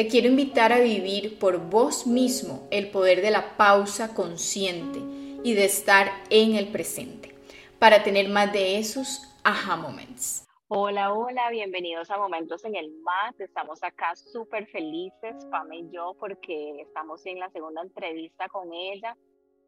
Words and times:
Te 0.00 0.08
quiero 0.08 0.28
invitar 0.28 0.72
a 0.72 0.80
vivir 0.80 1.38
por 1.38 1.58
vos 1.68 2.06
mismo 2.06 2.66
el 2.70 2.90
poder 2.90 3.20
de 3.20 3.30
la 3.30 3.58
pausa 3.58 4.14
consciente 4.14 4.98
y 5.44 5.52
de 5.52 5.66
estar 5.66 6.10
en 6.30 6.54
el 6.54 6.68
presente 6.72 7.34
para 7.78 8.02
tener 8.02 8.30
más 8.30 8.50
de 8.50 8.78
esos 8.78 9.20
aha 9.44 9.76
moments. 9.76 10.48
Hola, 10.68 11.12
hola, 11.12 11.50
bienvenidos 11.50 12.10
a 12.10 12.16
Momentos 12.16 12.64
en 12.64 12.76
el 12.76 12.90
MAT. 13.02 13.42
Estamos 13.42 13.82
acá 13.82 14.16
súper 14.16 14.68
felices, 14.68 15.44
Pame 15.50 15.80
y 15.80 15.90
yo, 15.90 16.16
porque 16.18 16.80
estamos 16.80 17.26
en 17.26 17.38
la 17.38 17.50
segunda 17.50 17.82
entrevista 17.82 18.48
con 18.48 18.72
ella, 18.72 19.14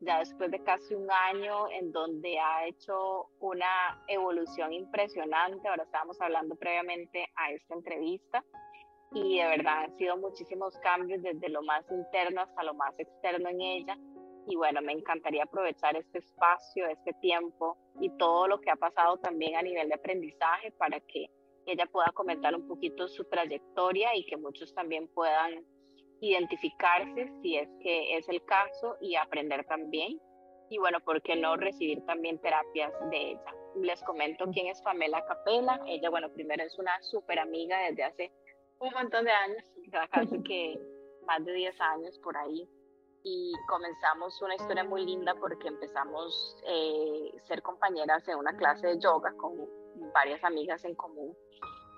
ya 0.01 0.21
después 0.21 0.51
de 0.51 0.62
casi 0.62 0.95
un 0.95 1.10
año 1.10 1.69
en 1.71 1.93
donde 1.93 2.38
ha 2.38 2.66
hecho 2.66 3.27
una 3.38 4.02
evolución 4.09 4.73
impresionante. 4.73 5.69
Ahora 5.69 5.83
estábamos 5.83 6.19
hablando 6.23 6.57
previamente 6.57 7.29
a 7.37 7.52
esta 7.52 7.74
entrevista 7.74 8.43
y 9.15 9.39
de 9.39 9.45
verdad 9.45 9.84
han 9.84 9.97
sido 9.97 10.16
muchísimos 10.16 10.77
cambios 10.79 11.23
desde 11.23 11.48
lo 11.48 11.62
más 11.62 11.84
interno 11.91 12.43
hasta 12.43 12.62
lo 12.62 12.75
más 12.75 12.98
externo 12.98 13.48
en 13.48 13.61
ella. 13.61 13.98
Y 14.47 14.57
bueno, 14.57 14.83
me 14.83 14.93
encantaría 14.93 15.45
aprovechar 15.45 15.97
este 15.97 16.19
espacio, 16.19 16.87
este 16.88 17.12
tiempo 17.21 17.77
y 18.01 18.10
todo 18.16 18.49
lo 18.49 18.60
que 18.60 18.71
ha 18.71 18.77
pasado 18.77 19.18
también 19.18 19.57
a 19.57 19.63
nivel 19.63 19.88
de 19.88 19.95
aprendizaje 19.95 20.73
para 20.73 20.99
que 21.01 21.30
ella 21.66 21.87
pueda 21.87 22.10
comentar 22.15 22.55
un 22.57 22.66
poquito 22.66 23.07
su 23.07 23.24
trayectoria 23.24 24.16
y 24.16 24.27
que 24.27 24.37
muchos 24.37 24.74
también 24.74 25.07
puedan 25.09 25.65
identificarse 26.21 27.33
si 27.40 27.57
es 27.57 27.68
que 27.80 28.16
es 28.16 28.29
el 28.29 28.45
caso 28.45 28.96
y 29.01 29.15
aprender 29.15 29.65
también. 29.66 30.18
Y 30.71 30.79
bueno, 30.79 30.99
¿por 31.01 31.23
qué 31.23 31.37
no 31.37 31.57
recibir 31.57 32.05
también 32.07 32.40
terapias 32.40 32.93
de 33.10 33.33
ella? 33.33 33.55
Les 33.77 34.02
comento 34.02 34.46
quién 34.52 34.68
es 34.68 34.80
Pamela 34.83 35.24
Capela. 35.27 35.80
Ella, 35.87 36.10
bueno, 36.10 36.33
primero 36.33 36.65
es 36.65 36.79
una 36.79 37.01
súper 37.02 37.38
amiga 37.38 37.79
desde 37.88 38.05
hace 38.05 38.33
un 38.83 38.93
montón 38.93 39.25
de 39.25 39.30
años, 39.30 39.65
casi 40.11 40.43
que 40.43 40.80
más 41.27 41.45
de 41.45 41.52
10 41.52 41.80
años 41.80 42.19
por 42.19 42.37
ahí. 42.37 42.69
Y 43.24 43.52
comenzamos 43.69 44.43
una 44.43 44.57
historia 44.57 44.83
muy 44.83 45.07
linda 45.07 45.35
porque 45.37 45.69
empezamos 45.69 46.57
a 46.66 46.71
eh, 46.71 47.33
ser 47.47 47.63
compañeras 47.63 48.27
en 48.27 48.37
una 48.37 48.57
clase 48.57 48.89
de 48.89 48.99
yoga 48.99 49.33
con 49.37 49.55
varias 50.13 50.43
amigas 50.43 50.85
en 50.85 50.97
común. 50.97 51.37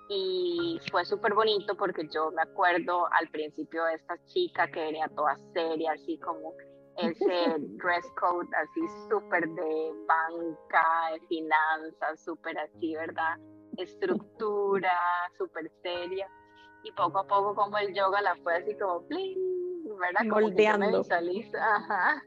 Y 0.07 0.79
fue 0.91 1.03
súper 1.03 1.33
bonito 1.33 1.75
porque 1.75 2.07
yo 2.13 2.29
me 2.29 2.43
acuerdo 2.43 3.07
al 3.11 3.27
principio 3.29 3.85
de 3.85 3.95
esta 3.95 4.23
chica 4.25 4.69
que 4.69 4.81
venía 4.81 5.07
toda 5.15 5.35
seria, 5.53 5.93
así 5.93 6.19
como 6.19 6.53
ese 6.97 7.55
dress 7.57 8.05
code 8.19 8.47
así 8.55 8.81
súper 9.09 9.49
de 9.49 9.93
banca, 10.05 11.11
de 11.13 11.19
finanzas, 11.21 12.23
súper 12.23 12.55
así, 12.59 12.93
¿verdad? 12.93 13.39
Estructura, 13.77 14.93
súper 15.39 15.71
seria 15.81 16.29
y 16.85 16.91
poco 16.91 17.19
a 17.19 17.27
poco 17.27 17.55
como 17.55 17.77
el 17.79 17.93
yoga 17.93 18.21
la 18.21 18.35
fue 18.37 18.57
así 18.57 18.77
como 18.77 19.05
pling, 19.07 19.97
¿verdad? 19.97 20.21
Como 20.29 20.41
Moldeando. 20.41 20.85
me 20.91 20.97
visualizo, 20.99 21.57
ajá, 21.57 22.23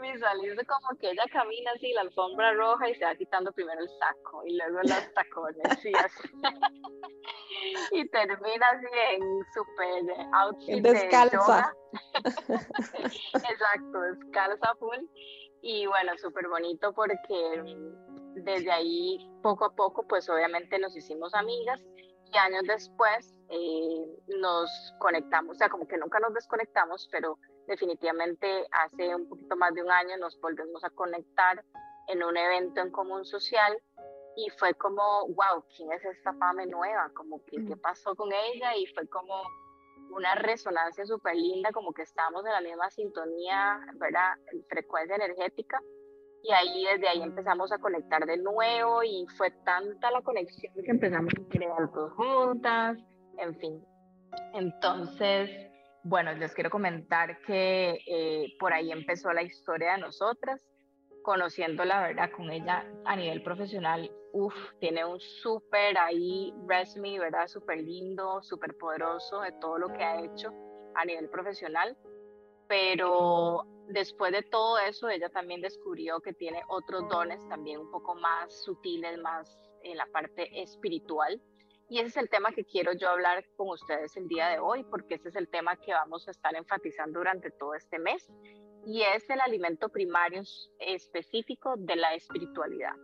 visualizo 0.00 0.60
como 0.66 0.98
que 0.98 1.10
ella 1.12 1.24
camina 1.32 1.70
así 1.76 1.92
la 1.92 2.00
alfombra 2.00 2.52
roja 2.54 2.90
y 2.90 2.94
se 2.96 3.04
va 3.04 3.14
quitando 3.14 3.52
primero 3.52 3.80
el 3.80 3.88
saco 3.88 4.44
y 4.44 4.56
luego 4.56 4.80
los 4.82 5.14
tacones 5.14 5.84
y 5.84 5.92
así. 5.96 6.28
y 7.92 8.08
termina 8.08 8.66
así 8.70 8.86
en 9.12 9.22
súper 9.54 10.26
outfit 10.32 10.82
descalza. 10.82 11.72
de. 11.92 12.54
Exacto, 13.34 14.00
descalza 14.00 14.74
full. 14.80 14.98
Y 15.62 15.86
bueno, 15.86 16.18
súper 16.18 16.48
bonito 16.48 16.92
porque 16.92 17.62
desde 18.34 18.72
ahí 18.72 19.30
poco 19.44 19.66
a 19.66 19.74
poco 19.76 20.04
pues 20.08 20.28
obviamente 20.28 20.76
nos 20.80 20.96
hicimos 20.96 21.32
amigas 21.34 21.80
y 22.32 22.36
años 22.38 22.64
después 22.66 23.34
eh, 23.48 24.06
nos 24.40 24.94
conectamos, 24.98 25.56
o 25.56 25.58
sea, 25.58 25.68
como 25.68 25.86
que 25.86 25.98
nunca 25.98 26.18
nos 26.20 26.32
desconectamos, 26.34 27.08
pero 27.12 27.38
definitivamente 27.66 28.66
hace 28.72 29.14
un 29.14 29.28
poquito 29.28 29.56
más 29.56 29.74
de 29.74 29.82
un 29.82 29.90
año 29.90 30.16
nos 30.18 30.40
volvemos 30.40 30.82
a 30.84 30.90
conectar 30.90 31.62
en 32.08 32.22
un 32.22 32.36
evento 32.36 32.80
en 32.80 32.90
común 32.90 33.24
social 33.24 33.78
y 34.36 34.48
fue 34.58 34.74
como, 34.74 35.02
wow, 35.28 35.62
¿quién 35.76 35.92
es 35.92 36.04
esta 36.04 36.32
Pame 36.32 36.66
nueva? 36.66 37.10
Como 37.14 37.44
que, 37.44 37.64
¿qué 37.66 37.76
pasó 37.76 38.14
con 38.16 38.32
ella? 38.32 38.74
Y 38.76 38.86
fue 38.94 39.06
como 39.08 39.42
una 40.10 40.34
resonancia 40.34 41.04
súper 41.04 41.36
linda, 41.36 41.70
como 41.72 41.92
que 41.92 42.02
estamos 42.02 42.44
en 42.46 42.52
la 42.52 42.60
misma 42.62 42.90
sintonía, 42.90 43.78
¿verdad? 43.94 44.36
Frecuencia 44.68 45.16
energética 45.16 45.80
y 46.42 46.52
ahí 46.52 46.84
desde 46.84 47.08
ahí 47.08 47.22
empezamos 47.22 47.70
a 47.72 47.78
conectar 47.78 48.26
de 48.26 48.36
nuevo 48.36 49.02
y 49.02 49.26
fue 49.36 49.50
tanta 49.64 50.10
la 50.10 50.22
conexión 50.22 50.72
que 50.74 50.90
empezamos 50.90 51.32
a 51.34 51.48
crear 51.48 51.90
cosas 51.90 52.16
juntas, 52.16 52.98
en 53.38 53.54
fin. 53.56 53.84
Entonces, 54.54 55.50
bueno, 56.02 56.32
les 56.32 56.52
quiero 56.54 56.70
comentar 56.70 57.40
que 57.42 58.00
eh, 58.06 58.54
por 58.58 58.72
ahí 58.72 58.90
empezó 58.90 59.32
la 59.32 59.42
historia 59.42 59.92
de 59.92 59.98
nosotras, 59.98 60.60
conociendo 61.22 61.84
la 61.84 62.02
verdad 62.02 62.30
con 62.32 62.50
ella 62.50 62.84
a 63.04 63.14
nivel 63.14 63.42
profesional, 63.42 64.10
uff, 64.32 64.54
tiene 64.80 65.04
un 65.04 65.20
súper 65.20 65.96
ahí 65.96 66.52
resume, 66.66 67.20
¿verdad? 67.20 67.46
Súper 67.46 67.78
lindo, 67.78 68.42
súper 68.42 68.76
poderoso 68.76 69.40
de 69.42 69.52
todo 69.60 69.78
lo 69.78 69.92
que 69.92 70.02
ha 70.02 70.20
hecho 70.20 70.52
a 70.96 71.04
nivel 71.04 71.28
profesional, 71.28 71.96
pero 72.66 73.64
después 73.88 74.32
de 74.32 74.42
todo 74.42 74.78
eso, 74.78 75.08
ella 75.08 75.28
también 75.28 75.60
descubrió 75.60 76.20
que 76.20 76.32
tiene 76.32 76.62
otros 76.68 77.08
dones 77.08 77.46
también 77.48 77.80
un 77.80 77.90
poco 77.90 78.14
más 78.14 78.64
sutiles, 78.64 79.18
más 79.20 79.56
en 79.82 79.96
la 79.96 80.06
parte 80.06 80.62
espiritual. 80.62 81.40
Y 81.88 81.98
ese 81.98 82.08
es 82.08 82.16
el 82.16 82.30
tema 82.30 82.52
que 82.52 82.64
quiero 82.64 82.92
yo 82.94 83.10
hablar 83.10 83.44
con 83.56 83.68
ustedes 83.68 84.16
el 84.16 84.26
día 84.28 84.48
de 84.48 84.58
hoy, 84.58 84.84
porque 84.84 85.16
ese 85.16 85.28
es 85.28 85.36
el 85.36 85.48
tema 85.48 85.76
que 85.76 85.92
vamos 85.92 86.26
a 86.26 86.30
estar 86.30 86.54
enfatizando 86.54 87.18
durante 87.18 87.50
todo 87.50 87.74
este 87.74 87.98
mes. 87.98 88.30
Y 88.86 89.02
es 89.02 89.28
el 89.28 89.40
alimento 89.40 89.88
primario 89.88 90.42
específico 90.78 91.74
de 91.76 91.96
la 91.96 92.14
espiritualidad. 92.14 92.94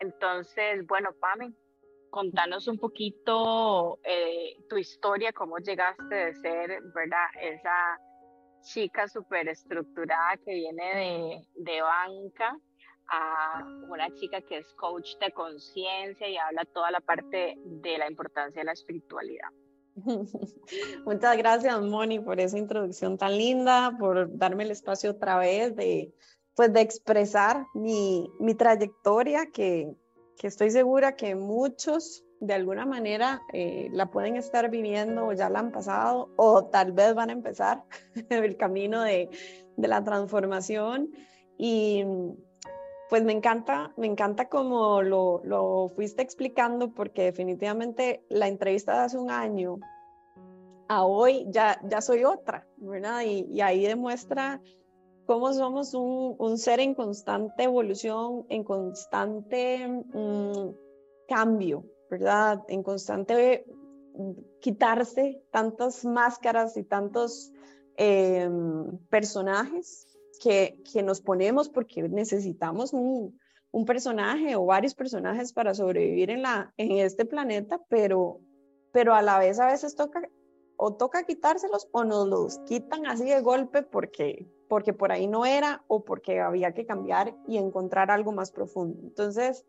Entonces, 0.00 0.84
bueno, 0.86 1.10
Pame, 1.20 1.52
contanos 2.10 2.68
un 2.68 2.78
poquito 2.78 3.98
eh, 4.02 4.56
tu 4.68 4.76
historia, 4.76 5.32
cómo 5.32 5.58
llegaste 5.58 6.14
de 6.14 6.34
ser, 6.34 6.82
¿verdad? 6.94 7.26
Esa 7.40 7.98
chica 8.64 9.08
súper 9.08 9.48
estructurada 9.48 10.36
que 10.44 10.54
viene 10.54 11.46
de, 11.54 11.62
de 11.62 11.82
banca 11.82 12.58
a 13.08 13.64
una 13.88 14.12
chica 14.14 14.40
que 14.40 14.58
es 14.58 14.72
coach 14.74 15.16
de 15.20 15.30
conciencia 15.32 16.28
y 16.28 16.36
habla 16.36 16.64
toda 16.64 16.90
la 16.90 17.00
parte 17.00 17.56
de 17.58 17.98
la 17.98 18.10
importancia 18.10 18.60
de 18.60 18.66
la 18.66 18.72
espiritualidad. 18.72 19.48
Muchas 21.04 21.36
gracias, 21.36 21.80
Moni, 21.80 22.18
por 22.18 22.40
esa 22.40 22.58
introducción 22.58 23.16
tan 23.16 23.36
linda, 23.38 23.96
por 23.98 24.36
darme 24.36 24.64
el 24.64 24.70
espacio 24.70 25.12
otra 25.12 25.38
vez 25.38 25.76
de, 25.76 26.12
pues, 26.56 26.72
de 26.72 26.80
expresar 26.80 27.66
mi, 27.74 28.28
mi 28.40 28.54
trayectoria, 28.54 29.46
que, 29.52 29.94
que 30.36 30.46
estoy 30.48 30.70
segura 30.70 31.14
que 31.14 31.34
muchos 31.34 32.23
de 32.46 32.54
alguna 32.54 32.86
manera 32.86 33.42
eh, 33.52 33.88
la 33.92 34.06
pueden 34.06 34.36
estar 34.36 34.70
viviendo 34.70 35.26
o 35.26 35.32
ya 35.32 35.48
la 35.50 35.60
han 35.60 35.72
pasado 35.72 36.30
o 36.36 36.66
tal 36.66 36.92
vez 36.92 37.14
van 37.14 37.30
a 37.30 37.32
empezar 37.32 37.84
el 38.30 38.56
camino 38.56 39.02
de, 39.02 39.30
de 39.76 39.88
la 39.88 40.02
transformación. 40.02 41.10
Y 41.56 42.04
pues 43.08 43.22
me 43.22 43.32
encanta, 43.32 43.92
me 43.96 44.06
encanta 44.06 44.48
como 44.48 45.02
lo, 45.02 45.40
lo, 45.44 45.90
fuiste 45.94 46.22
explicando 46.22 46.92
porque 46.92 47.22
definitivamente 47.22 48.24
la 48.28 48.48
entrevista 48.48 48.94
de 48.94 48.98
hace 49.00 49.18
un 49.18 49.30
año 49.30 49.78
a 50.88 51.04
hoy 51.04 51.46
ya, 51.48 51.80
ya 51.84 52.00
soy 52.00 52.24
otra, 52.24 52.66
¿verdad? 52.76 53.22
Y, 53.22 53.46
y 53.50 53.60
ahí 53.60 53.86
demuestra 53.86 54.60
cómo 55.26 55.52
somos 55.52 55.94
un, 55.94 56.34
un, 56.38 56.58
ser 56.58 56.80
en 56.80 56.94
constante 56.94 57.64
evolución, 57.64 58.46
en 58.48 58.64
constante 58.64 59.86
mm, 59.88 60.70
cambio, 61.28 61.84
¿verdad? 62.14 62.62
En 62.68 62.82
constante 62.82 63.64
mm, 64.14 64.32
quitarse 64.60 65.42
tantas 65.50 66.04
máscaras 66.04 66.76
y 66.76 66.84
tantos 66.84 67.52
eh, 67.96 68.48
personajes 69.10 70.06
que, 70.40 70.80
nos 71.02 71.20
ponemos 71.20 71.68
porque 71.68 72.08
necesitamos 72.08 72.92
un, 72.92 73.38
personaje 73.86 74.54
o 74.54 74.64
varios 74.66 74.94
personajes 74.94 75.52
para 75.52 75.74
sobrevivir 75.74 76.30
en, 76.30 76.42
la, 76.42 76.72
en 76.76 76.92
este 76.98 77.24
planeta, 77.24 77.80
pero, 77.88 78.38
pero 78.92 79.14
a 79.14 79.22
la 79.22 79.40
vez 79.40 79.58
a 79.58 79.66
veces 79.66 79.96
toca 79.96 80.22
o 80.76 80.94
toca 80.94 81.24
quitárselos 81.24 81.88
o 81.90 82.04
nos 82.04 82.28
los 82.28 82.58
quitan 82.60 83.06
así 83.06 83.24
de 83.24 83.40
golpe 83.40 83.82
porque 83.82 84.48
porque 84.68 84.92
por 84.92 85.12
ahí 85.12 85.26
no 85.26 85.44
era 85.46 85.84
o 85.88 86.04
porque 86.04 86.40
había 86.40 86.72
que 86.72 86.86
cambiar 86.86 87.36
y 87.46 87.58
encontrar 87.58 88.10
algo 88.10 88.32
más 88.32 88.50
profundo. 88.50 88.98
Entonces, 89.02 89.64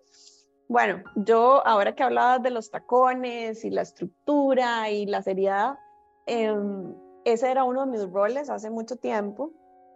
bueno, 0.68 1.04
yo 1.16 1.66
ahora 1.66 1.96
que 1.96 2.04
hablabas 2.04 2.42
de 2.42 2.50
los 2.50 2.72
tacones 2.72 3.64
y 3.66 3.70
la 3.70 3.82
estructura 3.82 4.90
y 4.90 5.06
la 5.06 5.22
seriedad, 5.22 5.78
em, 6.26 6.94
ese 7.24 7.52
era 7.52 7.64
uno 7.64 7.86
de 7.86 7.92
mis 7.92 8.12
roles 8.12 8.50
hace 8.50 8.70
mucho 8.70 8.96
tiempo. 8.96 9.52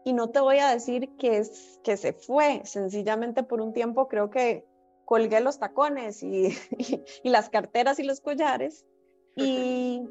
Y 0.06 0.14
no 0.14 0.30
te 0.30 0.40
voy 0.40 0.60
a 0.60 0.70
decir 0.70 1.16
que, 1.18 1.38
es, 1.38 1.80
que 1.84 1.98
se 1.98 2.14
fue, 2.14 2.62
sencillamente 2.66 3.44
por 3.44 3.62
un 3.62 3.74
tiempo 3.74 4.08
creo 4.08 4.30
que 4.30 4.66
colgué 5.06 5.42
los 5.42 5.60
tacones 5.60 6.24
y, 6.24 6.50
y, 7.24 7.30
las 7.30 7.50
carteras 7.50 8.00
y 8.00 8.04
los 8.04 8.22
collares. 8.22 8.86
Y, 9.36 10.02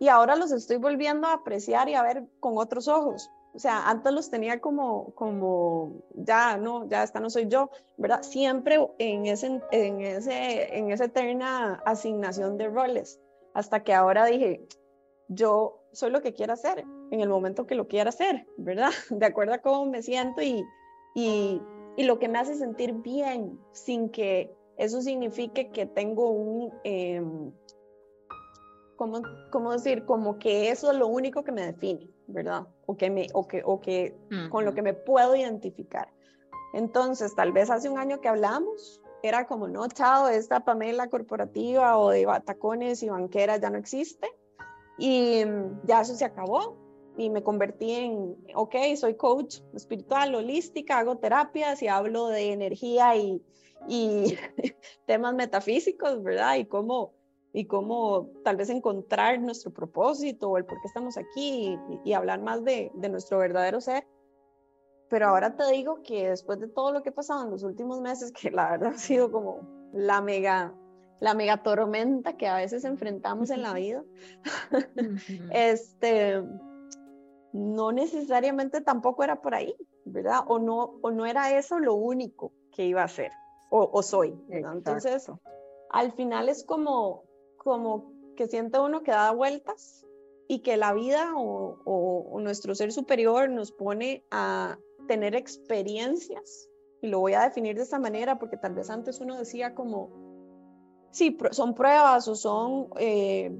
y 0.00 0.08
ahora 0.08 0.36
los 0.36 0.52
estoy 0.52 0.76
volviendo 0.76 1.28
a 1.28 1.34
apreciar 1.34 1.88
y 1.88 1.94
a 1.94 2.02
ver 2.02 2.24
con 2.40 2.58
otros 2.58 2.88
ojos 2.88 3.30
o 3.56 3.58
sea, 3.58 3.88
antes 3.88 4.12
los 4.12 4.28
tenía 4.28 4.60
como, 4.60 5.14
como, 5.14 6.02
ya, 6.14 6.58
no, 6.58 6.86
ya 6.88 7.02
esta 7.02 7.20
no 7.20 7.30
soy 7.30 7.48
yo, 7.48 7.70
¿verdad? 7.96 8.22
Siempre 8.22 8.78
en, 8.98 9.24
ese, 9.24 9.62
en, 9.70 10.02
ese, 10.02 10.76
en 10.76 10.90
esa 10.90 11.06
eterna 11.06 11.82
asignación 11.86 12.58
de 12.58 12.68
roles, 12.68 13.18
hasta 13.54 13.82
que 13.82 13.94
ahora 13.94 14.26
dije, 14.26 14.68
yo 15.28 15.80
soy 15.92 16.10
lo 16.10 16.20
que 16.20 16.34
quiero 16.34 16.52
hacer 16.52 16.84
en 17.10 17.20
el 17.20 17.30
momento 17.30 17.66
que 17.66 17.74
lo 17.74 17.88
quiera 17.88 18.10
hacer, 18.10 18.46
¿verdad? 18.58 18.90
De 19.10 19.24
acuerdo 19.24 19.54
a 19.54 19.58
cómo 19.58 19.86
me 19.86 20.02
siento 20.02 20.42
y, 20.42 20.62
y, 21.14 21.62
y 21.96 22.04
lo 22.04 22.18
que 22.18 22.28
me 22.28 22.38
hace 22.38 22.56
sentir 22.56 22.92
bien, 22.92 23.58
sin 23.72 24.10
que 24.10 24.54
eso 24.76 25.00
signifique 25.00 25.70
que 25.70 25.86
tengo 25.86 26.28
un... 26.28 26.74
Eh, 26.84 27.22
¿cómo, 28.96 29.22
¿cómo, 29.50 29.72
decir? 29.72 30.04
Como 30.04 30.38
que 30.38 30.68
eso 30.68 30.90
es 30.90 30.98
lo 30.98 31.06
único 31.06 31.42
que 31.42 31.52
me 31.52 31.64
define, 31.64 32.10
¿verdad? 32.26 32.66
O 32.86 32.96
que, 32.96 33.10
me, 33.10 33.26
o 33.34 33.46
que, 33.46 33.62
o 33.64 33.80
que 33.80 34.16
con 34.50 34.64
lo 34.64 34.74
que 34.74 34.82
me 34.82 34.94
puedo 34.94 35.36
identificar. 35.36 36.12
Entonces, 36.72 37.34
tal 37.34 37.52
vez 37.52 37.70
hace 37.70 37.88
un 37.88 37.98
año 37.98 38.20
que 38.20 38.28
hablamos, 38.28 39.00
era 39.22 39.46
como, 39.46 39.68
no, 39.68 39.88
chao, 39.88 40.28
esta 40.28 40.60
Pamela 40.60 41.08
corporativa 41.08 41.98
o 41.98 42.10
de 42.10 42.26
batacones 42.26 43.02
y 43.02 43.08
banquera 43.08 43.56
ya 43.56 43.70
no 43.70 43.78
existe. 43.78 44.28
Y 44.98 45.44
ya 45.84 46.00
eso 46.02 46.14
se 46.14 46.24
acabó 46.24 46.76
y 47.16 47.30
me 47.30 47.42
convertí 47.42 47.92
en, 47.92 48.36
ok, 48.54 48.74
soy 48.96 49.14
coach 49.14 49.60
espiritual, 49.74 50.34
holística, 50.34 50.98
hago 50.98 51.18
terapias 51.18 51.82
y 51.82 51.88
hablo 51.88 52.28
de 52.28 52.52
energía 52.52 53.16
y, 53.16 53.42
y 53.88 54.36
temas 55.06 55.34
metafísicos, 55.34 56.22
¿verdad? 56.22 56.56
Y 56.56 56.66
cómo 56.66 57.15
y 57.56 57.64
cómo 57.64 58.28
tal 58.44 58.56
vez 58.56 58.68
encontrar 58.68 59.40
nuestro 59.40 59.72
propósito 59.72 60.50
o 60.50 60.58
el 60.58 60.66
por 60.66 60.78
qué 60.82 60.88
estamos 60.88 61.16
aquí 61.16 61.78
y, 62.04 62.12
hablar 62.12 62.42
más 62.42 62.62
de, 62.64 62.92
de, 62.94 63.08
nuestro 63.08 63.38
verdadero 63.38 63.80
ser. 63.80 64.06
Pero 65.08 65.28
ahora 65.28 65.56
te 65.56 65.66
digo 65.72 66.02
que 66.02 66.28
después 66.28 66.60
de 66.60 66.68
todo 66.68 66.92
lo 66.92 67.02
que 67.02 67.08
ha 67.08 67.14
pasado 67.14 67.44
en 67.44 67.50
los 67.50 67.62
últimos 67.62 68.02
meses, 68.02 68.30
que 68.38 68.50
la 68.50 68.72
verdad 68.72 68.92
ha 68.94 68.98
sido 68.98 69.32
como 69.32 69.60
la 69.94 70.20
mega, 70.20 70.74
la 71.20 71.32
mega 71.32 71.62
tormenta 71.62 72.36
que 72.36 72.46
a 72.46 72.56
veces 72.56 72.84
enfrentamos 72.84 73.48
en 73.48 73.62
la 73.62 73.72
vida, 73.72 74.04
este, 75.50 76.42
no 77.54 77.90
necesariamente 77.90 78.82
tampoco 78.82 79.24
era 79.24 79.40
por 79.40 79.54
ahí, 79.54 79.74
¿verdad? 80.04 80.40
O 80.46 80.58
no, 80.58 80.98
o 81.00 81.10
no 81.10 81.24
era 81.24 81.56
eso 81.56 81.78
lo 81.78 81.94
único 81.94 82.52
que 82.70 82.84
iba 82.84 83.02
a 83.02 83.08
ser, 83.08 83.32
o, 83.70 83.88
o 83.90 84.02
soy. 84.02 84.38
Entonces, 84.50 85.32
al 85.88 86.12
final 86.12 86.50
es 86.50 86.62
como, 86.62 87.24
como 87.66 88.12
que 88.36 88.46
siente 88.46 88.78
uno 88.78 89.02
que 89.02 89.10
da 89.10 89.32
vueltas 89.32 90.06
y 90.46 90.60
que 90.60 90.76
la 90.76 90.94
vida 90.94 91.32
o, 91.34 92.38
nuestro 92.40 92.76
ser 92.76 92.92
superior 92.92 93.50
nos 93.50 93.72
pone 93.72 94.24
a 94.30 94.78
tener 95.08 95.34
experiencias, 95.34 96.68
y 97.02 97.08
lo 97.08 97.18
voy 97.18 97.32
a 97.32 97.42
definir 97.42 97.74
de 97.74 97.82
esta 97.82 97.98
manera 97.98 98.38
porque 98.38 98.56
tal 98.56 98.74
vez 98.74 98.88
antes 98.88 99.20
uno 99.20 99.36
decía 99.36 99.74
como, 99.74 101.08
sí, 101.10 101.36
son 101.50 101.74
pruebas 101.74 102.28
o 102.28 102.36
son, 102.36 102.88
eh, 103.00 103.50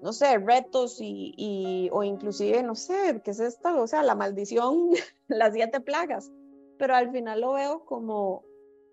no 0.00 0.12
sé, 0.12 0.38
retos 0.38 0.98
y, 1.00 1.90
o 1.92 2.04
inclusive, 2.04 2.62
no 2.62 2.76
sé, 2.76 3.20
¿qué 3.24 3.32
es 3.32 3.40
esto? 3.40 3.82
O 3.82 3.88
sea, 3.88 4.04
la 4.04 4.14
maldición, 4.14 4.90
las 5.26 5.54
siete 5.54 5.80
plagas, 5.80 6.30
pero 6.78 6.94
al 6.94 7.10
final 7.10 7.40
lo 7.40 7.54
veo 7.54 7.84
como 7.84 8.44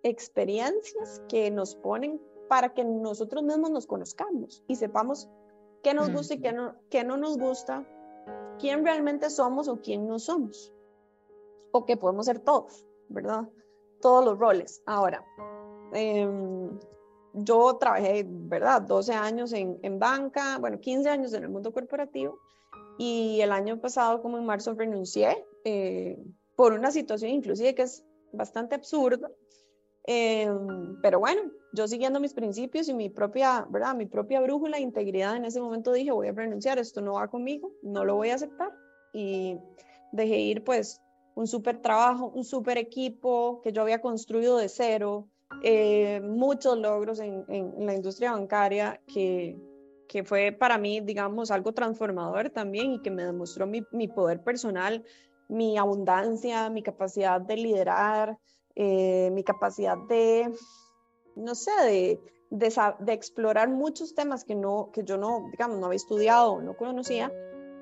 experiencias 0.01 1.21
que 1.29 1.51
nos 1.51 1.75
ponen 1.75 2.19
para 2.47 2.73
que 2.73 2.83
nosotros 2.83 3.43
mismos 3.43 3.71
nos 3.71 3.87
conozcamos 3.87 4.63
y 4.67 4.75
sepamos 4.75 5.29
qué 5.83 5.93
nos 5.93 6.11
gusta 6.11 6.35
y 6.35 6.41
qué 6.41 6.53
no, 6.53 6.75
qué 6.89 7.03
no 7.03 7.17
nos 7.17 7.37
gusta, 7.37 7.85
quién 8.59 8.83
realmente 8.83 9.29
somos 9.29 9.67
o 9.67 9.81
quién 9.81 10.07
no 10.07 10.19
somos, 10.19 10.73
o 11.71 11.85
que 11.85 11.97
podemos 11.97 12.25
ser 12.25 12.39
todos, 12.39 12.85
¿verdad? 13.09 13.47
Todos 14.01 14.25
los 14.25 14.37
roles. 14.37 14.81
Ahora, 14.85 15.25
em, 15.93 16.77
yo 17.33 17.77
trabajé, 17.77 18.25
¿verdad? 18.27 18.81
12 18.81 19.13
años 19.13 19.53
en, 19.53 19.79
en, 19.83 19.99
banca, 19.99 20.57
bueno, 20.59 20.79
15 20.79 21.09
años 21.09 21.33
en 21.33 21.43
el 21.43 21.49
mundo 21.49 21.71
corporativo 21.71 22.39
y 22.97 23.39
el 23.41 23.51
año 23.51 23.79
pasado, 23.79 24.21
como 24.21 24.37
en 24.37 24.45
marzo, 24.45 24.73
renuncié 24.73 25.45
eh, 25.63 26.17
por 26.55 26.73
una 26.73 26.91
situación 26.91 27.31
inclusive 27.31 27.75
que 27.75 27.83
es 27.83 28.03
bastante 28.31 28.75
absurda, 28.75 29.29
Em, 30.09 30.99
pero 31.01 31.19
bueno, 31.19 31.41
yo 31.73 31.85
siguiendo 31.85 32.21
mis 32.21 32.33
principios 32.33 32.87
y 32.87 32.93
mi 32.93 33.09
propia, 33.09 33.67
¿verdad? 33.69 33.93
Mi 33.93 34.05
propia 34.05 34.39
brújula, 34.39 34.79
integridad, 34.79 35.35
en 35.35 35.43
ese 35.43 35.59
momento 35.59 35.91
dije, 35.91 36.11
voy 36.11 36.29
a 36.29 36.31
renunciar, 36.31 36.79
esto 36.79 37.01
no 37.01 37.13
va 37.13 37.27
conmigo, 37.27 37.73
no 37.83 38.05
lo 38.05 38.15
voy 38.15 38.29
a 38.29 38.35
aceptar. 38.35 38.71
Y 39.13 39.59
dejé 40.13 40.39
ir 40.39 40.63
pues 40.63 41.01
un 41.35 41.45
súper 41.45 41.81
trabajo, 41.81 42.31
un 42.33 42.45
súper 42.45 42.77
equipo 42.77 43.61
que 43.61 43.73
yo 43.73 43.81
había 43.81 43.99
construido 43.99 44.57
de 44.57 44.69
cero, 44.69 45.27
eh, 45.61 46.21
muchos 46.21 46.77
logros 46.77 47.19
en, 47.19 47.43
en, 47.49 47.85
la 47.85 47.93
industria 47.93 48.31
bancaria 48.31 49.01
que, 49.13 49.57
que 50.07 50.23
fue 50.23 50.53
para 50.53 50.77
mí, 50.77 51.01
digamos, 51.01 51.51
algo 51.51 51.73
transformador 51.73 52.49
también 52.49 52.93
y 52.93 53.01
que 53.01 53.11
me 53.11 53.25
demostró 53.25 53.67
mi, 53.67 53.83
mi 53.91 54.07
poder 54.07 54.41
personal, 54.41 55.03
mi 55.49 55.77
abundancia, 55.77 56.69
mi 56.69 56.81
capacidad 56.81 57.41
de 57.41 57.57
liderar, 57.57 58.37
eh, 58.79 59.31
mi 59.31 59.43
capacidad 59.43 59.97
de, 59.97 60.53
no 61.35 61.55
sé, 61.55 61.71
de, 61.83 62.21
de, 62.51 63.13
explorar 63.13 63.69
muchos 63.69 64.13
temas 64.13 64.43
que, 64.43 64.53
no, 64.53 64.91
que 64.93 65.03
yo 65.03 65.17
no, 65.17 65.47
digamos, 65.49 65.79
no 65.79 65.87
había 65.87 65.95
estudiado, 65.95 66.61
no 66.61 66.77
conocía, 66.77 67.33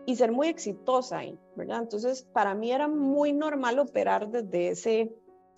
y 0.06 0.16
ser 0.16 0.32
muy 0.32 0.48
exitosa 0.48 1.18
ahí, 1.18 1.38
¿verdad? 1.58 1.82
Entonces, 1.82 2.24
para 2.32 2.56
mí 2.56 2.72
era 2.72 2.88
muy 2.88 3.34
normal 3.34 3.78
operar 3.80 4.30
desde 4.30 4.70
ese, 4.70 5.14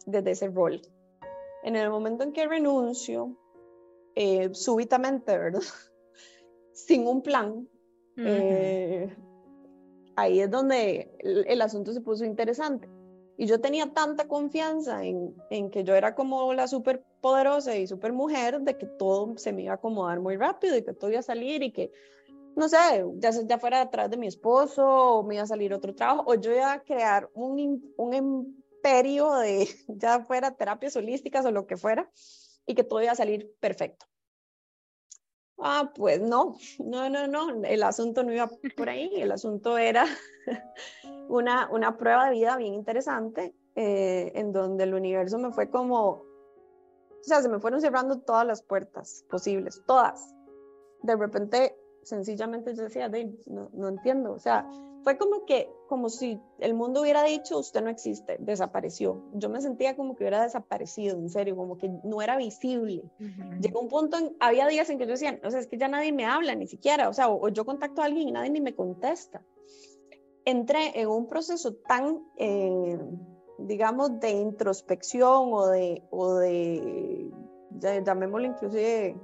desde 0.08 0.32
ese 0.32 0.48
rol. 0.48 0.82
En 1.62 1.76
el 1.76 1.92
momento 1.92 2.24
en 2.24 2.34
que 2.34 2.48
renuncio, 2.48 3.38
eh, 4.16 4.50
súbitamente, 4.54 5.38
¿verdad? 5.38 5.62
Sin 6.74 7.06
un 7.06 7.22
plan, 7.22 7.70
eh, 8.18 9.16
ahí 10.16 10.40
es 10.40 10.50
donde 10.50 11.16
el, 11.20 11.62
asunto 11.62 11.94
se 11.94 12.02
puso 12.02 12.26
interesante. 12.26 12.90
Y 13.38 13.46
yo 13.46 13.62
tenía 13.62 13.94
tanta 13.94 14.28
confianza 14.28 15.06
en, 15.06 15.36
en 15.52 15.70
que 15.70 15.84
yo 15.84 15.96
era 15.96 16.16
como 16.16 16.54
la 16.54 16.68
súper 16.68 17.04
poderosa 17.22 17.76
y 17.76 17.86
súper 17.86 18.12
mujer 18.12 18.62
de 18.62 18.78
que 18.78 18.88
todo 18.88 19.38
se 19.38 19.54
me 19.54 19.62
iba 19.62 19.74
a 19.74 19.76
acomodar 19.76 20.20
muy 20.20 20.38
rápido 20.38 20.76
y 20.76 20.84
que 20.84 20.94
todo 20.94 21.12
iba 21.12 21.20
a 21.20 21.24
salir 21.24 21.62
y 21.62 21.72
que, 21.72 21.92
no 22.56 22.68
sé, 22.68 23.06
ya, 23.18 23.30
ya 23.30 23.60
fuera 23.60 23.86
detrás 23.86 24.10
de 24.10 24.18
mi 24.18 24.26
esposo 24.26 24.84
o 24.86 25.24
me 25.24 25.36
iba 25.36 25.44
a 25.44 25.48
salir 25.48 25.72
otro 25.72 25.94
trabajo 25.94 26.24
o 26.26 26.34
yo 26.34 26.52
iba 26.52 26.74
a 26.74 26.82
crear 26.82 27.30
un, 27.36 27.94
un 27.96 28.14
imperio 28.14 29.32
de, 29.36 29.68
ya 29.88 30.20
fuera 30.22 30.56
terapias 30.56 30.96
holísticas 30.96 31.46
o 31.46 31.52
lo 31.52 31.68
que 31.68 31.78
fuera 31.78 32.10
y 32.66 32.74
que 32.74 32.84
todo 32.84 33.04
iba 33.04 33.12
a 33.12 33.16
salir 33.16 33.54
perfecto. 33.60 34.08
Ah, 35.60 35.92
pues 35.96 36.22
no, 36.22 36.56
no, 36.80 37.10
no, 37.10 37.28
no, 37.28 37.64
el 37.66 37.82
asunto 37.82 38.24
no 38.24 38.32
iba 38.32 38.48
por 38.76 38.90
ahí, 38.90 39.10
el 39.16 39.32
asunto 39.32 39.78
era 39.78 40.06
una, 41.30 41.70
una 41.72 41.98
prueba 41.98 42.26
de 42.26 42.32
vida 42.32 42.58
bien 42.58 42.74
interesante 42.74 43.54
eh, 43.76 44.32
en 44.36 44.52
donde 44.52 44.86
el 44.86 44.94
universo 44.94 45.38
me 45.38 45.52
fue 45.52 45.70
como, 45.70 46.10
o 46.10 46.26
sea, 47.22 47.42
se 47.42 47.50
me 47.50 47.60
fueron 47.60 47.82
cerrando 47.82 48.20
todas 48.20 48.46
las 48.46 48.62
puertas 48.62 49.26
posibles, 49.30 49.84
todas. 49.86 50.34
De 51.04 51.16
repente, 51.16 51.78
sencillamente 52.04 52.76
yo 52.76 52.84
decía, 52.84 53.10
no, 53.48 53.70
no 53.74 53.88
entiendo, 53.88 54.34
o 54.34 54.40
sea, 54.40 54.68
fue 55.08 55.18
como 55.18 55.46
que, 55.46 55.72
como 55.88 56.10
si 56.10 56.38
el 56.60 56.74
mundo 56.74 57.02
hubiera 57.02 57.24
dicho, 57.24 57.60
usted 57.60 57.82
no 57.82 57.90
existe, 57.90 58.36
desapareció. 58.40 59.24
Yo 59.36 59.48
me 59.48 59.62
sentía 59.62 59.96
como 59.96 60.16
que 60.16 60.24
hubiera 60.24 60.44
desaparecido, 60.44 61.18
en 61.18 61.30
serio, 61.30 61.56
como 61.56 61.78
que 61.78 61.90
no 62.04 62.22
era 62.22 62.36
visible. 62.36 63.04
Llegó 63.62 63.80
un 63.80 63.88
punto, 63.88 64.18
en, 64.18 64.36
había 64.42 64.68
días 64.68 64.90
en 64.90 64.98
que 64.98 65.06
yo 65.06 65.12
decía, 65.12 65.40
o 65.46 65.50
sea, 65.50 65.62
es 65.62 65.68
que 65.68 65.78
ya 65.78 65.88
nadie 65.88 66.12
me 66.12 66.26
habla, 66.26 66.56
ni 66.56 66.68
siquiera, 66.68 67.08
o 67.08 67.14
sea, 67.14 67.30
o, 67.30 67.48
yo 67.48 67.64
contacto 67.64 68.02
a 68.02 68.06
alguien 68.06 68.28
y 68.28 68.32
nadie 68.34 68.50
ni 68.50 68.60
me 68.60 68.76
contesta. 68.76 69.42
Entré 70.48 70.98
en 70.98 71.10
un 71.10 71.28
proceso 71.28 71.76
tan, 71.76 72.24
eh, 72.38 72.98
digamos, 73.58 74.18
de 74.22 74.30
introspección 74.32 75.52
o 75.52 75.68
de, 75.68 76.08
o 76.10 76.36
de 76.36 77.30
llamémoslo 77.70 78.48
inclusive, 78.48 79.18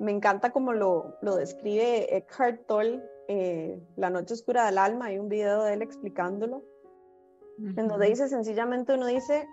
me 0.00 0.10
encanta 0.10 0.50
como 0.50 0.72
lo, 0.72 1.16
lo 1.22 1.36
describe 1.36 2.16
Eckhart 2.16 2.66
Tolle 2.66 3.00
eh, 3.28 3.80
La 3.94 4.10
noche 4.10 4.34
oscura 4.34 4.66
del 4.66 4.78
alma, 4.78 5.06
hay 5.06 5.20
un 5.20 5.28
video 5.28 5.62
de 5.62 5.74
él 5.74 5.82
explicándolo, 5.82 6.64
en 7.58 7.86
donde 7.86 8.08
dice 8.08 8.28
sencillamente 8.28 8.92
uno 8.92 9.06
dice, 9.06 9.48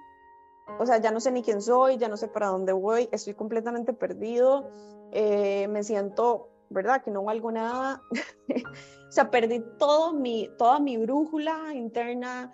o 0.80 0.86
sea, 0.88 0.98
ya 0.98 1.12
no 1.12 1.20
sé 1.20 1.32
ni 1.32 1.44
quién 1.44 1.62
soy, 1.62 1.98
ya 1.98 2.10
no 2.10 2.18
sé 2.18 2.28
para 2.28 2.48
dónde 2.48 2.74
voy, 2.74 3.08
estoy 3.12 3.36
completamente 3.36 3.94
perdido, 3.94 4.68
eh, 5.12 5.68
me 5.70 5.84
siento, 5.84 6.50
¿verdad? 6.74 7.04
Que 7.04 7.12
no 7.12 7.24
valgo 7.24 7.52
nada. 7.52 8.02
o 9.10 9.12
sea, 9.12 9.30
perdí 9.30 9.64
todo 9.78 10.14
mi, 10.14 10.50
toda 10.58 10.80
mi 10.80 10.98
brújula 10.98 11.74
interna, 11.74 12.54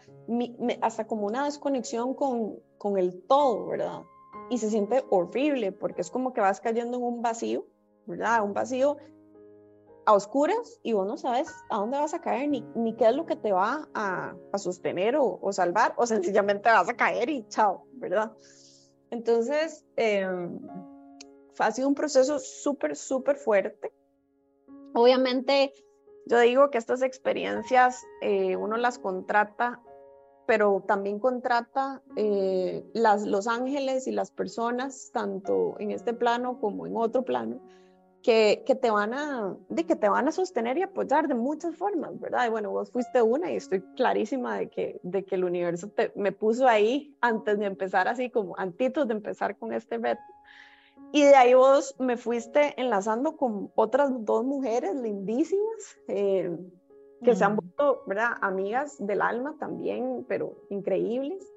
hasta 0.82 1.08
como 1.08 1.26
una 1.26 1.46
desconexión 1.46 2.14
con, 2.14 2.60
con 2.78 2.98
el 2.98 3.24
todo, 3.24 3.68
¿verdad? 3.68 4.04
Y 4.50 4.58
se 4.58 4.70
siente 4.70 5.04
horrible 5.10 5.72
porque 5.72 6.02
es 6.02 6.12
como 6.12 6.34
que 6.34 6.42
vas 6.42 6.60
cayendo 6.62 6.98
en 6.98 7.04
un 7.04 7.22
vacío, 7.22 7.66
¿verdad? 8.06 8.44
Un 8.44 8.54
vacío 8.54 8.98
a 10.06 10.14
oscuras 10.14 10.80
y 10.82 10.94
vos 10.94 11.06
no 11.06 11.18
sabes 11.18 11.50
a 11.70 11.78
dónde 11.78 11.98
vas 11.98 12.14
a 12.14 12.22
caer 12.22 12.50
ni, 12.50 12.62
ni 12.76 12.96
qué 12.96 13.08
es 13.08 13.16
lo 13.16 13.26
que 13.26 13.36
te 13.36 13.52
va 13.52 13.88
a, 13.94 14.36
a 14.52 14.58
sostener 14.58 15.16
o, 15.16 15.40
o, 15.42 15.54
salvar 15.54 15.94
o 15.98 16.06
sencillamente 16.08 16.70
vas 16.70 16.90
a 16.90 16.96
caer 16.96 17.30
y 17.30 17.48
chao, 17.48 17.86
¿verdad? 17.94 18.32
Entonces, 19.12 19.86
eh, 19.98 20.28
ha 21.60 21.72
sido 21.72 21.88
un 21.88 21.96
proceso 21.96 22.40
súper, 22.40 22.96
súper 22.96 23.36
fuerte. 23.38 23.92
Obviamente, 24.94 25.74
yo 26.26 26.40
digo 26.40 26.70
que 26.70 26.78
estas 26.78 27.02
experiencias 27.02 28.06
eh, 28.22 28.56
uno 28.56 28.78
las 28.78 29.00
contrata, 29.00 29.82
pero 30.48 30.84
también 30.88 31.20
contrata 31.20 32.02
eh, 32.16 32.84
las, 32.94 33.26
los 33.26 33.48
ángeles 33.48 34.08
y 34.08 34.12
las 34.12 34.32
personas, 34.32 35.12
tanto 35.14 35.76
en 35.80 35.92
este 35.92 36.14
plano 36.14 36.60
como 36.60 36.88
en 36.88 36.98
otro 36.98 37.24
plano, 37.24 37.60
que, 38.22 38.64
que, 38.66 38.76
te 38.76 38.92
van 38.92 39.14
a, 39.14 39.56
de 39.70 39.86
que 39.86 39.96
te 39.96 40.10
van 40.10 40.28
a 40.28 40.32
sostener 40.32 40.78
y 40.78 40.82
apoyar 40.82 41.28
de 41.28 41.36
muchas 41.36 41.76
formas, 41.76 42.20
¿verdad? 42.20 42.48
Y 42.48 42.50
bueno, 42.50 42.72
vos 42.72 42.92
fuiste 42.92 43.22
una 43.22 43.52
y 43.52 43.56
estoy 43.56 43.82
clarísima 43.96 44.58
de 44.58 44.70
que, 44.70 45.00
de 45.04 45.24
que 45.24 45.36
el 45.36 45.46
universo 45.46 45.88
te, 45.90 46.12
me 46.16 46.32
puso 46.32 46.68
ahí 46.68 47.16
antes 47.22 47.58
de 47.60 47.66
empezar 47.66 48.08
así 48.08 48.30
como 48.30 48.58
antitos 48.58 49.08
de 49.08 49.14
empezar 49.14 49.58
con 49.58 49.74
este 49.74 49.98
reto. 49.98 50.22
Y 51.12 51.24
de 51.24 51.36
ahí 51.36 51.54
vos 51.54 51.96
me 52.00 52.18
fuiste 52.18 52.80
enlazando 52.80 53.36
con 53.36 53.72
otras 53.76 54.12
dos 54.26 54.46
mujeres 54.46 54.96
lindísimas 54.96 55.98
eh, 56.08 56.56
que 57.24 57.36
se 57.36 57.44
han 57.44 57.56
vuelto, 57.56 58.04
¿verdad? 58.06 58.34
Amigas 58.42 58.96
del 59.00 59.22
alma 59.22 59.56
también, 59.60 60.26
pero 60.28 60.56
increíbles. 60.70 61.52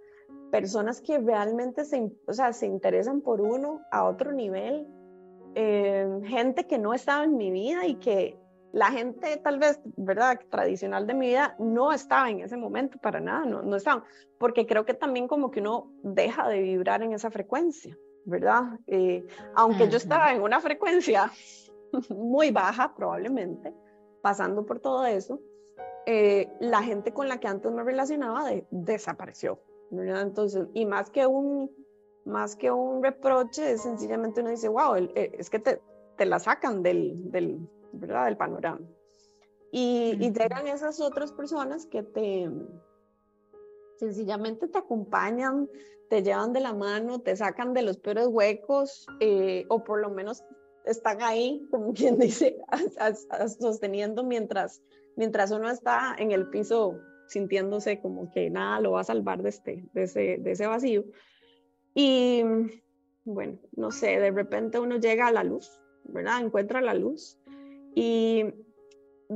Personas 0.50 1.00
que 1.00 1.18
realmente 1.18 1.85
se, 1.85 2.11
o 2.26 2.32
sea, 2.32 2.52
se 2.52 2.66
interesan 2.66 3.21
por 3.21 3.40
uno 3.40 3.80
a 3.90 4.04
otro 4.04 4.32
nivel 4.32 4.87
eh, 5.54 6.21
gente 6.25 6.66
que 6.66 6.78
no 6.78 6.94
estaba 6.94 7.25
en 7.25 7.37
mi 7.37 7.50
vida 7.50 7.87
y 7.87 7.97
que 7.97 8.38
la 8.73 8.90
gente 8.90 9.37
tal 9.37 9.59
vez, 9.59 9.80
¿verdad? 9.97 10.40
Tradicional 10.49 11.06
de 11.06 11.14
mi 11.14 11.26
vida 11.28 11.54
no 11.59 11.92
estaba 11.92 12.30
en 12.30 12.40
ese 12.40 12.56
momento 12.56 12.99
para 12.99 13.21
nada, 13.21 13.44
no, 13.44 13.62
no 13.62 13.76
estaban, 13.76 14.02
porque 14.38 14.66
creo 14.66 14.87
que 14.87 14.94
también 14.94 15.28
como 15.28 15.50
que 15.50 15.61
uno 15.61 15.92
deja 16.02 16.49
de 16.49 16.61
vibrar 16.61 17.02
en 17.02 17.12
esa 17.12 17.30
frecuencia, 17.30 17.99
¿verdad? 18.25 18.79
Eh, 18.87 19.26
aunque 19.55 19.88
yo 19.88 19.97
estaba 19.97 20.33
en 20.33 20.43
una 20.43 20.61
frecuencia 20.61 21.33
muy 22.11 22.50
baja 22.50 22.95
probablemente, 22.95 23.75
pasando 24.23 24.64
por 24.64 24.81
todo 24.81 25.05
eso, 25.07 25.41
eh, 26.07 26.49
la 26.61 26.83
gente 26.83 27.12
con 27.12 27.29
la 27.29 27.38
que 27.38 27.49
antes 27.49 27.71
me 27.73 27.83
relacionaba 27.83 28.50
desapareció, 28.71 29.61
¿verdad? 29.91 30.23
Entonces, 30.23 30.67
y 30.75 30.87
más 30.87 31.11
que 31.11 31.26
un 31.26 31.71
más 32.25 32.57
que 32.57 32.71
un 32.71 33.02
reproche, 33.02 33.73
es 33.73 33.83
sencillamente 33.83 34.41
uno 34.41 34.50
dice, 34.50 34.69
wow, 34.69 34.95
eh, 34.97 35.33
es 35.38 35.50
que 35.50 35.59
te, 35.59 35.81
te 36.17 36.25
la 36.25 36.38
sacan 36.38 36.83
del, 36.83 37.31
del, 37.31 37.69
¿verdad? 37.93 38.26
del 38.26 38.37
panorama. 38.37 38.87
Y, 39.71 40.17
y, 40.21 40.33
llegan 40.33 40.69
esas 40.69 41.00
otras 41.00 41.33
personas 41.33 41.87
que 41.87 42.02
te 42.02 42.49
sencillamente 44.02 44.66
te 44.66 44.78
acompañan, 44.78 45.68
te 46.09 46.25
llevan 46.25 46.52
de 46.52 46.59
la 46.59 46.75
mano, 46.75 47.21
te 47.21 47.37
sacan 47.37 47.73
de 47.73 47.82
los 47.82 47.99
peores 47.99 48.26
huecos, 48.26 49.06
eh, 49.21 49.64
o 49.68 49.85
por 49.85 50.00
lo 50.00 50.11
menos 50.11 50.42
están 50.85 51.23
ahí, 51.23 51.64
como 51.71 51.92
quien 51.94 52.18
dice, 52.18 52.59
sosteniendo 53.61 54.25
mientras, 54.25 54.82
mientras 55.14 55.52
uno 55.52 55.71
está 55.71 56.16
en 56.18 56.32
el 56.32 56.49
piso 56.50 56.99
sintiéndose 57.28 58.00
como 58.00 58.28
que 58.32 58.50
nada 58.50 58.80
lo 58.80 58.90
va 58.92 59.02
a 59.02 59.04
salvar 59.04 59.40
de, 59.40 59.50
este, 59.50 59.88
de, 59.92 60.02
ese, 60.02 60.38
de 60.40 60.50
ese 60.50 60.66
vacío. 60.66 61.04
Y 61.94 62.42
bueno, 63.25 63.59
no 63.76 63.92
sé, 63.92 64.18
de 64.18 64.32
repente 64.32 64.80
uno 64.80 64.97
llega 64.97 65.28
a 65.28 65.32
la 65.32 65.44
luz, 65.44 65.80
¿verdad? 66.04 66.42
Encuentra 66.42 66.80
la 66.80 66.94
luz. 66.94 67.38
Y 67.94 68.47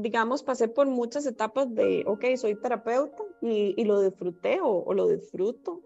digamos, 0.03 0.43
pasé 0.43 0.69
por 0.69 0.87
muchas 0.87 1.26
etapas 1.26 1.73
de, 1.75 2.05
ok, 2.07 2.25
soy 2.37 2.55
terapeuta 2.61 3.23
y, 3.41 3.85
lo 3.85 4.00
disfruté 4.00 4.59
o, 4.62 4.93
lo 4.93 5.09
disfruto, 5.09 5.83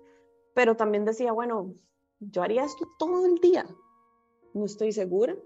pero 0.54 0.76
también 0.76 1.04
decía, 1.04 1.32
bueno, 1.32 1.74
yo 2.20 2.42
haría 2.42 2.64
esto 2.64 2.86
todo 2.98 3.26
el 3.26 3.38
día, 3.38 3.66
no 4.54 4.64
estoy 4.64 4.92
segura. 4.92 5.36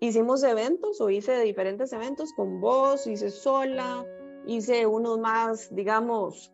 Hicimos 0.00 0.42
eventos 0.42 1.00
o 1.00 1.10
hice 1.10 1.40
diferentes 1.40 1.92
eventos 1.92 2.32
con 2.32 2.60
vos, 2.60 3.06
hice 3.06 3.30
sola, 3.30 4.06
hice 4.46 4.86
unos 4.86 5.18
más, 5.18 5.74
digamos, 5.74 6.52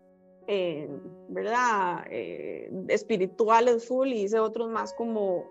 eh, 0.48 0.88
¿verdad? 1.28 2.04
Eh, 2.10 2.70
espirituales 2.88 3.86
full 3.86 4.08
y 4.08 4.22
hice 4.22 4.40
otros 4.40 4.68
más 4.68 4.94
como 4.94 5.44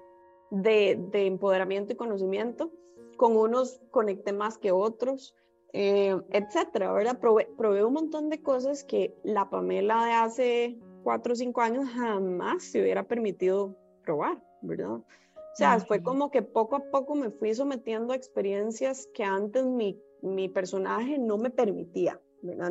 de, 0.51 0.99
de, 1.11 1.25
empoderamiento 1.25 1.93
y 1.93 1.95
conocimiento. 1.95 2.71
Con 3.15 3.37
unos 3.37 3.81
conecté 3.91 4.33
más 4.33 4.57
que 4.57 4.73
otros, 4.73 5.33
eh, 5.77 6.15
etcétera, 6.31 6.93
¿verdad? 6.93 7.19
Probé, 7.19 7.49
probé, 7.57 7.83
un 7.83 7.91
montón 7.91 8.29
de 8.29 8.41
cosas 8.41 8.85
que 8.85 9.13
la 9.23 9.49
Pamela 9.49 10.05
de 10.05 10.13
hace 10.13 10.79
cuatro 11.03 11.33
o 11.33 11.35
cinco 11.35 11.59
años 11.59 11.89
jamás 11.89 12.63
se 12.63 12.81
hubiera 12.81 13.03
permitido 13.03 13.75
probar, 14.05 14.41
¿verdad? 14.61 14.91
O 14.95 15.03
sea, 15.57 15.77
fue 15.81 16.01
como 16.01 16.31
que 16.31 16.41
poco 16.41 16.77
a 16.77 16.79
poco 16.91 17.13
me 17.15 17.29
fui 17.29 17.53
sometiendo 17.53 18.13
a 18.13 18.15
experiencias 18.15 19.09
que 19.13 19.25
antes 19.25 19.65
mi, 19.65 19.99
mi 20.21 20.47
personaje 20.47 21.17
no 21.17 21.37
me 21.37 21.49
permitía. 21.49 22.21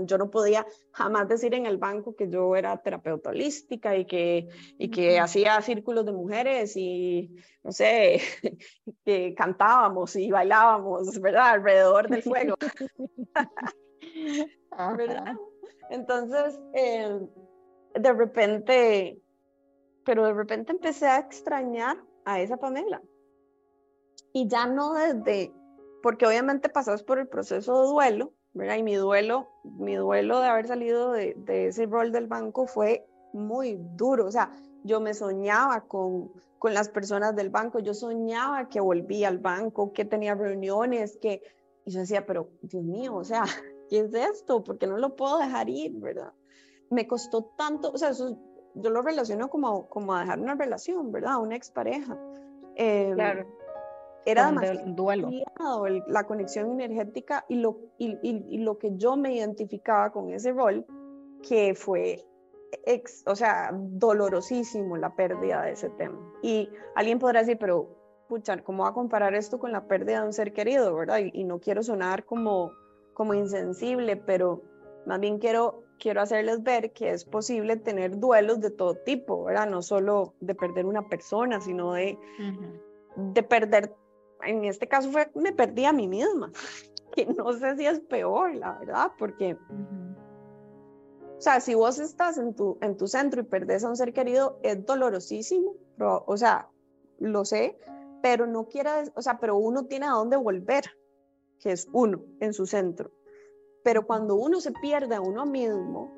Yo 0.07 0.19
no 0.19 0.31
podía 0.31 0.67
jamás 0.93 1.29
decir 1.29 1.55
en 1.55 1.67
el 1.67 1.79
banco 1.79 2.15
que 2.15 2.29
yo 2.29 2.55
era 2.57 2.77
terapeuta 2.77 3.31
holística 3.31 3.97
y 3.97 4.05
que, 4.05 4.49
y 4.79 4.91
que 4.91 5.19
hacía 5.19 5.61
círculos 5.63 6.07
de 6.07 6.13
mujeres 6.13 6.77
y, 6.77 7.35
no 7.63 7.73
sé, 7.73 8.21
que 9.05 9.35
cantábamos 9.35 10.15
y 10.17 10.31
bailábamos, 10.31 11.21
¿verdad? 11.21 11.55
Alrededor 11.55 12.09
del 12.09 12.23
fuego. 12.23 12.57
¿verdad? 14.97 15.37
Entonces, 15.91 16.59
eh, 16.75 17.21
de 17.95 18.13
repente, 18.13 19.21
pero 20.05 20.27
de 20.27 20.33
repente 20.33 20.73
empecé 20.73 21.07
a 21.07 21.19
extrañar 21.19 21.97
a 22.25 22.41
esa 22.41 22.57
Pamela. 22.57 23.03
Y 24.33 24.49
ya 24.49 24.67
no 24.67 24.95
desde, 24.95 25.53
porque 26.03 26.27
obviamente 26.27 26.69
pasas 26.69 27.03
por 27.03 27.19
el 27.19 27.29
proceso 27.29 27.83
de 27.83 27.89
duelo, 27.89 28.33
¿verdad? 28.55 28.77
Y 28.77 28.83
mi 28.83 28.95
duelo, 28.95 29.49
mi 29.65 29.97
duelo 29.97 30.41
de 30.41 30.47
haber 30.47 30.67
salido 30.67 31.13
de, 31.13 31.37
ese 31.47 31.87
rol 31.87 32.13
del 32.13 32.27
banco 32.27 32.67
fue 32.67 33.07
muy 33.33 33.77
duro. 33.97 34.27
O 34.27 34.31
sea, 34.31 34.51
yo 34.85 35.01
me 35.01 35.13
soñaba 35.13 35.83
con, 35.83 36.31
con 36.59 36.73
las 36.73 36.89
personas 36.89 37.35
del 37.35 37.51
banco, 37.51 37.81
yo 37.81 37.95
soñaba 37.95 38.69
que 38.69 38.81
volvía 38.81 39.29
al 39.29 39.39
banco, 39.39 39.93
que 39.93 40.05
tenía 40.05 40.35
reuniones, 40.35 41.19
que... 41.21 41.43
Y 41.85 41.91
yo 41.91 42.01
decía, 42.01 42.25
pero 42.25 42.49
Dios 42.63 42.83
mío, 42.83 43.15
o 43.15 43.25
sea, 43.25 43.43
¿qué 43.91 44.01
es 44.01 44.15
esto? 44.15 44.65
Porque 44.65 44.87
no 44.87 44.97
lo 44.97 45.17
puedo 45.17 45.39
dejar 45.39 45.69
ir, 45.69 45.93
¿verdad? 45.97 46.33
Me 46.91 47.07
costó 47.07 47.45
tanto, 47.57 47.91
o 47.93 47.99
sea, 47.99 48.11
eso, 48.11 48.39
yo 48.75 48.91
lo 48.91 49.03
relaciono 49.03 49.51
como, 49.51 49.89
como 49.89 50.15
a 50.15 50.21
dejar 50.21 50.39
una 50.39 50.55
relación, 50.55 51.13
¿verdad? 51.13 51.39
Una 51.41 51.57
expareja. 51.57 52.17
Eh, 52.77 53.13
claro 53.15 53.47
era 54.27 54.47
demasiado 54.47 54.81
duelo. 54.87 55.31
la 56.07 56.25
conexión 56.25 56.71
energética 56.81 57.45
y 57.49 57.57
lo, 57.57 57.79
y, 57.99 58.19
y, 58.23 58.59
lo 58.59 58.79
que 58.79 58.97
yo 58.97 59.17
me 59.17 59.35
identificaba 59.35 60.11
con 60.11 60.31
ese 60.31 60.53
rol, 60.53 60.87
que 61.47 61.75
fue, 61.75 62.25
ex, 62.87 63.23
o 63.27 63.37
sea, 63.37 63.71
dolorosísimo 63.73 64.97
la 64.97 65.15
pérdida 65.15 65.63
de 65.63 65.73
ese 65.73 65.91
tema. 65.91 66.19
Y 66.43 66.69
alguien 66.95 67.19
podrá 67.19 67.41
decir, 67.41 67.59
pero, 67.59 67.89
pucha, 68.29 68.57
¿cómo 68.63 68.85
va 68.85 68.91
a 68.91 68.95
comparar 68.95 69.35
esto 69.35 69.59
con 69.59 69.73
la 69.73 69.87
pérdida 69.87 70.21
de 70.21 70.27
un 70.27 70.33
ser 70.33 70.53
querido, 70.53 70.95
verdad? 70.95 71.19
Y, 71.33 71.45
no 71.45 71.59
quiero 71.61 71.83
sonar 71.83 72.25
como, 72.25 72.73
como 73.13 73.35
insensible, 73.35 74.17
pero 74.17 74.63
más 75.07 75.21
bien 75.21 75.39
quiero, 75.39 75.85
quiero 75.99 76.23
hacerles 76.23 76.63
ver 76.63 76.93
que 76.93 77.11
es 77.11 77.25
posible 77.27 77.77
tener 77.77 78.19
duelos 78.19 78.61
de 78.61 78.71
todo 78.71 78.95
tipo, 78.95 79.45
¿verdad? 79.45 79.69
No 79.69 79.83
solo 79.83 80.35
de 80.41 80.55
perder 80.55 80.87
una 80.87 81.09
persona, 81.09 81.61
sino 81.61 81.93
de, 81.93 82.19
de 83.17 83.43
perder 83.43 83.95
en 84.43 84.65
este 84.65 84.89
caso 84.89 85.11
fue, 85.11 85.31
me 85.35 85.53
perdí 85.53 85.85
a 85.85 85.93
mí 85.93 86.09
misma, 86.09 86.53
que 87.15 87.27
no 87.27 87.53
sé 87.53 87.77
si 87.77 87.87
es 87.87 88.01
peor, 88.01 88.55
la 88.55 88.79
verdad, 88.79 89.13
porque, 89.19 89.57
o 91.37 91.41
sea, 91.41 91.61
si 91.61 91.75
vos 91.75 91.99
estás 91.99 92.39
en 92.39 92.55
tu, 92.55 92.79
en 92.81 92.97
tu 92.97 93.07
centro 93.07 93.41
y 93.41 93.45
perdés 93.45 93.85
a 93.85 93.89
un 93.89 93.97
ser 93.97 94.13
querido, 94.13 94.59
es 94.63 94.85
dolorosísimo, 94.85 95.75
pero, 95.97 96.25
o 96.27 96.37
sea, 96.37 96.69
lo 97.19 97.45
sé, 97.45 97.79
pero 98.23 98.47
no 98.47 98.69
quiere, 98.69 98.91
o 99.15 99.23
sea, 99.23 99.39
pero 99.39 99.57
uno 99.57 99.85
tiene 99.85 100.07
a 100.07 100.13
dónde 100.13 100.37
volver, 100.37 100.85
que 101.61 101.73
es 101.73 101.89
uno 101.93 102.25
en 102.41 102.53
su 102.53 102.67
centro. 102.67 103.11
Pero 103.83 104.07
cuando 104.07 104.35
uno 104.37 104.61
se 104.61 104.73
pierde 104.73 105.15
a 105.15 105.21
uno 105.21 105.45
mismo, 105.45 106.11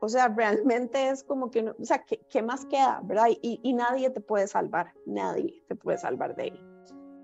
o 0.00 0.08
sea, 0.08 0.28
realmente 0.36 1.10
es 1.10 1.22
como 1.22 1.50
que, 1.50 1.68
o 1.68 1.84
sea, 1.84 2.04
¿qué, 2.04 2.20
¿qué, 2.30 2.42
más 2.42 2.64
queda, 2.66 3.00
verdad? 3.04 3.26
Y, 3.28 3.60
y, 3.62 3.72
nadie 3.74 4.10
te 4.10 4.20
puede 4.20 4.46
salvar, 4.46 4.94
nadie 5.06 5.62
te 5.68 5.76
puede 5.76 5.98
salvar 5.98 6.34
de 6.36 6.42
ahí. 6.42 6.71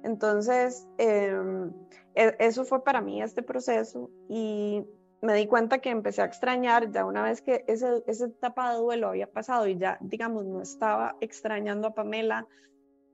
Entonces, 0.05 0.87
em, 0.99 1.73
e, 2.15 2.37
eso 2.39 2.65
fue 2.65 2.85
para 2.85 3.01
mí 3.01 3.23
este 3.23 3.43
proceso 3.43 4.11
y 4.29 4.85
me 5.21 5.35
di 5.35 5.47
cuenta 5.47 5.79
que 5.81 5.91
empecé 5.91 6.23
a 6.23 6.27
extrañar 6.27 6.91
ya 6.93 7.05
una 7.05 7.23
vez 7.23 7.43
que 7.43 7.65
ese, 7.67 8.03
esa 8.07 8.27
etapa 8.27 8.73
de 8.73 8.79
duelo 8.79 9.09
había 9.09 9.31
pasado 9.31 9.67
y 9.67 9.77
ya, 9.77 9.99
digamos, 10.01 10.45
no 10.45 10.63
estaba 10.63 11.17
extrañando 11.21 11.89
a 11.89 11.95
Pamela 11.95 12.47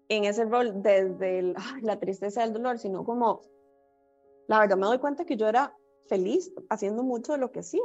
en 0.09 0.25
ese 0.25 0.45
rol 0.45 0.83
desde 0.83 1.55
la 1.83 1.99
tristeza 1.99 2.43
del 2.43 2.53
dolor, 2.53 2.79
sino 2.79 3.05
como, 3.05 3.41
la 4.49 4.61
verdad 4.61 4.77
me 4.77 4.87
doy 4.87 4.99
cuenta 4.99 5.25
que 5.25 5.37
yo 5.37 5.49
era 5.49 5.75
feliz 6.07 6.53
haciendo 6.69 7.03
mucho 7.03 7.33
de 7.33 7.39
lo 7.39 7.51
que 7.51 7.61
hacía, 7.61 7.81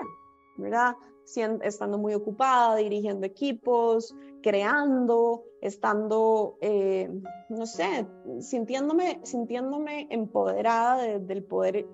¿verdad? 0.57 0.95
Estando 1.35 1.97
muy 1.97 2.13
ocupada, 2.13 2.75
dirigiendo 2.75 3.25
equipos, 3.25 4.15
creando, 4.41 5.43
estando, 5.61 6.57
eh, 6.61 7.09
no 7.49 7.65
sé, 7.65 8.07
sintiéndome, 8.39 9.19
sintiéndome 9.23 10.07
empoderada 10.09 11.19
del 11.19 11.43
poder, 11.43 11.87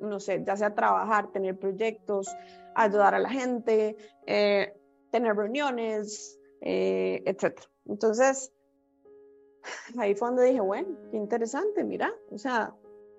no 0.00 0.20
sé, 0.20 0.42
ya 0.46 0.56
sea 0.56 0.74
trabajar, 0.74 1.30
tener 1.32 1.58
proyectos, 1.58 2.28
ayudar 2.74 3.14
a 3.14 3.18
la 3.18 3.28
gente, 3.28 3.96
eh, 4.26 4.74
tener 5.10 5.36
reuniones, 5.36 6.38
eh, 6.60 7.22
etc. 7.26 7.60
Entonces, 7.86 8.52
ahí 9.98 10.14
fue 10.14 10.28
donde 10.28 10.44
dije, 10.44 10.60
bueno, 10.60 10.88
qué 11.10 11.16
interesante, 11.16 11.84
mira, 11.84 12.14
o 12.30 12.38
sea, 12.38 12.74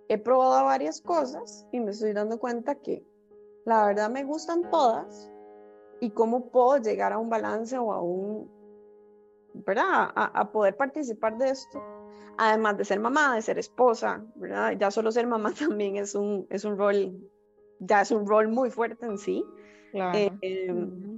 he 0.08 0.18
probado 0.18 0.66
varias 0.66 1.02
cosas 1.02 1.68
y 1.72 1.80
me 1.80 1.92
estoy 1.92 2.14
dando 2.14 2.40
cuenta 2.40 2.76
que 2.76 3.04
la 3.66 3.88
verdad 3.88 4.10
me 4.10 4.24
gustan 4.24 4.70
todas, 4.70 5.32
y 6.00 6.12
cómo 6.12 6.50
puedo 6.50 6.78
llegar 6.78 7.14
a 7.14 7.18
un 7.18 7.30
balance 7.30 7.78
o 7.78 7.92
a 7.92 8.02
un, 8.02 8.50
¿verdad? 9.54 10.12
A, 10.16 10.52
poder 10.52 10.76
participar 10.76 11.38
de 11.38 11.50
esto. 11.50 11.82
Además 12.38 12.78
de 12.78 12.86
ser 12.86 13.00
mamá, 13.00 13.36
de 13.36 13.42
ser 13.42 13.58
esposa, 13.58 14.26
¿verdad? 14.36 14.74
Ya 14.78 14.92
solo 14.92 15.12
ser 15.12 15.26
mamá 15.28 15.54
también 15.58 15.96
es 15.96 16.16
un, 16.16 16.46
es 16.50 16.66
un 16.66 16.78
rol, 16.78 17.18
ya 17.80 18.02
es 18.02 18.12
un 18.12 18.28
rol 18.28 18.50
muy 18.50 18.70
fuerte 18.70 19.06
en 19.06 19.18
sí. 19.18 19.46
Eh, 19.94 20.30
em, 20.42 21.18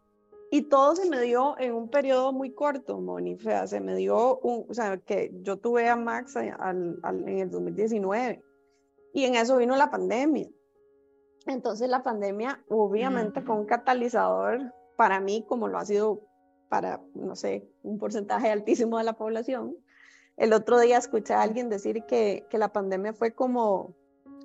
y 0.51 0.62
todo 0.63 0.96
se 0.96 1.10
me 1.10 1.19
dio 1.22 1.57
en 1.57 1.74
un 1.74 1.89
periodo 1.89 2.31
muy 2.31 2.53
corto, 2.53 3.00
Moni. 3.00 3.34
O 3.34 3.39
sea, 3.39 3.65
se 3.67 3.81
me 3.81 3.96
dio, 3.96 4.38
un, 4.39 4.65
o 4.69 4.74
sea, 4.74 4.98
que 4.98 5.31
yo 5.41 5.57
tuve 5.57 5.89
a 5.89 5.96
Max 5.96 6.38
al, 6.38 7.00
en 7.03 7.39
el 7.39 7.50
2019 7.50 8.43
y 9.13 9.25
en 9.25 9.36
eso 9.36 9.57
vino 9.57 9.75
la 9.75 9.89
pandemia. 9.89 10.48
Entonces 11.47 11.89
la 11.89 12.03
pandemia 12.03 12.63
obviamente 12.69 13.41
fue 13.41 13.55
un 13.55 13.65
catalizador 13.65 14.73
para 14.95 15.19
mí, 15.19 15.45
como 15.47 15.67
lo 15.67 15.77
ha 15.77 15.85
sido 15.85 16.21
para, 16.69 17.01
no 17.13 17.35
sé, 17.35 17.69
un 17.83 17.97
porcentaje 17.97 18.51
altísimo 18.51 18.97
de 18.97 19.05
la 19.05 19.13
población. 19.13 19.75
El 20.35 20.53
otro 20.53 20.79
día 20.79 20.97
escuché 20.97 21.33
a 21.33 21.41
alguien 21.41 21.69
decir 21.69 22.03
que, 22.05 22.45
que 22.49 22.57
la 22.57 22.73
pandemia 22.73 23.13
fue 23.13 23.33
como 23.33 23.95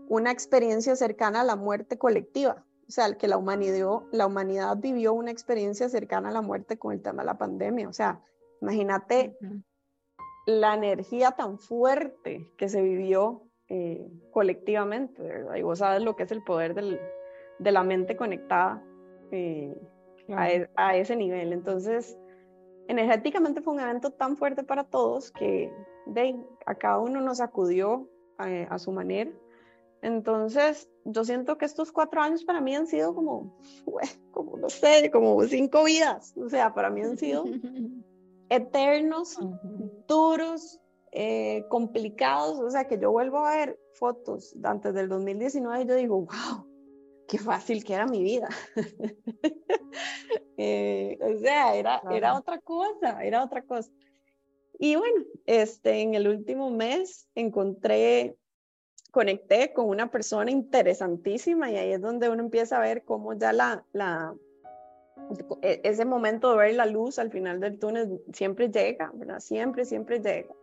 una 0.09 0.31
experiencia 0.31 0.97
cercana 0.97 1.41
a 1.41 1.45
la 1.45 1.57
muerte 1.57 1.99
colectiva. 1.99 2.65
O 2.89 2.91
sea, 2.91 3.15
que 3.17 3.29
la 3.29 3.39
humanidad, 3.39 4.03
la 4.11 4.27
humanidad 4.27 4.77
vivió 4.77 5.15
una 5.15 5.31
experiencia 5.31 5.89
cercana 5.89 6.29
a 6.29 6.33
la 6.33 6.43
muerte 6.43 6.79
con 6.79 6.93
el 6.93 7.01
tema 7.01 7.23
de 7.23 7.27
la 7.27 7.39
pandemia. 7.39 7.89
O 7.89 7.93
sea, 7.93 8.21
imagínate 8.61 9.37
la 10.47 10.75
energía 10.75 11.33
tan 11.33 11.59
fuerte 11.59 12.51
que 12.59 12.69
se 12.69 12.83
vivió 12.83 13.49
eh, 13.75 14.07
colectivamente, 14.33 15.23
¿verdad? 15.23 15.55
Y 15.57 15.63
vos 15.63 15.79
sabes 15.79 16.03
lo 16.03 16.15
que 16.15 16.25
es 16.25 16.31
el 16.31 16.45
poder 16.45 16.75
del, 16.75 17.01
de 17.59 17.73
la 17.73 17.83
mente 17.83 18.17
conectada 18.17 18.85
eh, 19.31 19.75
e, 20.29 20.69
a, 20.77 20.95
ese 20.95 21.17
nivel. 21.17 21.55
Entonces, 21.55 22.19
energéticamente 22.87 23.63
fue 23.63 23.73
un 23.73 23.81
evento 23.81 24.11
tan 24.11 24.37
fuerte 24.37 24.63
para 24.63 24.85
todos 24.85 25.31
que 25.31 25.73
de, 26.05 26.37
a 26.67 26.75
cada 26.75 26.99
uno 26.99 27.23
nos 27.23 27.41
acudió 27.41 28.11
a, 28.37 28.79
su 28.79 28.93
manera. 28.93 29.31
Entonces, 30.03 30.91
yo 31.07 31.25
siento 31.25 31.57
que 31.57 31.65
estos 31.65 31.93
cuatro 31.93 32.21
años 32.21 32.45
para 32.45 32.61
mí 32.61 32.77
han 32.77 32.87
sido 32.87 33.15
como, 33.15 33.57
como 34.33 34.59
no 34.59 34.69
sé, 34.69 35.11
como 35.11 35.43
cinco 35.45 35.85
vidas. 35.85 36.37
O 36.37 36.51
sea, 36.51 36.75
para 36.75 36.91
mí 36.91 37.01
han 37.01 37.17
sido 37.17 37.45
eternos, 38.51 39.39
duros, 40.07 40.82
eh, 41.13 41.67
complicados, 41.69 42.59
o 42.59 42.71
sea, 42.71 42.87
que 42.89 42.99
yo 42.99 43.11
vuelvo 43.11 43.45
a 43.45 43.55
ver 43.55 43.79
fotos 43.93 44.57
antes 44.63 44.95
del 44.95 45.11
2019 45.11 45.83
y 45.83 45.87
yo 45.87 45.95
digo, 45.95 46.17
wow, 46.21 46.67
qué 47.29 47.39
fácil 47.39 47.85
que 47.85 47.95
era 47.95 48.07
mi 48.07 48.23
vida. 48.23 48.49
Eh, 50.59 51.19
o 51.21 51.39
sea, 51.39 51.75
era, 51.75 52.01
era 52.11 52.39
otra 52.39 52.59
cosa, 52.61 53.25
era 53.25 53.43
otra 53.43 53.63
cosa. 53.63 53.91
Y 54.79 54.95
bueno, 54.95 55.25
este, 55.45 56.03
en 56.03 56.15
el 56.15 56.29
último 56.29 56.71
mes 56.71 57.29
encontré, 57.35 58.37
conecté 59.11 59.73
con 59.73 59.89
una 59.89 60.11
persona 60.11 60.51
interesantísima 60.51 61.71
y 61.71 61.77
ahí 61.77 61.93
es 61.93 62.01
donde 62.01 62.29
uno 62.29 62.43
empieza 62.43 62.77
a 62.77 62.81
ver 62.81 63.03
cómo 63.05 63.35
ya 63.35 63.53
la, 63.53 63.85
la, 63.93 64.35
e, 65.63 65.81
ese 65.85 66.05
momento 66.05 66.53
de 66.53 66.59
ver 66.59 66.75
la 66.75 66.87
luz 66.87 67.19
al 67.19 67.31
final 67.31 67.59
del 67.59 67.79
túnel 67.79 68.23
siempre 68.33 68.69
llega, 68.69 69.11
¿verdad? 69.15 69.41
Siempre, 69.41 69.85
siempre 69.85 70.21
llega. 70.21 70.55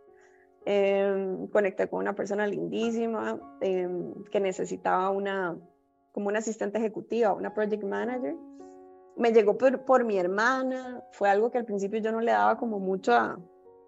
Em, 0.66 1.46
conecté 1.48 1.88
con 1.88 2.00
una 2.00 2.14
persona 2.14 2.46
lindísima 2.46 3.40
em, 3.62 4.12
que 4.24 4.40
necesitaba 4.40 5.10
una, 5.10 5.58
como 6.12 6.28
una 6.28 6.40
asistente 6.40 6.78
ejecutiva, 6.78 7.32
una 7.32 7.54
project 7.54 7.82
manager. 7.82 8.36
Me 9.16 9.32
llegó 9.32 9.56
por, 9.56 9.84
por, 9.84 10.04
mi 10.04 10.18
hermana, 10.18 11.02
fue 11.12 11.30
algo 11.30 11.50
que 11.50 11.58
al 11.58 11.64
principio 11.64 12.00
yo 12.00 12.12
no 12.12 12.20
le 12.20 12.32
daba 12.32 12.58
como 12.58 12.78
mucha, 12.78 13.38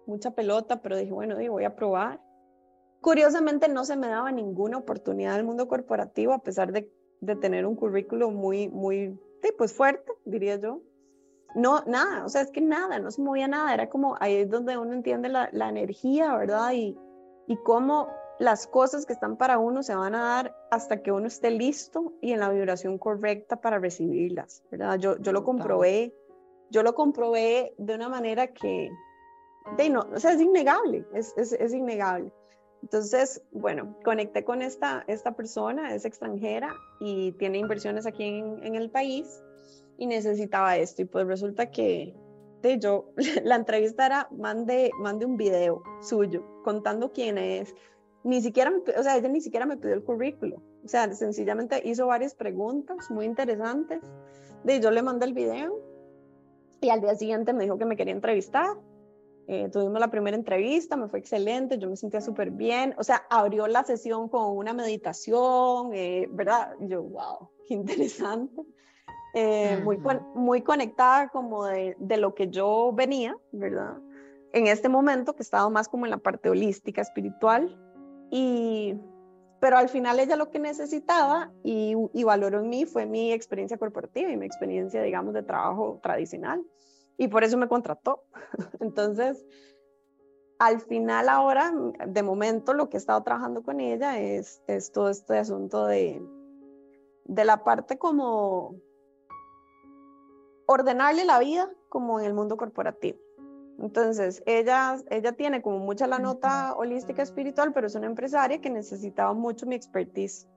mucha 0.07 0.31
pelota, 0.31 0.81
pero 0.81 0.97
dije, 0.97 1.11
bueno, 1.11 1.35
voy 1.49 1.63
a 1.63 1.75
probar. 1.75 2.19
Curiosamente 3.01 3.67
no 3.67 3.85
se 3.85 3.95
me 3.95 4.07
daba 4.07 4.31
ninguna 4.31 4.77
oportunidad 4.77 5.35
del 5.35 5.45
mundo 5.45 5.67
corporativo, 5.67 6.33
a 6.33 6.41
pesar 6.41 6.71
de, 6.71 6.91
de 7.21 7.35
tener 7.35 7.65
un 7.67 7.75
currículo 7.75 8.31
muy, 8.31 8.67
muy, 8.69 9.19
pues 9.57 9.73
fuerte, 9.73 10.11
diría 10.25 10.55
yo 10.55 10.81
no, 11.55 11.83
nada, 11.85 12.25
o 12.25 12.29
sea, 12.29 12.41
es 12.41 12.51
que 12.51 12.61
nada, 12.61 12.99
no 12.99 13.11
se 13.11 13.21
movía 13.21 13.47
nada, 13.47 13.73
era 13.73 13.89
como 13.89 14.15
ahí 14.19 14.35
es 14.37 14.49
donde 14.49 14.77
uno 14.77 14.93
entiende 14.93 15.29
la, 15.29 15.49
la 15.51 15.69
energía, 15.69 16.35
¿verdad? 16.35 16.71
Y, 16.73 16.97
y 17.47 17.57
cómo 17.57 18.09
las 18.39 18.67
cosas 18.67 19.05
que 19.05 19.13
están 19.13 19.37
para 19.37 19.59
uno 19.59 19.83
se 19.83 19.95
van 19.95 20.15
a 20.15 20.23
dar 20.23 20.55
hasta 20.71 21.01
que 21.01 21.11
uno 21.11 21.27
esté 21.27 21.51
listo 21.51 22.13
y 22.21 22.31
en 22.31 22.39
la 22.39 22.49
vibración 22.49 22.97
correcta 22.97 23.57
para 23.57 23.79
recibirlas, 23.79 24.63
¿verdad? 24.71 24.97
Yo, 24.97 25.17
yo 25.17 25.31
lo 25.31 25.43
comprobé, 25.43 26.13
yo 26.69 26.83
lo 26.83 26.95
comprobé 26.95 27.73
de 27.77 27.95
una 27.95 28.09
manera 28.09 28.47
que, 28.47 28.89
de 29.77 29.89
no, 29.89 30.07
o 30.13 30.19
sea, 30.19 30.33
es 30.33 30.41
innegable, 30.41 31.05
es, 31.13 31.33
es, 31.37 31.53
es 31.53 31.73
innegable. 31.73 32.31
Entonces, 32.81 33.41
bueno, 33.51 33.95
conecté 34.03 34.43
con 34.43 34.61
esta, 34.61 35.05
esta 35.07 35.35
persona, 35.35 35.93
es 35.95 36.03
extranjera 36.03 36.73
y 36.99 37.31
tiene 37.33 37.59
inversiones 37.59 38.05
aquí 38.05 38.23
en, 38.23 38.61
en 38.63 38.75
el 38.75 38.89
país 38.89 39.41
y 39.97 40.07
necesitaba 40.07 40.77
esto. 40.77 41.01
Y 41.01 41.05
pues 41.05 41.27
resulta 41.27 41.69
que 41.69 42.15
de 42.63 42.79
yo, 42.79 43.11
la 43.43 43.55
entrevista 43.55 44.05
era, 44.05 44.27
mande, 44.31 44.89
mande 44.99 45.25
un 45.25 45.37
video 45.37 45.83
suyo 46.01 46.43
contando 46.63 47.11
quién 47.11 47.37
es. 47.37 47.75
Ni 48.23 48.41
siquiera, 48.41 48.71
o 48.97 49.03
sea, 49.03 49.17
ella 49.17 49.27
ni 49.27 49.41
siquiera 49.41 49.65
me 49.65 49.77
pidió 49.77 49.93
el 49.93 50.03
currículo. 50.03 50.63
O 50.83 50.87
sea, 50.87 51.13
sencillamente 51.13 51.81
hizo 51.85 52.07
varias 52.07 52.33
preguntas 52.33 53.11
muy 53.11 53.25
interesantes. 53.25 54.01
De 54.63 54.79
yo 54.79 54.91
le 54.91 55.01
mandé 55.01 55.25
el 55.25 55.33
video 55.33 55.77
y 56.79 56.89
al 56.89 57.01
día 57.01 57.15
siguiente 57.15 57.53
me 57.53 57.63
dijo 57.63 57.77
que 57.77 57.85
me 57.85 57.97
quería 57.97 58.13
entrevistar. 58.13 58.77
Eh, 59.47 59.67
tuvimos 59.69 59.99
la 59.99 60.09
primera 60.09 60.37
entrevista, 60.37 60.95
me 60.95 61.09
fue 61.09 61.19
excelente, 61.19 61.77
yo 61.77 61.89
me 61.89 61.97
sentía 61.97 62.21
súper 62.21 62.51
bien. 62.51 62.95
O 62.97 63.03
sea, 63.03 63.25
abrió 63.29 63.67
la 63.67 63.83
sesión 63.83 64.29
con 64.29 64.55
una 64.55 64.73
meditación, 64.73 65.93
eh, 65.93 66.29
¿verdad? 66.31 66.75
yo, 66.79 67.03
wow, 67.03 67.49
qué 67.67 67.73
interesante. 67.73 68.61
Eh, 69.35 69.81
muy, 69.83 69.97
muy 70.35 70.61
conectada 70.61 71.29
como 71.29 71.65
de, 71.65 71.95
de, 71.97 72.17
lo 72.17 72.35
que 72.35 72.49
yo 72.49 72.91
venía, 72.93 73.35
¿verdad? 73.51 73.97
En 74.51 74.67
este 74.67 74.89
momento 74.89 75.35
que 75.35 75.41
estaba 75.41 75.67
más 75.71 75.89
como 75.89 76.05
en 76.05 76.11
la 76.11 76.19
parte 76.19 76.51
holística, 76.51 77.01
espiritual, 77.01 77.75
y, 78.29 78.95
pero 79.59 79.77
al 79.77 79.89
final 79.89 80.19
ella 80.19 80.35
lo 80.35 80.51
que 80.51 80.59
necesitaba 80.59 81.51
y, 81.63 81.95
y 82.13 82.23
valoró 82.23 82.59
en 82.59 82.69
mí 82.69 82.85
fue 82.85 83.07
mi 83.07 83.31
experiencia 83.31 83.77
corporativa 83.77 84.29
y 84.29 84.37
mi 84.37 84.45
experiencia, 84.45 85.01
digamos, 85.01 85.33
de 85.33 85.41
trabajo 85.41 85.99
tradicional, 86.03 86.63
y 87.17 87.27
por 87.27 87.43
eso 87.43 87.57
me 87.57 87.67
contrató. 87.67 88.25
Entonces, 88.81 89.43
al 90.59 90.79
final 90.79 91.27
ahora, 91.27 91.73
de 92.07 92.21
momento, 92.21 92.75
lo 92.75 92.87
que 92.87 92.97
he 92.97 92.99
estado 92.99 93.23
trabajando 93.23 93.63
con 93.63 93.79
ella 93.79 94.19
es, 94.19 94.61
es 94.67 94.91
todo 94.91 95.09
este 95.09 95.39
asunto 95.39 95.87
de, 95.87 96.21
de 97.25 97.45
la 97.45 97.63
parte 97.63 97.97
como 97.97 98.75
ordenarle 100.65 101.25
la 101.25 101.39
vida 101.39 101.69
como 101.89 102.19
en 102.19 102.25
el 102.25 102.33
mundo 102.33 102.57
corporativo. 102.57 103.17
Entonces, 103.79 104.43
ella, 104.45 104.97
ella 105.09 105.31
tiene 105.33 105.61
como 105.61 105.79
mucha 105.79 106.07
la 106.07 106.19
nota 106.19 106.75
holística 106.75 107.21
espiritual, 107.21 107.73
pero 107.73 107.87
es 107.87 107.95
una 107.95 108.05
empresaria 108.05 108.61
que 108.61 108.69
necesitaba 108.69 109.33
mucho 109.33 109.65
mi 109.65 109.75
expertise. 109.75 110.47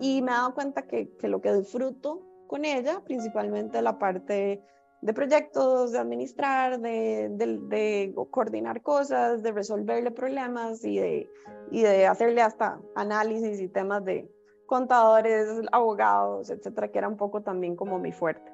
Y 0.00 0.22
me 0.22 0.32
he 0.32 0.34
dado 0.34 0.54
cuenta 0.54 0.82
que, 0.82 1.14
que 1.16 1.28
lo 1.28 1.40
que 1.40 1.52
disfruto 1.52 2.22
con 2.46 2.64
ella, 2.64 3.00
principalmente 3.04 3.80
la 3.82 3.98
parte 3.98 4.62
de 5.02 5.12
proyectos, 5.12 5.92
de 5.92 5.98
administrar, 5.98 6.80
de, 6.80 7.28
de, 7.30 8.14
coordinar 8.30 8.82
cosas, 8.82 9.42
de 9.42 9.50
resolverle 9.50 10.12
problemas 10.12 10.84
y 10.84 10.98
de, 10.98 11.30
y 11.70 11.82
de 11.82 12.06
hacerle 12.06 12.40
hasta 12.40 12.80
análisis 12.94 13.60
y 13.60 13.68
temas 13.68 14.04
de 14.04 14.30
contadores, 14.66 15.48
abogados, 15.72 16.50
etcétera, 16.50 16.88
que 16.88 16.98
era 16.98 17.08
un 17.08 17.16
poco 17.16 17.42
también 17.42 17.74
como 17.74 17.98
mi 17.98 18.12
fuerte. 18.12 18.51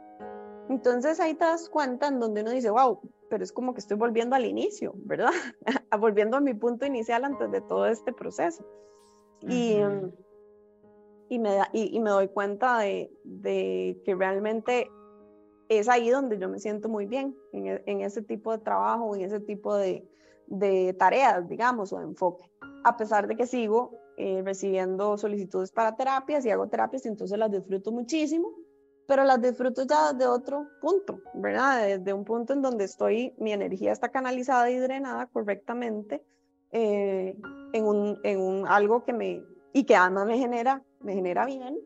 Entonces 0.68 1.18
ahí 1.20 1.35
te 1.35 1.44
das 1.44 1.68
cuenta 1.68 2.09
en 2.09 2.20
donde 2.20 2.42
uno 2.42 2.50
dice, 2.50 2.70
wow, 2.70 3.00
pero 3.31 3.42
es 3.42 3.52
como 3.52 3.74
que 3.74 3.81
estoy 3.81 3.96
volviendo 3.96 4.37
al 4.37 4.44
inicio, 4.44 4.92
¿verdad? 4.96 5.31
volviendo 6.00 6.37
a 6.37 6.40
mi 6.40 6.54
punto 6.54 6.87
inicial 6.87 7.24
antes 7.24 7.50
de 7.50 7.61
todo 7.61 7.87
este 7.87 8.12
proceso. 8.12 8.64
Y, 9.40 9.76
y, 11.28 11.38
me, 11.38 11.59
y, 11.72 12.00
me 12.00 12.11
doy 12.11 12.28
cuenta 12.28 12.81
de, 12.81 13.11
de, 13.22 14.00
que 14.04 14.14
realmente 14.14 14.90
es 15.68 15.88
ahí 15.88 16.11
donde 16.11 16.38
yo 16.38 16.48
me 16.48 16.59
siento 16.59 16.88
muy 16.88 17.07
bien, 17.07 17.37
en, 17.52 17.66
e, 17.68 17.83
en 17.87 18.00
ese 18.00 18.22
tipo 18.22 18.50
de 18.52 18.59
trabajo, 18.59 19.14
en 19.14 19.22
ese 19.22 19.38
tipo 19.40 19.76
de, 19.76 20.07
de, 20.48 20.92
tareas, 20.94 21.48
digamos, 21.48 21.92
o 21.92 21.98
de 21.98 22.04
enfoque. 22.04 22.50
A 22.85 22.96
pesar 22.96 23.28
de 23.28 23.37
que 23.37 23.46
sigo 23.46 24.00
eh, 24.16 24.42
recibiendo 24.44 25.16
solicitudes 25.16 25.70
para 25.70 25.94
terapias 25.94 26.44
y 26.44 26.50
hago 26.50 26.68
terapias, 26.68 27.07
entonces 27.07 27.38
las 27.38 27.50
disfruto 27.50 27.92
muchísimo 27.92 28.52
pero 29.09 29.25
las 29.25 29.40
disfruto 29.40 29.85
ya 29.85 30.12
de 30.12 30.27
otro 30.27 30.68
punto, 30.83 31.23
¿verdad? 31.33 31.87
Desde 31.87 32.12
un 32.12 32.27
punto 32.27 32.53
en 32.53 32.61
donde 32.61 32.85
estoy, 32.85 33.33
mi 33.38 33.55
energía 33.55 33.90
está 33.90 34.11
canalizada 34.11 34.71
y 34.71 34.77
drenada 34.77 35.27
correctamente 35.29 36.23
eh, 36.73 37.35
en, 37.73 37.87
un, 37.87 38.21
en 38.23 38.38
un, 38.38 38.68
algo 38.68 39.07
que 39.07 39.14
me, 39.14 39.42
y 39.73 39.85
que 39.85 39.97
además 39.97 40.27
me 40.27 40.37
genera, 40.37 40.83
me 41.01 41.14
genera 41.14 41.47
bien. 41.47 41.79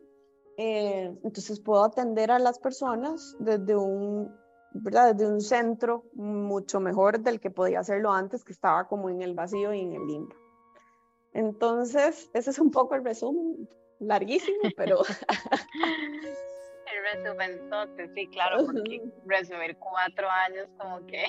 Eh, 0.56 1.16
entonces 1.22 1.60
puedo 1.60 1.84
atender 1.84 2.32
a 2.32 2.40
las 2.40 2.58
personas 2.58 3.36
desde 3.38 3.76
un, 3.76 4.34
¿verdad? 4.72 5.14
Desde 5.14 5.32
un 5.32 5.40
centro 5.40 6.02
mucho 6.14 6.80
mejor 6.80 7.20
del 7.20 7.38
que 7.38 7.50
podía 7.50 7.78
hacerlo 7.78 8.10
antes, 8.10 8.42
que 8.42 8.52
estaba 8.52 8.88
como 8.88 9.08
en 9.10 9.22
el 9.22 9.34
vacío 9.34 9.72
y 9.72 9.82
en 9.82 9.92
el 9.92 10.04
limbo. 10.08 10.34
Entonces, 11.34 12.28
ese 12.34 12.50
es 12.50 12.58
un 12.58 12.72
poco 12.72 12.96
el 12.96 13.04
resumen, 13.04 13.68
larguísimo, 14.00 14.58
pero 14.76 15.02
resumen 17.14 17.70
sí, 18.14 18.26
claro, 18.28 18.66
porque 18.66 19.02
resumir 19.26 19.76
cuatro 19.76 20.28
años 20.28 20.68
como 20.78 21.06
que... 21.06 21.24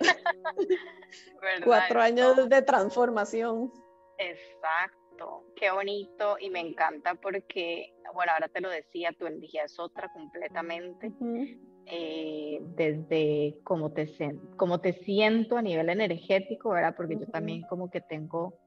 cuatro 1.64 2.00
años 2.00 2.48
de 2.48 2.62
transformación. 2.62 3.72
Exacto, 4.18 5.44
qué 5.56 5.70
bonito 5.70 6.36
y 6.40 6.50
me 6.50 6.60
encanta 6.60 7.14
porque, 7.14 7.92
bueno, 8.14 8.32
ahora 8.32 8.48
te 8.48 8.60
lo 8.60 8.70
decía, 8.70 9.12
tu 9.18 9.26
energía 9.26 9.64
es 9.64 9.78
otra 9.78 10.10
completamente. 10.12 11.12
Eh, 11.86 12.60
desde 12.76 13.58
cómo 13.64 13.92
te, 13.92 14.08
cómo 14.56 14.80
te 14.80 14.92
siento 14.92 15.56
a 15.56 15.62
nivel 15.62 15.88
energético, 15.88 16.70
¿verdad? 16.70 16.94
Porque 16.96 17.18
yo 17.18 17.26
también 17.26 17.62
como 17.62 17.90
que 17.90 18.00
tengo 18.00 18.58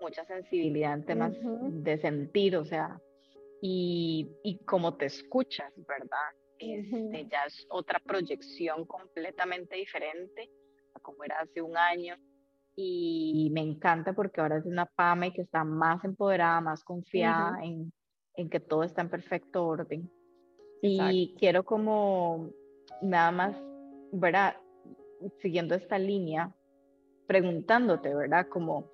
mucha 0.00 0.24
sensibilidad 0.24 0.94
en 0.94 1.04
temas 1.04 1.32
de 1.42 1.98
sentir, 1.98 2.56
o 2.56 2.64
sea, 2.64 3.00
y, 3.66 4.30
y 4.42 4.58
cómo 4.66 4.94
te 4.98 5.06
escuchas, 5.06 5.72
¿verdad? 5.88 6.28
Este, 6.58 7.26
ya 7.30 7.44
es 7.46 7.66
otra 7.70 7.98
proyección 7.98 8.84
completamente 8.84 9.76
diferente 9.76 10.50
a 10.92 11.00
como 11.00 11.24
era 11.24 11.40
hace 11.40 11.62
un 11.62 11.74
año. 11.74 12.14
Y 12.76 13.48
me 13.54 13.62
encanta 13.62 14.12
porque 14.12 14.42
ahora 14.42 14.58
es 14.58 14.66
una 14.66 14.84
PAME 14.84 15.32
que 15.32 15.40
está 15.40 15.64
más 15.64 16.04
empoderada, 16.04 16.60
más 16.60 16.84
confiada 16.84 17.58
en, 17.62 17.90
en, 18.36 18.50
que 18.50 18.60
todo 18.60 18.82
está 18.82 19.00
en 19.00 19.08
perfecto 19.08 19.66
orden. 19.66 20.10
Y 20.82 21.34
quiero 21.38 21.64
como 21.64 22.50
nada 23.00 23.30
más, 23.30 23.56
¿verdad? 24.12 24.56
Siguiendo 25.40 25.74
esta 25.74 25.98
línea, 25.98 26.54
preguntándote, 27.26 28.14
¿verdad? 28.14 28.46
Como, 28.50 28.90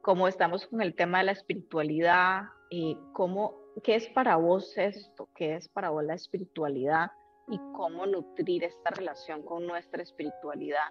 cómo 0.00 0.26
estamos 0.26 0.66
con 0.66 0.82
el 0.82 0.96
tema 0.96 1.18
de 1.18 1.26
la 1.26 1.32
espiritualidad, 1.32 2.46
eh, 2.72 2.96
cómo 3.12 3.57
¿Qué 3.82 3.94
es 3.94 4.08
para 4.08 4.36
vos 4.36 4.76
esto? 4.76 5.28
¿Qué 5.34 5.54
es 5.54 5.68
para 5.68 5.90
vos 5.90 6.04
la 6.04 6.14
espiritualidad? 6.14 7.10
Y 7.48 7.58
cómo 7.74 8.06
nutrir 8.06 8.64
esta 8.64 8.90
relación 8.90 9.42
con 9.42 9.66
nuestra 9.66 10.02
espiritualidad. 10.02 10.88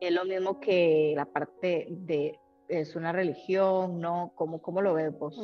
Es 0.00 0.12
lo 0.12 0.24
mismo 0.24 0.60
que 0.60 1.12
la 1.16 1.24
parte 1.24 1.86
de, 1.90 2.38
es 2.68 2.94
una 2.94 3.12
religión, 3.12 4.00
¿no? 4.00 4.32
¿Cómo, 4.34 4.60
cómo 4.62 4.80
lo 4.80 4.94
ves 4.94 5.16
vos? 5.18 5.36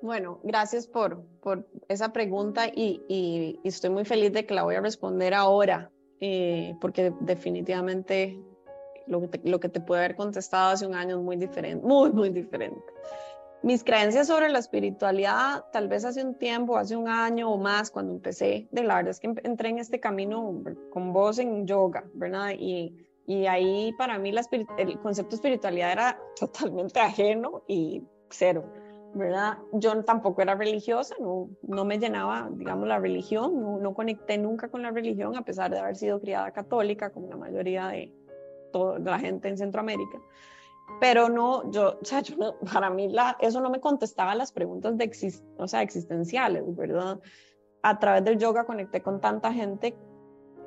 Bueno, 0.00 0.40
gracias 0.42 0.88
por, 0.88 1.24
por 1.40 1.68
esa 1.88 2.12
pregunta 2.12 2.66
y, 2.66 3.60
estoy 3.62 3.90
muy 3.90 4.04
feliz 4.04 4.32
de 4.32 4.44
que 4.44 4.54
la 4.54 4.64
voy 4.64 4.74
a 4.74 4.80
responder 4.80 5.34
ahora, 5.34 5.92
eh, 6.20 6.74
porque 6.80 7.12
definitivamente 7.20 8.40
lo 9.06 9.20
que, 9.20 9.28
te, 9.28 9.48
lo 9.48 9.60
que 9.60 9.68
te 9.68 9.80
puede 9.80 10.04
haber 10.04 10.16
contestado 10.16 10.70
hace 10.70 10.86
un 10.86 10.94
año 10.94 11.18
es 11.18 11.22
muy 11.22 11.36
diferente, 11.36 11.86
muy, 11.86 12.10
muy 12.10 12.30
diferente 12.30 12.82
mis 13.62 13.84
creencias 13.84 14.26
sobre 14.26 14.48
la 14.48 14.58
espiritualidad, 14.58 15.64
tal 15.72 15.88
vez 15.88 16.04
hace 16.04 16.24
un 16.24 16.34
tiempo, 16.34 16.76
hace 16.76 16.96
un 16.96 17.08
año 17.08 17.50
o 17.50 17.58
más, 17.58 17.90
cuando 17.90 18.12
empecé, 18.12 18.68
de 18.72 18.82
la 18.82 18.96
verdad 18.96 19.10
es 19.10 19.20
que 19.20 19.32
entré 19.44 19.68
en 19.68 19.78
este 19.78 20.00
camino 20.00 20.62
con 20.90 21.12
vos 21.12 21.38
en 21.38 21.66
yoga, 21.66 22.04
¿verdad? 22.14 22.50
Y, 22.58 22.96
y 23.26 23.46
ahí 23.46 23.92
para 23.96 24.18
mí 24.18 24.32
la 24.32 24.42
el 24.78 24.98
concepto 24.98 25.30
de 25.30 25.36
espiritualidad 25.36 25.92
era 25.92 26.18
totalmente 26.38 26.98
ajeno 26.98 27.62
y 27.68 28.02
cero, 28.30 28.64
¿verdad? 29.14 29.58
Yo 29.72 30.02
tampoco 30.02 30.42
era 30.42 30.56
religiosa, 30.56 31.14
no, 31.20 31.84
me 31.84 31.98
llenaba, 31.98 32.48
digamos, 32.52 32.88
la 32.88 32.98
religión, 32.98 33.80
no 33.80 33.94
conecté 33.94 34.38
nunca 34.38 34.68
con 34.68 34.82
la 34.82 34.90
religión, 34.90 35.36
a 35.36 35.44
pesar 35.44 35.70
de 35.70 35.78
haber 35.78 35.96
sido 35.96 36.20
criada 36.20 36.50
católica, 36.50 37.10
como 37.10 37.28
la 37.28 37.36
mayoría 37.36 37.88
de 37.88 38.12
toda 38.72 38.98
la 38.98 39.20
gente 39.20 39.48
en 39.48 39.56
Centroamérica 39.58 40.18
pero 41.00 41.28
no, 41.28 41.70
yo, 41.70 41.98
o 42.00 42.04
sea, 42.04 42.22
para 42.72 42.90
mí 42.90 43.12
eso 43.40 43.60
no 43.60 43.70
me 43.70 43.80
contestaba 43.80 44.34
las 44.34 44.52
preguntas 44.52 44.96
de 44.96 45.10
o 45.58 45.68
sea, 45.68 45.82
existenciales, 45.82 46.64
¿verdad? 46.76 47.20
A 47.82 47.98
través 47.98 48.24
del 48.24 48.38
yoga 48.38 48.64
conecté 48.64 49.02
con 49.02 49.20
tanta 49.20 49.52
gente 49.52 49.96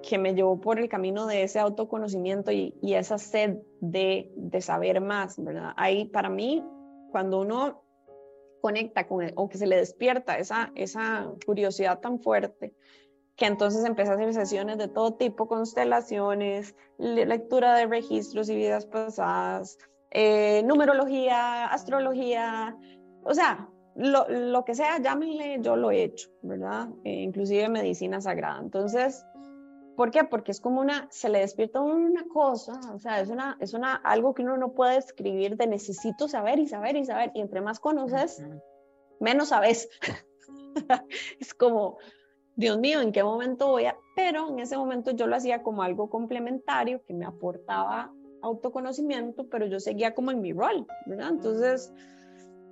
que 0.01 0.17
me 0.17 0.35
llevó 0.35 0.59
por 0.59 0.79
el 0.79 0.87
camino 0.87 1.25
de 1.25 1.43
ese 1.43 1.59
autoconocimiento 1.59 2.51
y, 2.51 2.75
y 2.81 2.93
esa 2.93 3.17
sed 3.17 3.57
de, 3.79 4.31
de, 4.35 4.61
saber 4.61 5.01
más, 5.01 5.43
¿verdad? 5.43 5.73
Ahí, 5.77 6.05
para 6.05 6.29
mí, 6.29 6.63
cuando 7.11 7.39
uno 7.41 7.81
conecta 8.61 9.07
con, 9.07 9.31
o 9.35 9.49
que 9.49 9.57
se 9.57 9.67
le 9.67 9.77
despierta 9.77 10.37
esa, 10.37 10.71
esa 10.75 11.31
curiosidad 11.45 11.99
tan 11.99 12.19
fuerte, 12.19 12.75
que 13.35 13.45
entonces 13.45 13.83
empecé 13.83 14.11
a 14.11 14.15
hacer 14.15 14.33
sesiones 14.33 14.77
de 14.77 14.87
todo 14.87 15.15
tipo, 15.15 15.47
constelaciones, 15.47 16.75
lectura 16.97 17.75
de 17.75 17.87
registros 17.87 18.49
y 18.49 18.55
vidas 18.55 18.85
pasadas, 18.85 19.77
eh, 20.11 20.63
numerología, 20.63 21.65
astrología, 21.65 22.75
o 23.23 23.33
sea, 23.33 23.69
lo, 23.95 24.27
lo, 24.29 24.65
que 24.65 24.75
sea, 24.75 24.99
llámenle, 24.99 25.59
yo 25.61 25.75
lo 25.75 25.91
he 25.91 26.03
hecho, 26.03 26.29
¿verdad? 26.41 26.89
Eh, 27.03 27.21
inclusive 27.21 27.69
medicina 27.69 28.19
sagrada. 28.21 28.59
Entonces, 28.59 29.25
¿por 29.95 30.11
qué? 30.11 30.23
Porque 30.25 30.51
es 30.51 30.59
como 30.59 30.81
una, 30.81 31.07
se 31.11 31.29
le 31.29 31.39
despierta 31.39 31.81
una 31.81 32.25
cosa, 32.27 32.79
o 32.93 32.99
sea, 32.99 33.21
es, 33.21 33.29
una, 33.29 33.57
es 33.59 33.73
una, 33.73 33.95
algo 33.95 34.33
que 34.33 34.43
uno 34.43 34.57
no 34.57 34.73
puede 34.73 34.97
escribir 34.97 35.55
de 35.57 35.67
necesito 35.67 36.27
saber 36.27 36.59
y 36.59 36.67
saber 36.67 36.97
y 36.97 37.05
saber, 37.05 37.31
y 37.33 37.41
entre 37.41 37.61
más 37.61 37.79
conoces, 37.79 38.43
menos 39.19 39.49
sabes. 39.49 39.89
es 41.39 41.53
como, 41.53 41.97
Dios 42.55 42.77
mío, 42.77 43.01
¿en 43.01 43.11
qué 43.11 43.23
momento 43.23 43.67
voy 43.67 43.85
a...? 43.85 43.97
Pero 44.15 44.49
en 44.49 44.59
ese 44.59 44.77
momento 44.77 45.11
yo 45.11 45.27
lo 45.27 45.35
hacía 45.35 45.63
como 45.63 45.83
algo 45.83 46.09
complementario 46.09 47.01
que 47.05 47.13
me 47.13 47.25
aportaba 47.25 48.13
autoconocimiento, 48.45 49.47
pero 49.49 49.65
yo 49.65 49.79
seguía 49.79 50.13
como 50.13 50.31
en 50.31 50.41
mi 50.41 50.53
rol, 50.53 50.85
¿verdad? 51.05 51.29
Entonces, 51.29 51.91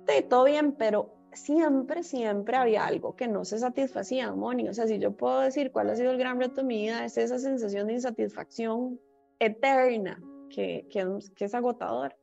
de 0.06 0.22
todo 0.22 0.44
bien, 0.44 0.72
pero 0.72 1.14
siempre, 1.32 2.02
siempre 2.02 2.56
había 2.56 2.86
algo 2.86 3.16
que 3.16 3.28
no 3.28 3.44
se 3.44 3.58
satisfacía, 3.58 4.32
Moni. 4.32 4.68
O 4.68 4.74
sea, 4.74 4.86
si 4.86 4.98
yo 4.98 5.12
puedo 5.12 5.40
decir 5.40 5.72
cuál 5.72 5.90
ha 5.90 5.96
sido 5.96 6.12
el 6.12 6.18
gran 6.18 6.40
reto 6.40 6.56
de 6.56 6.64
mi 6.64 6.82
vida, 6.82 7.04
es 7.04 7.18
esa 7.18 7.38
sensación 7.38 7.86
de 7.86 7.94
insatisfacción 7.94 9.00
eterna 9.38 10.20
que, 10.48 10.86
que, 10.90 11.44
es 11.44 11.54
agotador. 11.54 12.16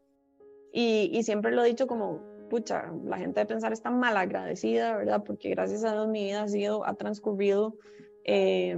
Y, 0.71 1.09
y, 1.13 1.23
siempre 1.23 1.51
lo 1.51 1.63
he 1.63 1.67
dicho 1.67 1.85
como, 1.85 2.21
pucha, 2.49 2.91
la 3.03 3.17
gente 3.17 3.41
de 3.41 3.45
pensar 3.45 3.73
está 3.73 3.91
mal 3.91 4.15
agradecida, 4.15 4.95
¿verdad? 4.95 5.23
Porque 5.25 5.49
gracias 5.49 5.83
a 5.83 5.91
Dios 5.91 6.07
mi 6.07 6.23
vida 6.23 6.43
ha 6.43 6.47
sido, 6.47 6.85
ha 6.85 6.93
transcurrido 6.95 7.75
eh, 8.23 8.77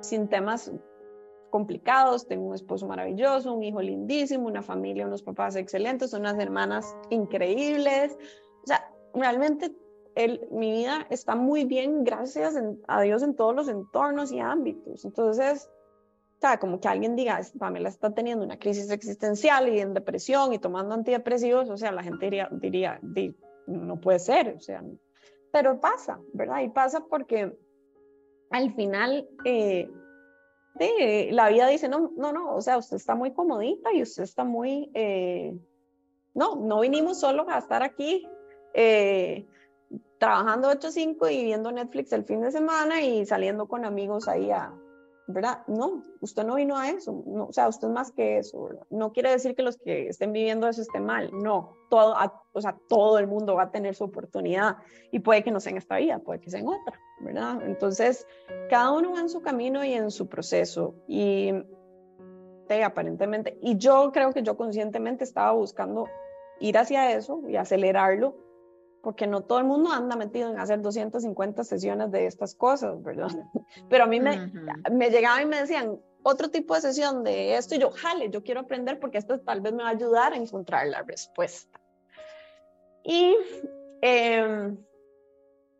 sin 0.00 0.28
temas 0.28 0.70
complicados, 1.54 2.26
tengo 2.26 2.48
un 2.48 2.54
esposo 2.56 2.88
maravilloso, 2.88 3.54
un 3.54 3.62
hijo 3.62 3.80
lindísimo, 3.80 4.48
una 4.48 4.60
familia, 4.60 5.06
unos 5.06 5.22
papás 5.22 5.54
excelentes, 5.54 6.12
unas 6.12 6.36
hermanas 6.36 6.96
increíbles. 7.10 8.18
O 8.64 8.66
sea, 8.66 8.92
realmente 9.14 9.72
el, 10.16 10.48
mi 10.50 10.72
vida 10.72 11.06
está 11.10 11.36
muy 11.36 11.64
bien, 11.64 12.02
gracias 12.02 12.60
a 12.88 13.02
Dios 13.02 13.22
en 13.22 13.36
todos 13.36 13.54
los 13.54 13.68
entornos 13.68 14.32
y 14.32 14.40
ámbitos. 14.40 15.04
Entonces, 15.04 15.70
o 16.38 16.40
sea, 16.40 16.58
como 16.58 16.80
que 16.80 16.88
alguien 16.88 17.14
diga, 17.14 17.40
Pamela 17.56 17.88
está 17.88 18.12
teniendo 18.12 18.44
una 18.44 18.58
crisis 18.58 18.90
existencial 18.90 19.68
y 19.68 19.78
en 19.78 19.94
depresión 19.94 20.52
y 20.54 20.58
tomando 20.58 20.96
antidepresivos, 20.96 21.70
o 21.70 21.76
sea, 21.76 21.92
la 21.92 22.02
gente 22.02 22.24
diría, 22.24 22.48
diría 22.50 22.98
no 23.68 24.00
puede 24.00 24.18
ser, 24.18 24.56
o 24.56 24.60
sea, 24.60 24.82
pero 25.52 25.80
pasa, 25.80 26.18
¿verdad? 26.32 26.62
Y 26.62 26.70
pasa 26.70 27.04
porque 27.08 27.56
al 28.50 28.74
final... 28.74 29.28
Eh, 29.44 29.88
la 30.78 31.48
vida 31.48 31.68
dice, 31.68 31.88
no, 31.88 32.12
no, 32.16 32.32
no, 32.32 32.54
o 32.54 32.60
sea, 32.60 32.78
usted 32.78 32.96
está 32.96 33.14
muy 33.14 33.32
comodita 33.32 33.92
y 33.92 34.02
usted 34.02 34.24
está 34.24 34.44
muy, 34.44 34.90
eh, 34.94 35.56
no, 36.34 36.56
no 36.56 36.80
vinimos 36.80 37.20
solo 37.20 37.48
a 37.48 37.58
estar 37.58 37.82
aquí 37.82 38.26
eh, 38.74 39.46
trabajando 40.18 40.70
8-5 40.70 41.32
y 41.32 41.44
viendo 41.44 41.70
Netflix 41.70 42.12
el 42.12 42.24
fin 42.24 42.40
de 42.40 42.50
semana 42.50 43.02
y 43.02 43.24
saliendo 43.24 43.66
con 43.66 43.84
amigos 43.84 44.26
ahí 44.26 44.50
a, 44.50 44.74
¿verdad? 45.26 45.62
No, 45.66 46.02
usted 46.20 46.44
no 46.44 46.56
vino 46.56 46.76
a 46.76 46.90
eso, 46.90 47.22
no, 47.26 47.46
o 47.46 47.52
sea, 47.52 47.68
usted 47.68 47.88
es 47.88 47.94
más 47.94 48.12
que 48.12 48.38
eso, 48.38 48.68
no 48.90 49.12
quiere 49.12 49.30
decir 49.30 49.54
que 49.54 49.62
los 49.62 49.78
que 49.78 50.08
estén 50.08 50.32
viviendo 50.32 50.68
eso 50.68 50.82
estén 50.82 51.04
mal, 51.04 51.30
no, 51.32 51.76
todo, 51.88 52.14
o 52.52 52.60
sea, 52.60 52.76
todo 52.88 53.18
el 53.18 53.26
mundo 53.26 53.54
va 53.54 53.64
a 53.64 53.70
tener 53.70 53.94
su 53.94 54.04
oportunidad 54.04 54.76
y 55.10 55.20
puede 55.20 55.42
que 55.42 55.50
no 55.50 55.60
sea 55.60 55.72
en 55.72 55.78
esta 55.78 55.96
vida, 55.96 56.18
puede 56.18 56.40
que 56.40 56.50
sea 56.50 56.60
en 56.60 56.68
otra, 56.68 57.00
¿verdad? 57.20 57.62
Entonces, 57.66 58.26
cada 58.68 58.92
uno 58.92 59.12
va 59.12 59.20
en 59.20 59.28
su 59.28 59.40
camino 59.40 59.84
y 59.84 59.94
en 59.94 60.10
su 60.10 60.28
proceso 60.28 60.94
y 61.08 61.52
aparentemente, 62.84 63.56
y 63.62 63.76
yo 63.76 64.10
creo 64.12 64.32
que 64.32 64.42
yo 64.42 64.56
conscientemente 64.56 65.22
estaba 65.22 65.52
buscando 65.52 66.08
ir 66.58 66.76
hacia 66.76 67.12
eso 67.12 67.40
y 67.48 67.54
acelerarlo 67.54 68.36
porque 69.04 69.26
no 69.26 69.42
todo 69.42 69.58
el 69.58 69.64
mundo 69.64 69.92
anda 69.92 70.16
metido 70.16 70.50
en 70.50 70.58
hacer 70.58 70.80
250 70.80 71.62
sesiones 71.62 72.10
de 72.10 72.26
estas 72.26 72.54
cosas, 72.54 73.00
¿verdad? 73.02 73.28
Pero 73.90 74.04
a 74.04 74.06
mí 74.06 74.18
me, 74.18 74.50
me 74.90 75.10
llegaban 75.10 75.42
y 75.42 75.46
me 75.46 75.60
decían, 75.60 76.00
otro 76.24 76.50
tipo 76.50 76.74
de 76.74 76.80
sesión 76.80 77.22
de 77.22 77.56
esto, 77.56 77.74
y 77.74 77.78
yo, 77.78 77.90
jale, 77.90 78.30
yo 78.30 78.42
quiero 78.42 78.60
aprender 78.60 78.98
porque 78.98 79.18
esto 79.18 79.38
tal 79.40 79.60
vez 79.60 79.74
me 79.74 79.82
va 79.82 79.90
a 79.90 79.92
ayudar 79.92 80.32
a 80.32 80.36
encontrar 80.36 80.86
la 80.86 81.02
respuesta. 81.02 81.78
Y 83.04 83.36
em, 84.00 84.78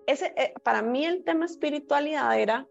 ese, 0.06 0.34
eh, 0.36 0.54
para 0.62 0.82
mí 0.82 1.06
el 1.06 1.24
tema 1.24 1.46
espiritualidad 1.46 2.38
era, 2.38 2.68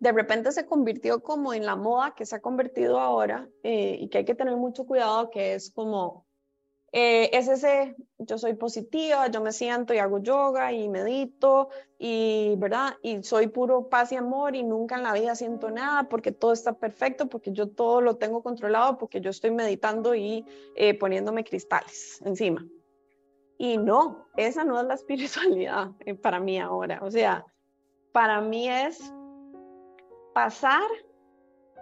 de 0.00 0.12
repente 0.12 0.50
se 0.50 0.66
convirtió 0.66 1.22
como 1.22 1.54
en 1.54 1.64
la 1.64 1.76
moda 1.76 2.14
que 2.16 2.26
se 2.26 2.36
ha 2.36 2.40
convertido 2.40 2.98
ahora 2.98 3.48
eh, 3.62 3.96
y 4.00 4.08
que 4.08 4.18
hay 4.18 4.24
que 4.24 4.34
tener 4.34 4.56
mucho 4.56 4.84
cuidado, 4.84 5.30
que 5.30 5.54
es 5.54 5.70
como 5.70 6.25
eh, 6.98 7.28
es 7.36 7.46
ese, 7.46 7.94
yo 8.16 8.38
soy 8.38 8.54
positiva, 8.54 9.26
yo 9.26 9.42
me 9.42 9.52
siento 9.52 9.92
y 9.92 9.98
hago 9.98 10.18
yoga 10.18 10.72
y 10.72 10.88
medito 10.88 11.68
y, 11.98 12.54
¿verdad? 12.56 12.94
Y 13.02 13.22
soy 13.22 13.48
puro 13.48 13.90
paz 13.90 14.12
y 14.12 14.16
amor 14.16 14.56
y 14.56 14.62
nunca 14.62 14.96
en 14.96 15.02
la 15.02 15.12
vida 15.12 15.34
siento 15.34 15.70
nada 15.70 16.04
porque 16.04 16.32
todo 16.32 16.54
está 16.54 16.72
perfecto, 16.72 17.26
porque 17.26 17.52
yo 17.52 17.68
todo 17.68 18.00
lo 18.00 18.16
tengo 18.16 18.42
controlado, 18.42 18.96
porque 18.96 19.20
yo 19.20 19.28
estoy 19.28 19.50
meditando 19.50 20.14
y 20.14 20.46
eh, 20.74 20.98
poniéndome 20.98 21.44
cristales 21.44 22.22
encima. 22.24 22.66
Y 23.58 23.76
no, 23.76 24.28
esa 24.38 24.64
no 24.64 24.80
es 24.80 24.86
la 24.86 24.94
espiritualidad 25.00 25.90
eh, 26.00 26.14
para 26.14 26.40
mí 26.40 26.58
ahora. 26.58 27.00
O 27.02 27.10
sea, 27.10 27.44
para 28.12 28.40
mí 28.40 28.70
es 28.70 29.12
pasar 30.32 30.88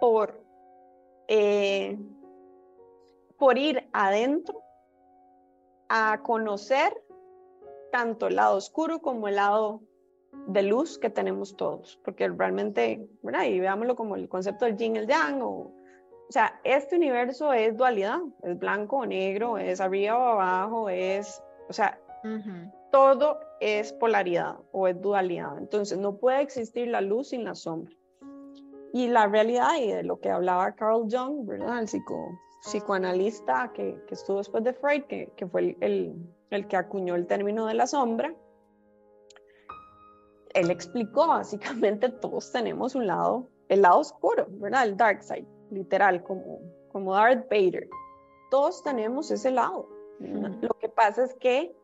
por, 0.01 0.43
por 3.37 3.57
ir 3.57 3.87
adentro 3.93 4.64
a 5.95 6.21
conocer 6.21 6.91
tanto 7.91 8.27
el 8.27 8.35
lado 8.35 8.57
oscuro 8.57 8.99
como 8.99 9.29
el 9.29 9.35
lado 9.35 9.81
de 10.47 10.63
luz 10.63 10.97
que 10.97 11.09
tenemos 11.09 11.55
todos, 11.55 11.99
porque 12.03 12.27
realmente, 12.27 13.07
¿verdad? 13.23 13.45
Y 13.45 13.59
veámoslo 13.61 13.95
como 13.95 14.15
el 14.15 14.27
concepto 14.27 14.65
del 14.65 14.75
yin 14.75 14.95
y 14.95 14.99
el 14.99 15.07
yang, 15.07 15.41
o, 15.41 15.49
o 15.49 16.31
sea, 16.31 16.59
este 16.65 16.97
universo 16.97 17.53
es 17.53 17.77
dualidad, 17.77 18.19
es 18.43 18.59
blanco 18.59 18.97
o 18.97 19.05
negro, 19.05 19.57
es 19.57 19.79
arriba 19.79 20.17
o 20.17 20.27
abajo, 20.33 20.89
es, 20.89 21.41
o 21.69 21.73
sea, 21.73 21.97
todo 22.91 23.39
es 23.61 23.93
polaridad 23.93 24.57
o 24.73 24.87
es 24.89 24.99
dualidad, 24.99 25.57
entonces 25.57 25.97
no 25.97 26.17
puede 26.17 26.41
existir 26.41 26.89
la 26.89 26.99
luz 26.99 27.29
sin 27.29 27.45
la 27.45 27.55
sombra. 27.55 27.95
Y 28.91 29.07
la 29.07 29.27
realidad, 29.27 29.77
y 29.79 29.91
de 29.91 30.03
lo 30.03 30.19
que 30.19 30.29
hablaba 30.29 30.73
Carl 30.73 31.07
Jung, 31.09 31.45
¿verdad? 31.45 31.79
El 31.79 31.87
psico, 31.87 32.29
psicoanalista 32.65 33.71
que, 33.73 34.03
que 34.07 34.15
estuvo 34.15 34.39
después 34.39 34.63
de 34.63 34.73
Freud, 34.73 35.03
que, 35.03 35.31
que 35.35 35.47
fue 35.47 35.77
el, 35.79 36.15
el, 36.49 36.67
que 36.67 36.75
acuñó 36.75 37.15
el 37.15 37.27
término 37.27 37.67
de 37.67 37.75
la 37.75 37.85
sombra, 37.85 38.33
él 40.53 40.71
explicó 40.71 41.27
básicamente 41.27 42.09
todos 42.21 42.51
tenemos 42.51 42.95
un 42.95 43.07
lado, 43.07 43.47
el 43.69 43.83
lado 43.83 43.99
oscuro, 43.99 44.47
¿verdad? 44.49 44.85
El 44.85 44.97
dark 44.97 45.23
side, 45.23 45.47
literal, 45.69 46.23
como, 46.23 46.59
como 46.91 47.13
Darth 47.13 47.47
Vader. 47.49 47.87
Todos 48.49 48.81
tenemos 48.83 49.29
ese 49.31 49.51
lado. 49.51 49.87
Lo 50.19 50.73
que 50.79 50.87
pasa 50.87 51.25
es 51.25 51.35
que 51.35 51.75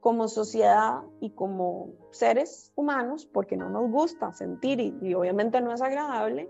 como 0.00 0.28
sociedad 0.28 1.02
y 1.20 1.30
como 1.30 1.92
seres 2.10 2.72
humanos, 2.74 3.26
porque 3.26 3.56
no 3.56 3.68
nos 3.68 3.90
gusta 3.90 4.32
sentir 4.32 4.80
y, 4.80 4.96
y 5.02 5.14
obviamente 5.14 5.60
no 5.60 5.72
es 5.74 5.82
agradable, 5.82 6.48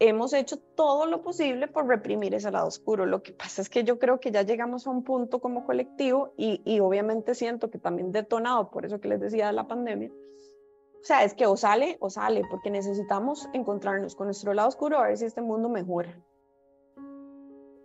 hemos 0.00 0.32
hecho 0.32 0.56
todo 0.56 1.04
lo 1.04 1.20
posible 1.20 1.68
por 1.68 1.86
reprimir 1.86 2.34
ese 2.34 2.50
lado 2.50 2.66
oscuro. 2.66 3.04
Lo 3.04 3.22
que 3.22 3.32
pasa 3.32 3.60
es 3.60 3.68
que 3.68 3.84
yo 3.84 3.98
creo 3.98 4.18
que 4.18 4.32
ya 4.32 4.42
llegamos 4.42 4.86
a 4.86 4.90
un 4.90 5.04
punto 5.04 5.40
como 5.40 5.66
colectivo 5.66 6.32
y, 6.36 6.80
obviamente 6.80 7.34
siento 7.34 7.70
que 7.70 7.78
también 7.78 8.10
detonado 8.10 8.70
por 8.70 8.86
eso 8.86 9.00
que 9.00 9.08
les 9.08 9.20
decía 9.20 9.48
de 9.48 9.52
la 9.52 9.68
pandemia. 9.68 10.10
O 10.10 11.04
sea, 11.04 11.22
es 11.22 11.34
que 11.34 11.46
o 11.46 11.56
sale 11.56 11.98
o 12.00 12.10
sale, 12.10 12.42
porque 12.50 12.70
necesitamos 12.70 13.48
encontrarnos 13.52 14.16
con 14.16 14.26
nuestro 14.26 14.54
lado 14.54 14.68
oscuro 14.68 14.98
a 14.98 15.06
ver 15.06 15.18
si 15.18 15.26
este 15.26 15.42
mundo 15.42 15.68
mejora. 15.68 16.18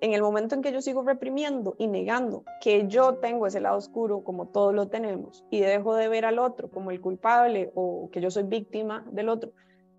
En 0.01 0.13
el 0.13 0.21
momento 0.21 0.56
en 0.56 0.62
que 0.62 0.71
yo 0.71 0.82
sigo 0.82 1.04
reprimiendo 1.04 1.75
y 1.78 1.88
negando 1.88 2.43
que 2.62 2.88
yo 2.88 3.15
tengo 3.15 3.47
ese 3.47 3.60
lado 3.60 3.78
oscuro 3.78 4.23
como 4.23 4.47
todos 4.47 4.73
lo 4.73 4.88
tenemos 4.88 5.43
y 5.49 5.62
dejo 5.62 5.95
de 5.95 6.08
ver 6.10 6.25
al 6.25 6.39
otro 6.39 6.69
como 6.69 6.91
el 6.91 7.01
culpable 7.01 7.71
o 7.75 8.10
que 8.12 8.21
yo 8.21 8.30
soy 8.30 8.43
víctima 8.43 9.06
del 9.12 9.30
otro, 9.30 9.51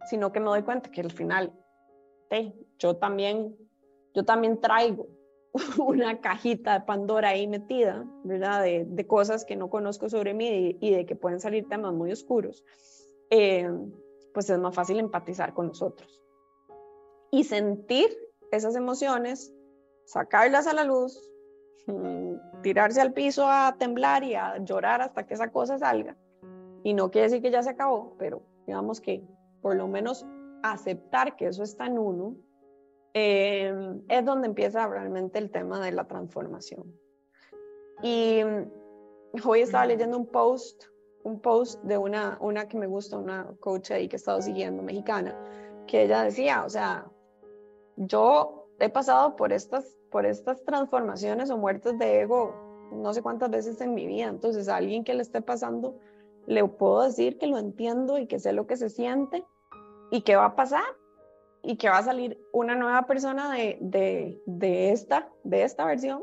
sino 0.09 0.33
que 0.33 0.41
me 0.41 0.47
doy 0.47 0.63
cuenta 0.63 0.91
que 0.91 1.01
al 1.01 1.11
final 1.11 1.53
yo 2.79 2.97
también, 2.97 3.57
yo 4.15 4.25
también 4.25 4.61
traigo 4.61 5.09
una 5.79 6.21
cajita 6.21 6.75
de 6.75 6.87
Pandora 6.87 7.31
ahí 7.31 7.47
metida. 7.47 8.05
De, 8.25 9.07
cosas 9.07 9.45
que 9.45 9.57
no 9.57 9.71
conozco 9.71 10.09
sobre 10.09 10.35
mí 10.35 10.77
y, 10.81 10.91
de 10.91 11.07
que 11.07 11.17
pueden 11.17 11.41
salir 11.41 11.69
temas 11.69 11.95
muy 11.95 12.13
oscuros, 12.13 12.65
eh, 13.31 13.71
pues 14.35 14.51
es 14.51 14.59
más 14.59 14.75
fácil 14.75 14.99
empatizar 14.99 15.55
con 15.55 15.69
nosotros. 15.69 16.23
Y 17.31 17.45
sentir 17.45 18.09
esas 18.51 18.77
emociones, 18.77 19.53
sacarlas 20.05 20.67
a 20.67 20.73
la 20.73 20.85
luz, 20.85 21.21
mm, 21.87 22.63
tirarse 22.63 23.01
al 23.01 23.13
piso 23.13 23.47
a 23.49 23.77
temblar 23.79 24.25
y 24.25 24.35
a 24.35 24.59
llorar 24.59 25.03
hasta 25.03 25.27
que 25.27 25.35
esa 25.35 25.51
cosa 25.51 25.79
salga. 25.79 26.17
Y 26.83 26.95
no 26.95 27.11
quiere 27.11 27.29
decir 27.29 27.43
que 27.43 27.51
ya 27.51 27.63
se 27.63 27.71
acabó, 27.71 28.15
pero 28.19 28.43
digamos 28.67 29.01
que 29.01 29.23
por 29.61 29.77
lo 29.77 29.89
menos 29.89 30.27
aceptar 30.63 31.37
que 31.37 31.47
eso 31.47 31.63
está 31.63 31.87
en 31.87 31.99
uno, 31.99 32.37
eh, 33.15 33.73
es 34.09 34.25
donde 34.25 34.49
empieza 34.49 34.87
realmente 34.87 35.39
el 35.39 35.51
tema 35.51 35.81
de 35.85 35.93
la 35.93 36.07
transformación. 36.07 36.93
Y 38.03 38.41
hoy 39.45 39.61
estaba 39.61 39.87
leyendo 39.87 40.19
un 40.19 40.27
post, 40.27 40.85
un 41.25 41.41
post 41.41 41.83
de 41.83 41.97
una, 41.97 42.39
una 42.41 42.69
que 42.69 42.77
me 42.77 42.87
gusta, 42.87 43.17
una 43.17 43.55
coach 43.61 43.91
ahí 43.91 44.09
que 44.09 44.17
he 44.17 44.19
estado 44.19 44.43
siguiendo, 44.43 44.83
mexicana, 44.83 45.35
que 45.87 46.03
ella 46.03 46.23
decía, 46.23 46.65
o 46.65 46.69
sea, 46.69 47.11
yo 47.97 48.69
he 48.79 48.91
pasado 48.91 49.37
por 49.37 49.53
estas, 49.53 49.97
por 50.11 50.27
estas 50.27 50.63
transformaciones 50.65 51.51
o 51.51 51.57
muertes 51.57 51.99
de 51.99 52.21
ego 52.21 52.67
no 52.93 53.13
sé 53.13 53.23
cuántas 53.23 53.51
veces 53.51 53.81
en 53.81 53.95
mi 53.95 54.07
vida, 54.07 54.27
entonces 54.27 54.69
a 54.69 54.77
alguien 54.77 55.05
que 55.05 55.15
le 55.15 55.23
esté 55.23 55.43
pasando, 55.43 55.99
le 56.47 56.67
puedo 56.67 57.03
decir 57.03 57.39
que 57.39 57.47
lo 57.47 57.59
entiendo 57.59 58.19
y 58.19 58.27
que 58.27 58.39
sé 58.39 58.53
lo 58.53 58.67
que 58.67 58.77
se 58.77 58.89
siente 58.89 59.45
y 60.11 60.23
qué 60.23 60.37
va 60.37 60.47
a 60.47 60.57
pasar 60.57 60.85
y 61.63 61.77
que 61.77 61.89
va 61.89 61.99
a 61.99 62.03
salir 62.05 62.41
una 62.53 62.77
nueva 62.77 63.07
persona 63.07 63.53
de, 63.53 63.79
de, 63.81 64.41
de, 64.47 64.93
esta, 64.93 65.29
de 65.43 65.65
esta 65.65 65.85
versión, 65.85 66.23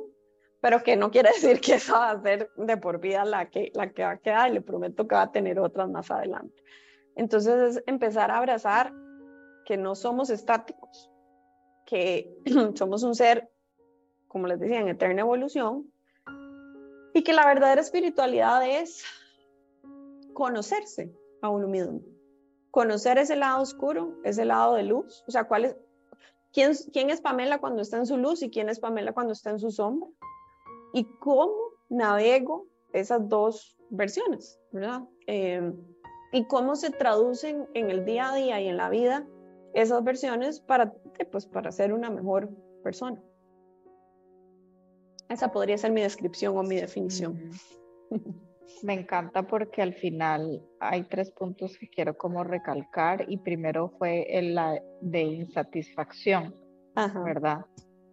pero 0.61 0.83
que 0.83 0.95
no 0.95 1.11
quiere 1.11 1.29
decir 1.33 1.59
que 1.59 1.75
esa 1.75 1.97
va 1.97 2.11
a 2.11 2.21
ser 2.21 2.49
de 2.55 2.77
por 2.77 2.99
vida 2.99 3.25
la 3.25 3.49
que, 3.49 3.71
la 3.75 3.91
que 3.91 4.03
va 4.03 4.11
a 4.11 4.17
quedar 4.17 4.49
y 4.49 4.53
le 4.53 4.61
prometo 4.61 5.07
que 5.07 5.15
va 5.15 5.23
a 5.23 5.31
tener 5.31 5.59
otras 5.59 5.89
más 5.89 6.09
adelante. 6.11 6.63
Entonces 7.15 7.77
es 7.77 7.83
empezar 7.85 8.31
a 8.31 8.37
abrazar 8.37 8.93
que 9.65 9.77
no 9.77 9.95
somos 9.95 10.29
estáticos, 10.29 11.11
que 11.85 12.33
somos 12.75 13.03
un 13.03 13.13
ser, 13.13 13.49
como 14.27 14.47
les 14.47 14.59
decía, 14.59 14.79
en 14.79 14.87
eterna 14.87 15.21
evolución 15.21 15.91
y 17.13 17.23
que 17.23 17.33
la 17.33 17.45
verdadera 17.45 17.81
espiritualidad 17.81 18.65
es 18.65 19.03
conocerse 20.33 21.13
a 21.41 21.49
uno 21.49 21.67
mismo 21.67 22.01
conocer 22.73 23.19
ese 23.19 23.35
lado 23.35 23.61
oscuro, 23.61 24.17
ese 24.23 24.45
lado 24.45 24.73
de 24.73 24.81
luz, 24.81 25.23
o 25.27 25.31
sea, 25.31 25.43
¿cuál 25.43 25.65
es, 25.65 25.77
quién, 26.51 26.71
quién 26.91 27.11
es 27.11 27.21
Pamela 27.21 27.59
cuando 27.59 27.83
está 27.83 27.97
en 27.97 28.07
su 28.07 28.17
luz 28.17 28.41
y 28.41 28.49
quién 28.49 28.67
es 28.67 28.79
Pamela 28.79 29.13
cuando 29.13 29.31
está 29.31 29.51
en 29.51 29.59
su 29.59 29.69
sombra? 29.69 30.09
Y 30.91 31.03
cómo 31.19 31.53
navego 31.89 32.65
esas 32.91 33.29
dos 33.29 33.77
versiones, 33.91 34.59
¿verdad? 34.71 35.03
Em, 35.27 35.77
y 36.31 36.47
cómo 36.47 36.75
se 36.75 36.89
traducen 36.89 37.67
en 37.75 37.91
el 37.91 38.05
día 38.05 38.31
a 38.31 38.35
día 38.35 38.59
y 38.59 38.67
en 38.67 38.77
la 38.77 38.89
vida 38.89 39.27
esas 39.75 40.03
versiones 40.03 40.59
para, 40.59 40.91
pues, 41.31 41.45
para 41.45 41.71
ser 41.71 41.93
una 41.93 42.09
mejor 42.09 42.49
persona. 42.81 43.21
Esa 45.29 45.51
podría 45.51 45.77
ser 45.77 45.91
mi 45.91 46.01
descripción 46.01 46.57
o 46.57 46.63
mi 46.63 46.77
definición. 46.77 47.51
Me 48.83 48.93
encanta 48.93 49.43
porque 49.43 49.81
al 49.81 49.93
final 49.93 50.61
hay 50.79 51.03
tres 51.03 51.31
puntos 51.31 51.77
que 51.77 51.87
quiero 51.87 52.17
como 52.17 52.43
recalcar 52.43 53.25
y 53.27 53.37
primero 53.37 53.89
fue 53.97 54.25
el 54.29 54.57
de 55.01 55.21
insatisfacción, 55.21 56.55
¿verdad? 57.25 57.65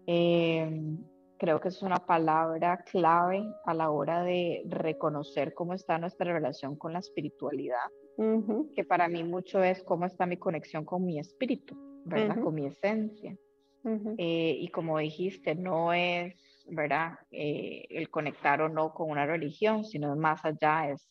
Em, 0.06 0.98
creo 1.38 1.60
que 1.60 1.68
es 1.68 1.82
una 1.82 1.96
palabra 2.06 2.84
clave 2.90 3.42
a 3.64 3.74
la 3.74 3.90
hora 3.90 4.22
de 4.22 4.62
reconocer 4.68 5.54
cómo 5.54 5.74
está 5.74 5.98
nuestra 5.98 6.32
relación 6.32 6.76
con 6.76 6.92
la 6.92 6.98
espiritualidad, 6.98 7.88
que 8.74 8.84
para 8.84 9.08
mí 9.08 9.24
mucho 9.24 9.62
es 9.62 9.82
cómo 9.82 10.04
está 10.04 10.26
mi 10.26 10.36
conexión 10.36 10.84
con 10.84 11.04
mi 11.04 11.18
espíritu, 11.18 11.74
¿verdad? 12.04 12.42
Con 12.42 12.54
mi 12.54 12.66
esencia. 12.66 13.36
Eh, 14.18 14.56
y 14.60 14.68
como 14.68 14.98
dijiste, 14.98 15.54
no 15.54 15.92
es 15.92 16.34
¿verdad? 16.70 17.18
Eh, 17.30 17.86
el 17.90 18.10
conectar 18.10 18.62
o 18.62 18.68
no 18.68 18.92
con 18.92 19.10
una 19.10 19.26
religión, 19.26 19.84
sino 19.84 20.14
más 20.16 20.44
allá, 20.44 20.90
es, 20.90 21.08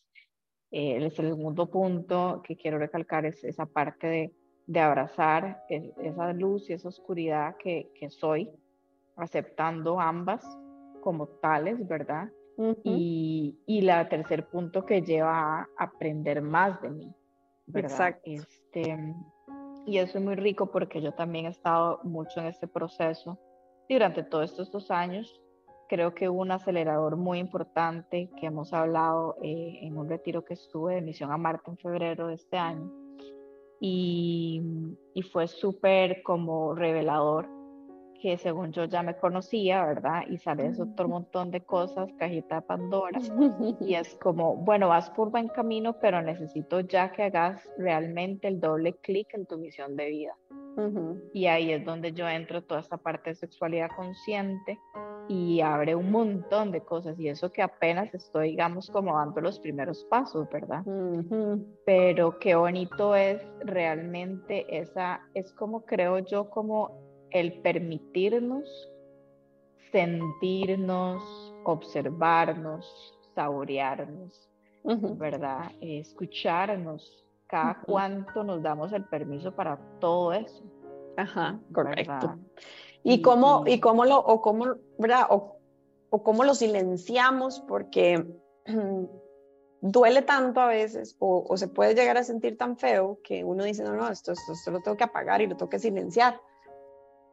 eh, 0.70 0.96
el 0.96 1.10
segundo 1.12 1.70
punto 1.70 2.42
que 2.44 2.56
quiero 2.56 2.78
recalcar, 2.78 3.26
es 3.26 3.42
esa 3.44 3.66
parte 3.66 4.06
de, 4.06 4.34
de 4.66 4.80
abrazar 4.80 5.64
esa 5.68 6.32
luz 6.32 6.70
y 6.70 6.74
esa 6.74 6.88
oscuridad 6.88 7.56
que, 7.56 7.90
que, 7.94 8.10
soy, 8.10 8.50
aceptando 9.16 10.00
ambas 10.00 10.44
como 11.02 11.26
tales, 11.26 11.86
¿verdad? 11.86 12.28
y, 12.84 13.58
y 13.66 13.80
la 13.80 14.06
tercer 14.08 14.46
punto 14.48 14.84
que 14.84 15.00
lleva 15.00 15.60
a 15.60 15.68
aprender 15.78 16.42
más 16.42 16.80
de 16.82 16.90
mí, 16.90 17.14
¿verdad? 17.66 17.90
Exacto. 17.90 18.30
Este, 18.30 19.14
y 19.86 19.98
eso 19.98 20.18
es 20.18 20.24
muy 20.24 20.34
rico 20.34 20.70
porque 20.70 21.00
yo 21.00 21.12
también 21.12 21.46
he 21.46 21.50
estado 21.50 22.00
mucho 22.04 22.40
en 22.40 22.46
este 22.46 22.68
proceso 22.68 23.38
durante 23.88 24.22
todos 24.22 24.50
estos 24.50 24.70
dos 24.70 24.90
años 24.90 25.40
creo 25.90 26.14
que 26.14 26.28
un 26.28 26.52
acelerador 26.52 27.16
muy 27.16 27.40
importante 27.40 28.30
que 28.38 28.46
hemos 28.46 28.72
hablado 28.72 29.36
eh, 29.42 29.80
en 29.82 29.98
un 29.98 30.08
retiro 30.08 30.44
que 30.44 30.54
estuve 30.54 30.94
de 30.94 31.00
Misión 31.00 31.32
a 31.32 31.36
Marte 31.36 31.68
en 31.68 31.78
febrero 31.78 32.28
de 32.28 32.34
este 32.34 32.56
año. 32.56 32.88
Y, 33.80 34.62
y 35.14 35.22
fue 35.22 35.48
súper 35.48 36.22
como 36.22 36.76
revelador 36.76 37.48
que 38.22 38.36
según 38.36 38.70
yo 38.70 38.84
ya 38.84 39.02
me 39.02 39.16
conocía, 39.16 39.84
¿verdad? 39.84 40.22
Y 40.28 40.36
sale 40.36 40.70
otro 40.80 41.08
montón 41.08 41.50
de 41.50 41.62
cosas, 41.62 42.12
cajita 42.18 42.56
de 42.56 42.62
Pandora. 42.62 43.18
y 43.80 43.94
es 43.94 44.14
como, 44.22 44.54
bueno, 44.56 44.88
vas 44.88 45.10
por 45.10 45.30
buen 45.30 45.48
camino, 45.48 45.98
pero 46.00 46.22
necesito 46.22 46.80
ya 46.80 47.10
que 47.10 47.24
hagas 47.24 47.68
realmente 47.78 48.46
el 48.46 48.60
doble 48.60 48.92
clic 48.98 49.34
en 49.34 49.46
tu 49.46 49.58
misión 49.58 49.96
de 49.96 50.06
vida. 50.06 50.36
Y 51.34 51.46
ahí 51.46 51.72
es 51.72 51.84
donde 51.84 52.12
yo 52.12 52.28
entro 52.28 52.62
toda 52.62 52.80
esta 52.80 52.96
parte 52.96 53.30
de 53.30 53.36
sexualidad 53.36 53.90
consciente 53.94 54.78
y 55.30 55.60
abre 55.60 55.94
un 55.94 56.10
montón 56.10 56.72
de 56.72 56.80
cosas 56.80 57.16
y 57.20 57.28
eso 57.28 57.52
que 57.52 57.62
apenas 57.62 58.12
estoy, 58.12 58.50
digamos, 58.50 58.90
como 58.90 59.16
dando 59.16 59.40
los 59.40 59.60
primeros 59.60 60.04
pasos, 60.10 60.48
¿verdad? 60.50 60.82
Pero 61.86 62.36
qué 62.40 62.56
bonito 62.56 63.14
es 63.14 63.40
realmente 63.60 64.66
esa, 64.76 65.20
es 65.34 65.52
como 65.52 65.84
creo 65.84 66.18
yo, 66.18 66.50
como 66.50 66.90
el 67.30 67.60
permitirnos 67.60 68.64
sentirnos, 69.92 71.22
observarnos, 71.62 72.84
saborearnos, 73.36 74.50
¿verdad? 75.16 75.70
Escucharnos, 75.80 77.24
cada 77.46 77.80
cuánto 77.82 78.42
nos 78.42 78.62
damos 78.62 78.92
el 78.92 79.04
permiso 79.04 79.54
para 79.54 79.78
todo 80.00 80.32
eso. 80.32 80.64
Ajá, 81.16 81.60
correcto. 81.72 82.36
Y, 83.02 83.22
cómo, 83.22 83.64
y 83.66 83.80
cómo 83.80 84.04
lo, 84.04 84.18
o 84.18 84.40
cómo, 84.40 84.76
¿verdad? 84.98 85.26
O, 85.30 85.56
o 86.10 86.22
cómo 86.22 86.44
lo 86.44 86.54
silenciamos, 86.54 87.60
porque 87.60 88.26
duele 89.80 90.22
tanto 90.22 90.60
a 90.60 90.66
veces, 90.66 91.16
o, 91.18 91.44
o, 91.48 91.56
se 91.56 91.68
puede 91.68 91.94
llegar 91.94 92.18
a 92.18 92.24
sentir 92.24 92.58
tan 92.58 92.76
feo 92.76 93.18
que 93.24 93.44
uno 93.44 93.64
dice, 93.64 93.82
no, 93.82 93.94
no, 93.94 94.08
esto, 94.10 94.32
esto, 94.32 94.70
lo 94.70 94.80
tengo 94.80 94.96
que 94.96 95.04
apagar 95.04 95.40
y 95.40 95.46
lo 95.46 95.56
tengo 95.56 95.70
que 95.70 95.78
silenciar. 95.78 96.40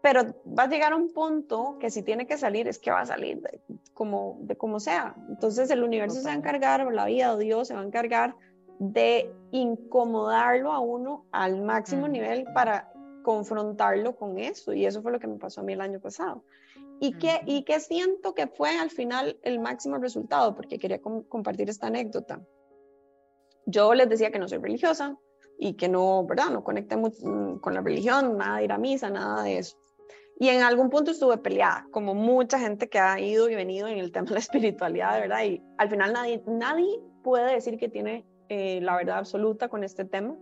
Pero 0.01 0.21
va 0.58 0.63
a 0.63 0.67
llegar 0.69 0.93
a 0.93 0.95
un 0.95 1.12
punto 1.12 1.77
que 1.80 1.89
si 1.89 2.03
tiene 2.03 2.27
que 2.27 2.38
salir, 2.38 2.67
es 2.67 2.80
que 2.80 2.91
va 2.91 3.01
a 3.01 3.06
salir 3.06 3.41
de, 3.41 3.60
como, 3.93 4.38
de 4.41 4.56
como 4.56 4.80
sea. 4.80 5.15
Entonces 5.27 5.69
el 5.69 5.84
universo 5.84 6.21
se 6.21 6.27
va 6.27 6.34
a 6.34 6.38
encargar, 6.38 6.86
o 6.86 6.91
la 6.91 7.06
vida 7.06 7.34
o 7.34 7.38
Dios 7.38 7.67
se 7.67 7.73
va 7.73 7.82
a 7.82 7.86
encargar 7.86 8.36
de 8.80 9.34
incomodarlo 9.51 10.71
a 10.71 10.80
uno 10.80 11.25
al 11.32 11.62
máximo 11.63 12.08
nivel 12.08 12.45
para 12.53 12.91
confrontarlo 13.27 14.15
con 14.15 14.39
eso. 14.39 14.71
Y 14.71 14.85
eso 14.85 15.01
fue 15.01 15.11
lo 15.11 15.19
que 15.19 15.27
me 15.27 15.35
pasó 15.35 15.59
a 15.59 15.63
mí 15.65 15.73
el 15.73 15.81
año 15.81 15.99
pasado. 15.99 16.45
¿Y 17.01 17.11
qué, 17.17 17.41
y 17.45 17.65
qué 17.65 17.81
siento 17.81 18.33
que 18.33 18.47
fue 18.47 18.69
al 18.77 18.89
final 18.89 19.37
el 19.43 19.59
máximo 19.59 19.97
resultado? 19.97 20.55
Porque 20.55 20.79
quería 20.79 21.01
compartir 21.01 21.69
esta 21.69 21.87
anécdota. 21.87 22.41
Yo 23.65 23.93
les 23.93 24.07
decía 24.07 24.31
que 24.31 24.39
no 24.39 24.47
soy 24.47 24.59
religiosa 24.59 25.17
y 25.59 25.73
que 25.73 25.89
no, 25.89 26.25
¿verdad? 26.25 26.51
No 26.51 26.63
conecté 26.63 26.95
mm, 26.95 27.59
con 27.59 27.73
la 27.73 27.81
religión, 27.81 28.37
nada 28.37 28.59
de 28.59 28.63
ir 28.63 28.71
a 28.71 28.77
misa, 28.77 29.09
nada 29.09 29.43
de 29.43 29.57
eso. 29.57 29.75
Y 30.39 30.47
en 30.47 30.61
algún 30.61 30.89
punto 30.89 31.11
estuve 31.11 31.37
peleada, 31.37 31.85
como 31.91 32.15
mucha 32.15 32.57
gente 32.57 32.87
que 32.87 32.99
ha 32.99 33.19
ido 33.19 33.49
y 33.49 33.55
venido 33.55 33.89
en 33.89 33.97
el 33.97 34.11
tema 34.13 34.27
de 34.27 34.35
la 34.35 34.39
espiritualidad, 34.39 35.19
¿verdad? 35.19 35.43
Y 35.43 35.61
al 35.77 35.89
final 35.89 36.13
nadie, 36.13 36.41
nadie 36.47 36.97
puede 37.25 37.51
decir 37.51 37.77
que 37.77 37.89
tiene 37.89 38.25
eh, 38.47 38.79
la 38.81 38.95
verdad 38.95 39.17
absoluta 39.17 39.67
con 39.67 39.83
este 39.83 40.05
tema 40.05 40.37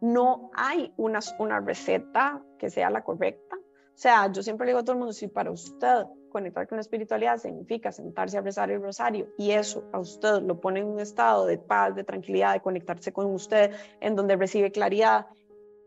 no 0.00 0.50
hay 0.54 0.92
una, 0.96 1.20
una 1.38 1.60
receta 1.60 2.42
que 2.58 2.70
sea 2.70 2.90
la 2.90 3.02
correcta. 3.02 3.56
O 3.56 4.00
sea, 4.00 4.30
yo 4.30 4.42
siempre 4.42 4.66
le 4.66 4.70
digo 4.70 4.80
a 4.80 4.84
todo 4.84 4.92
el 4.92 4.98
mundo, 4.98 5.12
si 5.12 5.26
para 5.28 5.50
usted 5.50 6.06
conectar 6.28 6.68
con 6.68 6.76
la 6.76 6.82
espiritualidad 6.82 7.38
significa 7.38 7.90
sentarse 7.90 8.38
a 8.38 8.42
rezar 8.42 8.70
el 8.70 8.82
rosario 8.82 9.28
y 9.36 9.50
eso 9.50 9.84
a 9.92 9.98
usted 9.98 10.42
lo 10.42 10.60
pone 10.60 10.80
en 10.80 10.86
un 10.86 11.00
estado 11.00 11.46
de 11.46 11.58
paz, 11.58 11.94
de 11.94 12.04
tranquilidad, 12.04 12.52
de 12.52 12.60
conectarse 12.60 13.12
con 13.12 13.26
usted, 13.26 13.72
en 14.00 14.14
donde 14.14 14.36
recibe 14.36 14.70
claridad 14.70 15.26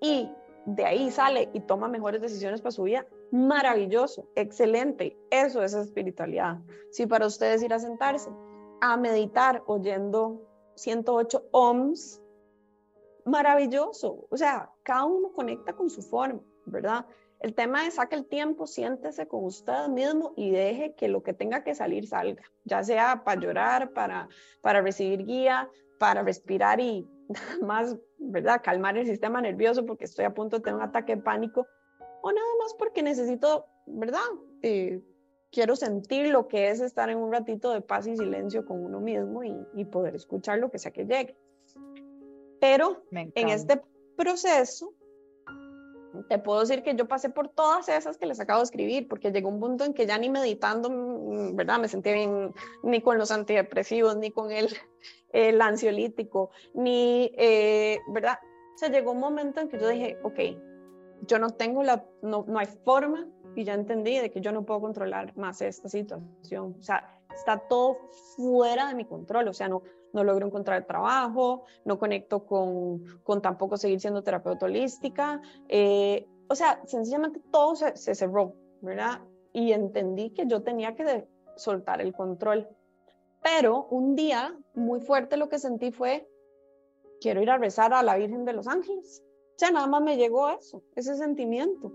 y 0.01 0.29
de 0.65 0.85
ahí 0.85 1.09
sale 1.09 1.49
y 1.53 1.61
toma 1.61 1.87
mejores 1.87 2.21
decisiones 2.21 2.61
para 2.61 2.71
su 2.71 2.83
vida, 2.83 3.05
maravilloso, 3.31 4.27
excelente, 4.35 5.17
eso 5.29 5.63
es 5.63 5.73
espiritualidad. 5.73 6.59
Si 6.91 7.05
para 7.05 7.25
ustedes 7.25 7.63
ir 7.63 7.73
a 7.73 7.79
sentarse 7.79 8.29
a 8.81 8.97
meditar 8.97 9.63
oyendo 9.67 10.41
108 10.75 11.49
ohms, 11.51 12.21
maravilloso. 13.25 14.27
O 14.29 14.37
sea, 14.37 14.69
cada 14.83 15.05
uno 15.05 15.31
conecta 15.33 15.73
con 15.73 15.89
su 15.89 16.01
forma, 16.01 16.41
¿verdad? 16.65 17.05
El 17.41 17.55
tema 17.55 17.87
es 17.87 17.95
saque 17.95 18.15
el 18.15 18.27
tiempo, 18.27 18.67
siéntese 18.67 19.27
con 19.27 19.43
usted 19.45 19.87
mismo 19.87 20.33
y 20.35 20.51
deje 20.51 20.93
que 20.93 21.07
lo 21.07 21.23
que 21.23 21.33
tenga 21.33 21.63
que 21.63 21.73
salir 21.73 22.07
salga, 22.07 22.43
ya 22.65 22.83
sea 22.83 23.23
para 23.23 23.41
llorar, 23.41 23.93
para, 23.93 24.29
para 24.61 24.81
recibir 24.81 25.25
guía, 25.25 25.67
para 25.97 26.21
respirar 26.21 26.79
y 26.79 27.07
más, 27.61 27.97
¿verdad? 28.19 28.61
Calmar 28.63 28.97
el 28.97 29.07
sistema 29.07 29.41
nervioso 29.41 29.85
porque 29.85 30.05
estoy 30.05 30.25
a 30.25 30.33
punto 30.33 30.57
de 30.57 30.63
tener 30.63 30.75
un 30.75 30.83
ataque 30.83 31.15
de 31.15 31.21
pánico 31.23 31.65
o 32.21 32.31
nada 32.31 32.47
más 32.59 32.75
porque 32.75 33.01
necesito, 33.01 33.65
¿verdad? 33.87 34.19
Eh, 34.61 35.01
quiero 35.51 35.75
sentir 35.75 36.29
lo 36.29 36.47
que 36.47 36.69
es 36.69 36.79
estar 36.79 37.09
en 37.09 37.17
un 37.17 37.31
ratito 37.31 37.71
de 37.71 37.81
paz 37.81 38.05
y 38.05 38.15
silencio 38.15 38.65
con 38.65 38.85
uno 38.85 38.99
mismo 38.99 39.43
y, 39.43 39.65
y 39.73 39.85
poder 39.85 40.15
escuchar 40.15 40.59
lo 40.59 40.69
que 40.69 40.77
sea 40.77 40.91
que 40.91 41.05
llegue. 41.05 41.35
Pero 42.61 43.03
en 43.11 43.49
este 43.49 43.81
proceso, 44.15 44.93
te 46.29 46.37
puedo 46.37 46.59
decir 46.59 46.83
que 46.83 46.95
yo 46.95 47.07
pasé 47.07 47.29
por 47.29 47.49
todas 47.49 47.89
esas 47.89 48.19
que 48.19 48.27
les 48.27 48.39
acabo 48.39 48.59
de 48.59 48.65
escribir, 48.65 49.07
porque 49.07 49.31
llegó 49.31 49.49
un 49.49 49.59
punto 49.59 49.83
en 49.83 49.95
que 49.95 50.05
ya 50.05 50.19
ni 50.19 50.29
meditando, 50.29 50.87
mm, 50.91 51.55
¿verdad? 51.55 51.79
Me 51.79 51.87
sentí 51.87 52.13
bien 52.13 52.53
ni 52.83 53.01
con 53.01 53.17
los 53.17 53.31
antidepresivos, 53.31 54.15
ni 54.15 54.29
con 54.29 54.51
el, 54.51 54.67
el 55.33 55.59
ansiolítico, 55.59 56.51
ni, 56.75 57.31
eh, 57.35 57.97
¿verdad? 58.09 58.37
O 58.75 58.77
sea, 58.77 58.89
llegó 58.89 59.13
un 59.13 59.19
momento 59.19 59.59
en 59.59 59.67
que 59.67 59.79
yo 59.79 59.87
dije, 59.87 60.19
ok, 60.21 60.39
yo 61.27 61.39
no 61.39 61.49
tengo 61.49 61.81
la, 61.81 62.05
no, 62.21 62.45
no 62.47 62.59
hay 62.59 62.67
forma, 62.85 63.27
y 63.55 63.63
ya 63.63 63.73
entendí 63.73 64.19
de 64.19 64.29
que 64.29 64.39
yo 64.39 64.51
no 64.51 64.65
puedo 64.65 64.81
controlar 64.81 65.35
más 65.35 65.63
esta 65.63 65.89
situación. 65.89 66.75
O 66.79 66.83
sea, 66.83 67.19
está 67.33 67.57
todo 67.57 67.97
fuera 68.35 68.87
de 68.87 68.93
mi 68.93 69.05
control, 69.05 69.47
o 69.47 69.53
sea, 69.53 69.67
no, 69.67 69.81
no 70.13 70.23
logro 70.23 70.47
encontrar 70.47 70.85
trabajo, 70.85 71.63
no 71.85 71.97
conecto 71.97 72.45
con, 72.45 73.03
con 73.23 73.41
tampoco 73.41 73.77
seguir 73.77 73.99
siendo 73.99 74.23
terapeuta 74.23 74.65
holística. 74.65 75.41
Eh, 75.67 76.27
o 76.47 76.55
sea, 76.55 76.81
sencillamente 76.85 77.41
todo 77.51 77.75
se, 77.75 78.15
cerró, 78.15 78.55
¿verdad? 78.81 79.21
Y 79.53 79.71
entendí 79.71 80.31
que 80.31 80.45
yo 80.47 80.63
tenía 80.63 80.95
que 80.95 81.27
soltar 81.55 82.01
el 82.01 82.13
control. 82.13 82.67
Pero 83.41 83.87
un 83.89 84.15
día 84.15 84.55
muy 84.75 85.01
fuerte 85.01 85.37
lo 85.37 85.49
que 85.49 85.59
sentí 85.59 85.91
fue, 85.91 86.27
quiero 87.19 87.41
ir 87.41 87.49
a 87.49 87.57
rezar 87.57 87.93
a 87.93 88.03
la 88.03 88.17
Virgen 88.17 88.45
de 88.45 88.53
los 88.53 88.67
Ángeles. 88.67 89.23
O 89.55 89.59
sea, 89.61 89.71
nada 89.71 89.87
más 89.87 90.01
me 90.01 90.17
llegó 90.17 90.49
eso, 90.49 90.83
ese 90.95 91.15
sentimiento. 91.15 91.93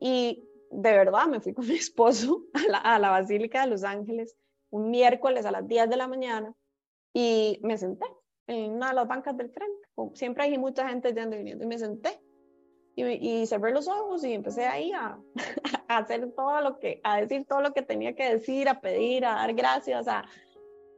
Y 0.00 0.44
de 0.70 0.92
verdad 0.92 1.26
me 1.26 1.40
fui 1.40 1.54
con 1.54 1.66
mi 1.66 1.74
esposo 1.76 2.42
a 2.52 2.70
la, 2.70 2.78
a 2.78 2.98
la 2.98 3.10
Basílica 3.10 3.62
de 3.62 3.68
los 3.68 3.84
Ángeles 3.84 4.36
un 4.70 4.90
miércoles 4.90 5.46
a 5.46 5.50
las 5.50 5.66
10 5.66 5.88
de 5.88 5.96
la 5.96 6.08
mañana 6.08 6.54
y 7.12 7.60
me 7.62 7.76
senté 7.78 8.06
en 8.46 8.72
una 8.72 8.88
de 8.88 8.94
las 8.94 9.08
bancas 9.08 9.36
del 9.36 9.50
frente. 9.50 9.88
Siempre 10.14 10.44
hay 10.44 10.58
mucha 10.58 10.88
gente 10.88 11.12
yendo 11.12 11.36
y 11.36 11.38
viniendo 11.38 11.64
y 11.64 11.68
me 11.68 11.78
senté. 11.78 12.20
Y, 12.94 13.04
y 13.04 13.46
cerré 13.46 13.72
los 13.72 13.86
ojos 13.86 14.24
y 14.24 14.32
empecé 14.32 14.66
ahí 14.66 14.92
a, 14.92 15.18
a, 15.88 15.98
hacer 15.98 16.32
todo 16.32 16.60
lo 16.60 16.78
que, 16.80 17.00
a 17.04 17.20
decir 17.20 17.46
todo 17.46 17.60
lo 17.60 17.72
que 17.72 17.82
tenía 17.82 18.14
que 18.14 18.34
decir, 18.34 18.68
a 18.68 18.80
pedir, 18.80 19.24
a 19.24 19.34
dar 19.34 19.54
gracias, 19.54 20.08
a 20.08 20.24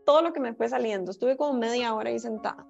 todo 0.07 0.23
lo 0.23 0.33
que 0.33 0.41
me 0.41 0.55
fue 0.55 0.69
saliendo. 0.69 1.11
Estuve 1.11 1.37
como 1.37 1.59
media 1.59 1.95
hora 1.95 2.11
ahí 2.11 2.19
sentada. 2.19 2.67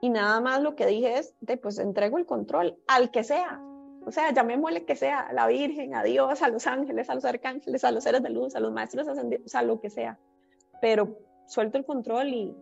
Y 0.00 0.10
nada 0.10 0.40
más 0.40 0.62
lo 0.62 0.76
que 0.76 0.86
dije 0.86 1.18
es, 1.18 1.34
de, 1.40 1.56
pues 1.56 1.78
entrego 1.78 2.18
el 2.18 2.26
control 2.26 2.78
al 2.86 3.10
que 3.10 3.24
sea. 3.24 3.60
O 4.04 4.12
sea, 4.12 4.32
llamémosle 4.32 4.84
que 4.84 4.94
sea, 4.94 5.20
a 5.20 5.32
la 5.32 5.48
Virgen, 5.48 5.94
a 5.94 6.04
Dios, 6.04 6.40
a 6.42 6.48
los 6.48 6.66
ángeles, 6.68 7.10
a 7.10 7.14
los 7.16 7.24
arcángeles, 7.24 7.82
a 7.82 7.90
los 7.90 8.04
seres 8.04 8.22
de 8.22 8.30
luz, 8.30 8.54
a 8.54 8.60
los 8.60 8.72
maestros 8.72 9.08
ascendidos, 9.08 9.46
o 9.46 9.48
sea, 9.48 9.62
lo 9.62 9.80
que 9.80 9.90
sea. 9.90 10.18
Pero 10.80 11.18
suelto 11.46 11.78
el 11.78 11.84
control 11.84 12.28
y 12.28 12.56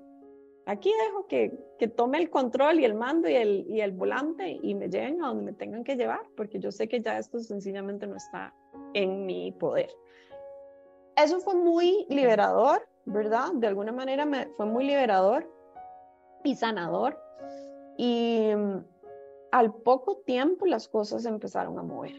aquí 0.67 0.93
dejo 1.07 1.27
que, 1.27 1.59
que 1.79 1.89
tome 1.89 2.19
el 2.19 2.31
control 2.31 2.81
y 2.81 2.85
el 2.85 2.95
mando 2.95 3.29
y 3.29 3.35
el, 3.35 3.67
y 3.69 3.81
el 3.81 3.93
volante 3.93 4.59
y 4.63 4.75
me 4.75 4.89
lleven 4.89 5.23
a 5.23 5.29
donde 5.29 5.45
me 5.45 5.53
tengan 5.53 5.85
que 5.85 5.97
llevar, 5.97 6.23
porque 6.37 6.59
yo 6.59 6.71
sé 6.71 6.89
que 6.89 7.01
ya 7.01 7.19
esto 7.19 7.39
sencillamente 7.41 8.07
no 8.07 8.17
está 8.17 8.55
en 8.95 9.27
mi 9.27 9.53
poder. 9.53 9.91
Eso 11.17 11.41
fue 11.41 11.55
muy 11.55 12.07
liberador, 12.09 12.87
¿verdad? 13.05 13.53
De 13.55 13.67
alguna 13.67 13.93
manera 13.93 14.25
me, 14.25 14.47
fue 14.57 14.67
muy 14.67 14.85
liberador 14.85 15.49
y 16.43 16.57
sanador. 16.57 17.19
Y 17.97 18.51
mm, 18.55 18.85
al 19.53 19.73
poco 19.73 20.17
tiempo 20.27 20.67
las 20.67 20.89
cosas 20.89 21.25
empezaron 21.27 21.79
a 21.79 21.83
mover. 21.83 22.15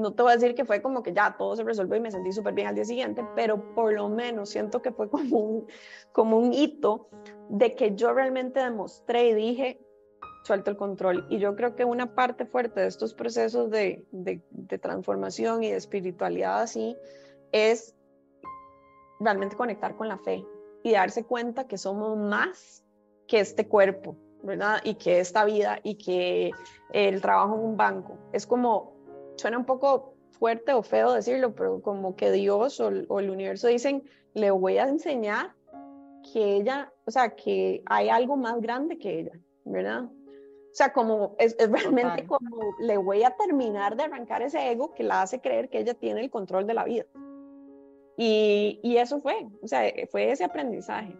No 0.00 0.12
te 0.12 0.22
voy 0.22 0.32
a 0.32 0.34
decir 0.36 0.54
que 0.54 0.64
fue 0.64 0.82
como 0.82 1.02
que 1.02 1.12
ya 1.12 1.36
todo 1.36 1.56
se 1.56 1.64
resolvió 1.64 1.96
y 1.96 2.00
me 2.00 2.10
sentí 2.10 2.32
súper 2.32 2.54
bien 2.54 2.68
al 2.68 2.74
día 2.74 2.84
siguiente, 2.84 3.24
pero 3.34 3.74
por 3.74 3.92
lo 3.92 4.08
menos 4.08 4.50
siento 4.50 4.82
que 4.82 4.92
fue 4.92 5.08
como 5.10 5.38
un, 5.38 5.66
como 6.12 6.38
un 6.38 6.52
hito 6.52 7.08
de 7.48 7.74
que 7.74 7.94
yo 7.94 8.12
realmente 8.12 8.60
demostré 8.60 9.28
y 9.28 9.34
dije, 9.34 9.80
suelto 10.44 10.70
el 10.70 10.76
control. 10.76 11.26
Y 11.28 11.38
yo 11.38 11.54
creo 11.54 11.76
que 11.76 11.84
una 11.84 12.14
parte 12.14 12.46
fuerte 12.46 12.80
de 12.80 12.86
estos 12.86 13.14
procesos 13.14 13.70
de, 13.70 14.04
de, 14.10 14.42
de 14.50 14.78
transformación 14.78 15.62
y 15.62 15.70
de 15.70 15.76
espiritualidad 15.76 16.62
así 16.62 16.96
es 17.52 17.94
realmente 19.20 19.56
conectar 19.56 19.96
con 19.96 20.08
la 20.08 20.18
fe 20.18 20.44
y 20.82 20.92
darse 20.92 21.24
cuenta 21.24 21.66
que 21.66 21.78
somos 21.78 22.16
más 22.16 22.84
que 23.26 23.40
este 23.40 23.68
cuerpo, 23.68 24.16
¿verdad? 24.42 24.80
Y 24.82 24.94
que 24.94 25.20
esta 25.20 25.44
vida 25.44 25.78
y 25.82 25.96
que 25.96 26.50
el 26.92 27.20
trabajo 27.20 27.54
en 27.54 27.60
un 27.60 27.76
banco. 27.76 28.18
Es 28.32 28.46
como, 28.46 28.94
suena 29.40 29.58
un 29.58 29.64
poco 29.64 30.14
fuerte 30.30 30.72
o 30.72 30.82
feo 30.82 31.12
decirlo, 31.12 31.54
pero 31.54 31.80
como 31.82 32.14
que 32.14 32.30
Dios 32.30 32.78
o, 32.80 32.88
el 32.88 33.30
universo 33.30 33.68
dicen, 33.68 34.02
le 34.34 34.50
voy 34.50 34.78
a 34.78 34.88
enseñar 34.88 35.54
que 36.32 36.56
ella, 36.56 36.92
o 37.06 37.10
sea, 37.10 37.34
que 37.34 37.82
hay 37.86 38.08
algo 38.08 38.36
más 38.36 38.60
grande 38.60 38.98
que 38.98 39.20
ella, 39.20 39.32
¿verdad? 39.64 40.04
O 40.04 40.74
sea, 40.74 40.92
como 40.92 41.34
es, 41.38 41.56
realmente 41.58 42.26
como 42.26 42.74
le 42.78 42.96
voy 42.98 43.24
a 43.24 43.30
terminar 43.36 43.96
de 43.96 44.04
arrancar 44.04 44.42
ese 44.42 44.70
ego 44.70 44.92
que 44.94 45.02
la 45.02 45.22
hace 45.22 45.40
creer 45.40 45.68
que 45.68 45.80
ella 45.80 45.94
tiene 45.94 46.20
el 46.20 46.30
control 46.30 46.66
de 46.66 46.74
la 46.74 46.84
vida. 46.84 47.06
Y, 48.16 48.78
y 48.82 48.98
eso 48.98 49.20
fue, 49.20 49.48
o 49.62 49.66
sea, 49.66 49.90
fue 50.10 50.30
ese 50.30 50.44
aprendizaje. 50.44 51.16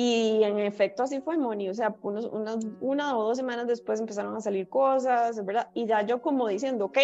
Y 0.00 0.44
en 0.44 0.60
efecto 0.60 1.02
así 1.02 1.20
fue, 1.20 1.36
Moni. 1.36 1.68
O 1.68 1.74
sea, 1.74 1.92
unos, 2.02 2.26
unas, 2.26 2.64
una 2.80 3.18
o 3.18 3.24
dos 3.24 3.36
semanas 3.36 3.66
después 3.66 3.98
empezaron 3.98 4.36
a 4.36 4.40
salir 4.40 4.68
cosas, 4.68 5.44
¿verdad? 5.44 5.70
Y 5.74 5.86
ya 5.86 6.02
yo 6.02 6.22
como 6.22 6.46
diciendo, 6.46 6.84
ok, 6.84 6.98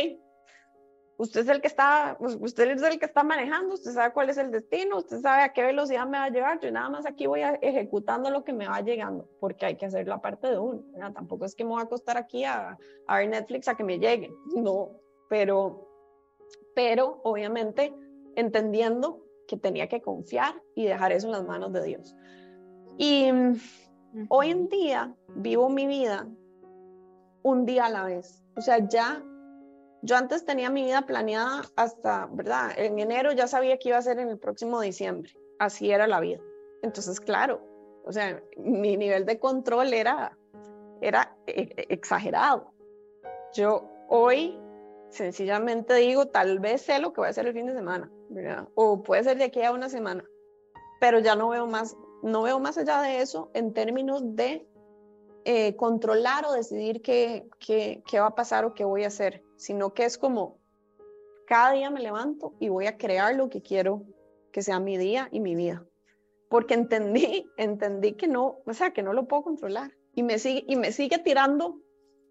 usted 1.17 1.41
es 1.41 1.49
el 1.49 1.61
que 1.61 1.67
está, 1.67 2.17
pues, 2.21 2.39
usted 2.41 2.71
es 2.71 2.83
el 2.85 3.01
que 3.01 3.07
está 3.07 3.25
manejando, 3.25 3.75
usted 3.75 3.91
sabe 3.91 4.13
cuál 4.13 4.31
es 4.31 4.39
el 4.39 4.53
destino, 4.53 4.99
usted 4.99 5.19
sabe 5.19 5.43
a 5.43 5.53
qué 5.53 5.65
velocidad 5.65 6.07
me 6.07 6.19
va 6.19 6.27
a 6.27 6.31
llevar, 6.31 6.61
yo 6.61 6.71
nada 6.71 6.89
más 6.89 7.05
aquí 7.05 7.27
voy 7.27 7.41
a, 7.41 7.55
ejecutando 7.63 8.31
lo 8.31 8.45
que 8.45 8.53
me 8.53 8.69
va 8.69 8.81
llegando, 8.81 9.29
porque 9.41 9.67
hay 9.67 9.77
que 9.77 9.87
hacer 9.87 10.07
la 10.07 10.21
parte 10.21 10.47
de 10.47 10.59
uno, 10.61 10.85
¿verdad? 10.93 11.15
Tampoco 11.15 11.47
es 11.47 11.57
que 11.57 11.65
me 11.65 11.71
voy 11.71 11.81
a 11.81 11.87
acostar 11.87 12.17
aquí 12.17 12.45
a, 12.45 12.79
a 13.09 13.19
ver 13.19 13.29
Netflix 13.29 13.67
a 13.67 13.77
que 13.77 13.83
me 13.83 13.99
llegue, 13.99 14.33
no, 14.55 14.93
pero, 15.29 15.89
pero 16.77 17.21
obviamente 17.25 17.93
entendiendo 18.37 19.21
que 19.49 19.57
tenía 19.57 19.89
que 19.89 20.01
confiar 20.01 20.63
y 20.77 20.85
dejar 20.85 21.11
eso 21.11 21.27
en 21.27 21.33
las 21.33 21.45
manos 21.45 21.73
de 21.73 21.83
Dios. 21.83 22.15
Y 22.97 23.31
hoy 24.29 24.51
en 24.51 24.69
día 24.69 25.15
vivo 25.35 25.69
mi 25.69 25.87
vida 25.87 26.27
un 27.43 27.67
día 27.67 27.87
a 27.87 27.91
la 27.91 28.05
vez. 28.05 28.43
O 28.57 28.61
sea, 28.61 28.79
ya, 28.89 29.23
yo 30.03 30.17
antes 30.17 30.45
tenía 30.45 30.71
mi 30.71 30.85
vida 30.85 31.03
planeada 31.03 31.63
hasta, 31.77 32.27
¿verdad? 32.33 32.71
En 32.77 32.99
enero 32.99 33.33
ya 33.33 33.47
sabía 33.47 33.79
que 33.79 33.91
iba 33.91 33.99
a 33.99 34.03
ser 34.03 34.19
en 34.19 34.29
el 34.29 34.39
próximo 34.39 34.81
diciembre. 34.81 35.33
Así 35.59 35.91
era 35.91 36.07
la 36.07 36.21
vida. 36.21 36.41
Entonces, 36.83 37.21
claro, 37.21 37.61
o 38.05 38.13
sea, 38.13 38.43
mi 38.57 38.97
nivel 38.97 39.25
de 39.25 39.39
control 39.39 39.93
era, 39.95 40.37
era 41.01 41.37
e, 41.47 41.63
e, 41.77 41.87
exagerado. 41.89 42.73
Yo 43.55 43.89
hoy 44.09 44.59
sencillamente 45.09 45.95
digo, 45.95 46.27
tal 46.27 46.59
vez 46.59 46.83
sé 46.83 46.99
lo 46.99 47.13
que 47.13 47.21
voy 47.21 47.29
a 47.29 47.31
hacer 47.31 47.47
el 47.47 47.55
fin 47.55 47.67
de 47.67 47.75
semana, 47.75 48.11
¿verdad? 48.29 48.69
O 48.75 49.03
puede 49.03 49.25
ser 49.25 49.39
de 49.39 49.45
aquí 49.45 49.63
a 49.63 49.73
una 49.73 49.89
semana, 49.89 50.25
pero 51.01 51.21
ya 51.21 51.37
no 51.37 51.49
veo 51.49 51.67
más, 51.67 51.97
no 52.25 52.43
veo 52.43 52.59
más 52.59 52.79
allá 52.79 53.03
de 53.03 53.21
eso 53.21 53.51
en 53.53 53.75
términos 53.75 54.23
de 54.35 54.67
eh, 55.45 55.77
controlar 55.77 56.47
o 56.47 56.53
decidir 56.53 57.03
qué, 57.03 57.47
qué, 57.59 58.03
va 58.19 58.29
a 58.29 58.35
pasar 58.35 58.65
o 58.65 58.73
qué 58.73 58.85
voy 58.85 59.05
a 59.05 59.09
hacer, 59.09 59.43
sino 59.57 59.93
que 59.93 60.07
es 60.07 60.17
como 60.17 60.59
cada 61.47 61.73
día 61.73 61.91
me 61.91 62.01
levanto 62.01 62.55
y 62.59 62.71
voy 62.71 62.87
a 62.87 62.97
crear 62.97 63.35
lo 63.35 63.51
que 63.51 63.61
quiero 63.61 64.05
que 64.53 64.63
sea 64.63 64.81
mi 64.81 64.97
día 64.97 65.29
y 65.33 65.41
mi 65.41 65.55
vida. 65.55 65.85
Porque 66.49 66.73
entendí, 66.73 67.47
entendí 67.59 68.15
que 68.15 68.27
no, 68.27 68.61
o 68.65 68.73
sea, 68.73 68.93
que 68.93 69.03
no 69.03 69.13
lo 69.13 69.29
puedo 69.29 69.43
controlar. 69.43 69.93
Y 70.15 70.23
me 70.23 70.39
sigue, 70.39 70.65
y 70.67 70.77
me 70.77 70.93
sigue 70.93 71.19
tirando, 71.19 71.79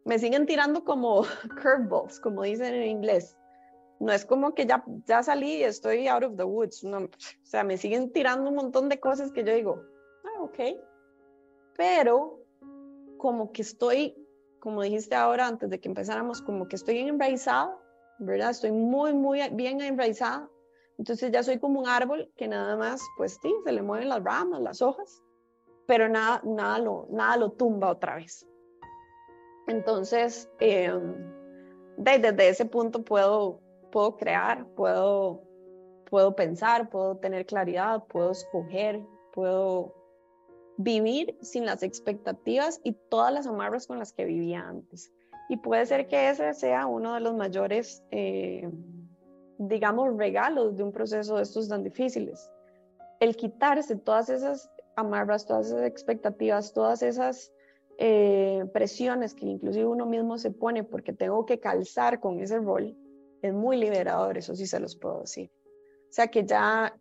me 0.06 0.18
siguen 0.18 0.48
tirando 0.48 0.84
como 0.84 1.24
curveballs, 1.62 2.20
como 2.20 2.42
dicen 2.42 2.74
en 2.74 2.88
inglés. 2.88 3.38
No 4.04 4.12
es 4.12 4.26
como 4.26 4.54
que 4.54 4.66
ya, 4.66 4.84
ya 5.06 5.24
salí 5.24 5.60
y 5.60 5.64
estoy 5.64 6.10
out 6.10 6.26
of 6.26 6.36
the 6.36 6.44
woods. 6.44 6.84
No, 6.84 6.98
o 6.98 7.10
sea, 7.46 7.64
me 7.64 7.78
siguen 7.78 8.12
tirando 8.12 8.50
un 8.50 8.56
montón 8.58 8.90
de 8.90 9.00
cosas 9.00 9.32
que 9.32 9.46
yo 9.46 9.54
digo, 9.54 9.82
ah, 10.26 10.42
ok. 10.42 10.60
Pero 11.78 12.42
como 13.18 13.54
que 13.54 13.62
estoy, 13.62 14.14
como 14.60 14.82
dijiste 14.82 15.16
ahora 15.16 15.48
antes 15.48 15.70
de 15.70 15.80
que 15.80 15.88
empezáramos, 15.88 16.42
como 16.42 16.68
que 16.68 16.76
estoy 16.76 16.98
enraizada, 16.98 17.80
¿verdad? 18.20 18.50
Estoy 18.50 18.74
muy, 18.74 19.14
muy 19.14 19.40
bien 19.54 19.80
enraizada. 19.80 20.50
Entonces 20.98 21.32
ya 21.32 21.42
soy 21.42 21.58
como 21.58 21.80
un 21.80 21.88
árbol 21.88 22.30
que 22.36 22.50
nada 22.50 22.76
más, 22.76 23.02
pues 23.16 23.40
sí, 23.42 23.56
se 23.64 23.72
le 23.72 23.82
mueven 23.82 24.10
las 24.10 24.22
ramas, 24.22 24.60
las 24.62 24.82
hojas, 24.82 25.24
pero 25.88 26.10
nada, 26.10 26.42
nada, 26.44 26.78
lo, 26.78 27.08
nada 27.10 27.38
lo 27.38 27.52
tumba 27.54 27.90
otra 27.90 28.16
vez. 28.16 28.46
Entonces, 29.68 30.50
em, 30.60 31.16
desde 31.96 32.50
ese 32.50 32.66
punto 32.66 33.06
puedo 33.06 33.63
puedo 33.94 34.18
crear, 34.18 34.66
puedo, 34.76 35.44
puedo 36.10 36.36
pensar, 36.36 36.90
puedo 36.90 37.18
tener 37.18 37.46
claridad, 37.46 38.04
puedo 38.10 38.32
escoger, 38.32 39.00
puedo 39.34 39.94
vivir 40.78 41.38
sin 41.42 41.68
las 41.68 41.84
expectativas 41.84 42.82
y 42.84 42.94
todas 43.12 43.32
las 43.32 43.46
amarras 43.46 43.86
con 43.86 44.00
las 44.00 44.12
que 44.12 44.26
vivía 44.26 44.68
antes. 44.68 45.14
Y 45.48 45.58
puede 45.58 45.86
ser 45.86 46.08
que 46.08 46.30
ese 46.30 46.56
sea 46.56 46.88
uno 46.88 47.14
de 47.14 47.20
los 47.20 47.36
mayores, 47.36 48.04
eh, 48.10 48.68
digamos, 49.60 50.18
regalos 50.18 50.76
de 50.76 50.84
un 50.84 50.92
proceso 50.92 51.36
de 51.36 51.44
estos 51.44 51.70
tan 51.70 51.84
difíciles. 51.84 52.50
El 53.20 53.36
quitarse 53.36 53.96
todas 53.96 54.28
esas 54.30 54.72
amarras, 54.96 55.46
todas 55.46 55.68
esas 55.68 55.84
expectativas, 55.84 56.74
todas 56.74 57.04
esas 57.04 57.54
eh, 58.00 58.66
presiones 58.74 59.36
que 59.36 59.46
inclusive 59.46 59.86
uno 59.86 60.08
mismo 60.08 60.40
se 60.40 60.50
pone 60.50 60.84
porque 60.84 61.14
tengo 61.14 61.46
que 61.46 61.60
calzar 61.60 62.20
con 62.20 62.40
ese 62.40 62.58
rol 62.58 62.98
es 63.44 63.54
muy 63.54 63.78
liberador, 63.78 64.38
eso 64.38 64.56
sí 64.56 64.66
se 64.66 64.80
los 64.80 64.96
puedo 64.96 65.22
decir. 65.22 65.52
O 66.10 66.14
sea 66.14 66.28
que 66.28 66.46
ya 66.46 66.98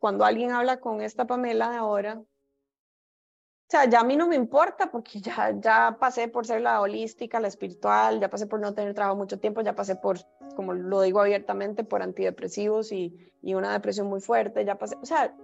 cuando 0.00 0.24
alguien 0.24 0.50
habla 0.50 0.80
con 0.80 1.00
esta 1.00 1.26
Pamela 1.26 1.70
de 1.70 1.76
ahora, 1.76 2.18
o 2.18 3.68
sea, 3.68 3.88
ya 3.88 4.00
a 4.00 4.04
mí 4.04 4.16
no 4.16 4.26
me 4.26 4.36
importa 4.36 4.90
porque 4.90 5.20
ya, 5.20 5.54
ya 5.58 5.96
pasé 5.98 6.28
por 6.28 6.44
ser 6.44 6.60
la 6.60 6.80
holística, 6.80 7.40
la 7.40 7.48
espiritual, 7.48 8.20
ya 8.20 8.28
pasé 8.28 8.46
por 8.46 8.60
no 8.60 8.74
tener 8.74 8.94
trabajo 8.94 9.16
mucho 9.16 9.38
tiempo, 9.38 9.60
ya 9.60 9.74
pasé 9.74 9.94
por, 9.96 10.18
como 10.56 10.74
lo 10.74 11.02
digo 11.02 11.20
abiertamente, 11.20 11.84
por 11.84 12.02
antidepresivos 12.02 12.90
y, 12.90 13.32
y 13.42 13.54
una 13.54 13.72
depresión 13.72 14.08
muy 14.08 14.20
fuerte, 14.20 14.64
ya 14.64 14.76
pasé, 14.78 14.96
o 15.00 15.06
sea, 15.06 15.36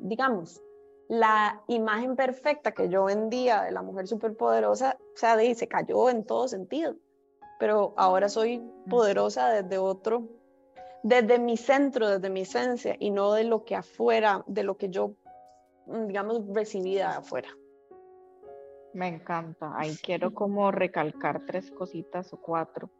digamos, 0.00 0.60
la 1.08 1.62
imagen 1.68 2.16
perfecta 2.16 2.72
que 2.72 2.88
yo 2.88 3.04
vendía 3.04 3.62
de 3.62 3.70
la 3.72 3.82
mujer 3.82 4.08
superpoderosa, 4.08 4.96
o 5.14 5.16
sea, 5.16 5.36
se 5.54 5.68
cayó 5.68 6.10
en 6.10 6.24
todo 6.24 6.48
sentido 6.48 6.96
pero 7.64 7.94
ahora 7.96 8.28
soy 8.28 8.62
poderosa 8.90 9.48
desde 9.48 9.78
otro, 9.78 10.28
desde 11.02 11.38
mi 11.38 11.56
centro, 11.56 12.10
desde 12.10 12.28
mi 12.28 12.42
esencia 12.42 12.94
y 13.00 13.10
no 13.10 13.32
de 13.32 13.44
lo 13.44 13.64
que 13.64 13.74
afuera, 13.74 14.44
de 14.46 14.64
lo 14.64 14.76
que 14.76 14.90
yo, 14.90 15.14
mm, 15.86 16.08
digamos, 16.08 16.42
recibí 16.52 16.96
de 16.96 17.04
afuera. 17.04 17.48
Me 18.92 19.08
encanta. 19.08 19.72
Ahí 19.78 19.96
quiero 20.02 20.34
como 20.34 20.72
recalcar 20.72 21.46
tres 21.46 21.70
cositas 21.70 22.34
o 22.34 22.36
cuatro, 22.36 22.90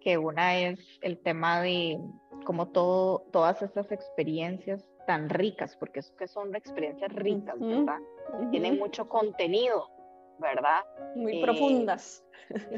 que 0.00 0.16
una 0.16 0.56
es 0.56 0.80
el 1.02 1.18
tema 1.18 1.60
de 1.60 2.00
como 2.46 2.68
todo, 2.68 3.26
todas 3.30 3.60
estas 3.60 3.92
experiencias 3.92 4.88
tan 5.06 5.28
ricas, 5.28 5.76
porque 5.76 6.00
es 6.00 6.10
que 6.12 6.28
son 6.28 6.56
experiencias 6.56 7.12
ricas, 7.12 7.60
¿verdad? 7.60 7.98
Tienen 8.50 8.78
mucho 8.78 9.06
contenido, 9.06 9.90
¿verdad? 10.38 10.84
Muy 11.14 11.42
profundas. 11.42 12.24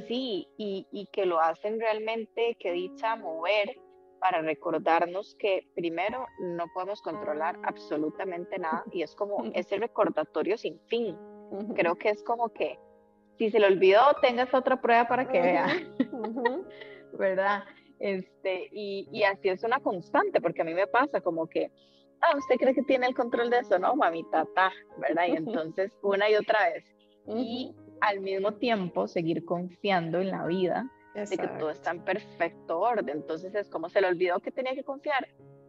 Sí, 0.08 0.48
y, 0.56 0.86
y, 0.90 1.06
que 1.12 1.26
lo 1.26 1.40
hacen 1.40 1.78
realmente, 1.78 2.56
que 2.58 2.72
dicha 2.72 3.14
mover 3.14 3.78
para 4.20 4.42
recordarnos 4.42 5.34
que 5.36 5.66
primero 5.74 6.26
no 6.40 6.66
podemos 6.74 7.00
controlar 7.02 7.58
absolutamente 7.62 8.58
nada 8.58 8.84
y 8.92 9.02
es 9.02 9.14
como 9.14 9.44
ese 9.54 9.78
recordatorio 9.78 10.58
sin 10.58 10.78
fin. 10.88 11.16
Creo 11.74 11.96
que 11.96 12.10
es 12.10 12.22
como 12.22 12.48
que 12.50 12.78
si 13.38 13.50
se 13.50 13.58
le 13.58 13.66
olvidó, 13.66 14.00
tengas 14.20 14.52
otra 14.52 14.80
prueba 14.80 15.08
para 15.08 15.26
que 15.26 15.40
vea, 15.40 15.66
¿verdad? 17.14 17.64
Este, 17.98 18.68
y, 18.70 19.08
y, 19.10 19.24
así 19.24 19.48
es 19.48 19.64
una 19.64 19.80
constante, 19.80 20.40
porque 20.40 20.62
a 20.62 20.64
mí 20.64 20.74
me 20.74 20.86
pasa 20.86 21.20
como 21.20 21.48
que, 21.48 21.70
ah, 22.20 22.36
¿usted 22.36 22.56
cree 22.56 22.74
que 22.74 22.82
tiene 22.82 23.06
el 23.06 23.14
control 23.14 23.50
de 23.50 23.60
eso? 23.60 23.78
No, 23.78 23.96
mamita, 23.96 24.46
ta, 24.54 24.70
¿verdad? 24.98 25.26
Y 25.28 25.36
entonces 25.36 25.90
una 26.02 26.28
y 26.30 26.34
otra 26.34 26.70
vez. 26.70 26.84
Y 27.36 27.74
al 28.00 28.20
mismo 28.20 28.54
tiempo 28.54 29.06
seguir 29.06 29.44
confiando 29.44 30.20
en 30.20 30.30
la 30.30 30.46
vida, 30.46 30.90
de 31.14 31.36
que 31.36 31.48
todo 31.58 31.70
está 31.70 31.90
en 31.90 32.04
perfecto 32.04 32.80
orden. 32.80 33.08
Entonces 33.08 33.54
es 33.54 33.68
como 33.68 33.88
se 33.88 34.00
le 34.00 34.08
olvidó 34.08 34.40
que 34.40 34.50
tenía 34.50 34.74
que 34.74 34.84
confiar. 34.84 35.28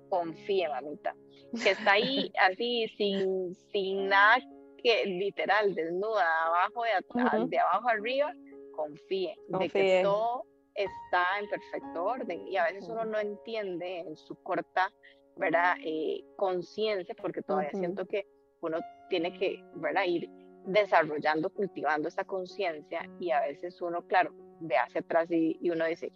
Confíe, 0.09 0.67
mamita. 0.69 1.15
Que 1.63 1.71
está 1.71 1.93
ahí 1.93 2.31
así, 2.39 2.87
sin, 2.97 3.55
sin 3.71 4.07
nada 4.07 4.37
que 4.83 5.05
literal, 5.05 5.75
desnuda, 5.75 6.25
abajo 6.47 6.83
de, 6.83 6.91
atrás, 6.91 7.49
de 7.49 7.59
abajo 7.59 7.87
arriba, 7.87 8.33
confíe, 8.75 9.35
de 9.47 9.69
que 9.69 10.01
todo 10.03 10.45
está 10.73 11.23
en 11.39 11.49
perfecto 11.49 12.03
orden. 12.03 12.47
Y 12.47 12.57
a 12.57 12.65
veces 12.65 12.89
uno 12.89 13.05
no 13.05 13.19
entiende 13.19 13.99
en 13.99 14.15
su 14.15 14.35
corta, 14.41 14.91
¿verdad? 15.37 15.75
Eh, 15.83 16.23
conciencia, 16.35 17.15
porque 17.15 17.41
todavía 17.43 17.71
siento 17.71 18.05
que 18.05 18.25
uno 18.61 18.79
tiene 19.09 19.37
que, 19.37 19.63
¿verdad? 19.75 20.05
Ir 20.05 20.29
desarrollando, 20.65 21.49
cultivando 21.49 22.07
esa 22.07 22.23
conciencia 22.23 23.09
y 23.19 23.31
a 23.31 23.41
veces 23.41 23.81
uno, 23.81 24.01
claro, 24.07 24.31
ve 24.59 24.75
hacia 24.77 25.01
atrás 25.01 25.29
y, 25.31 25.57
uno 25.69 25.85
dice, 25.85 26.11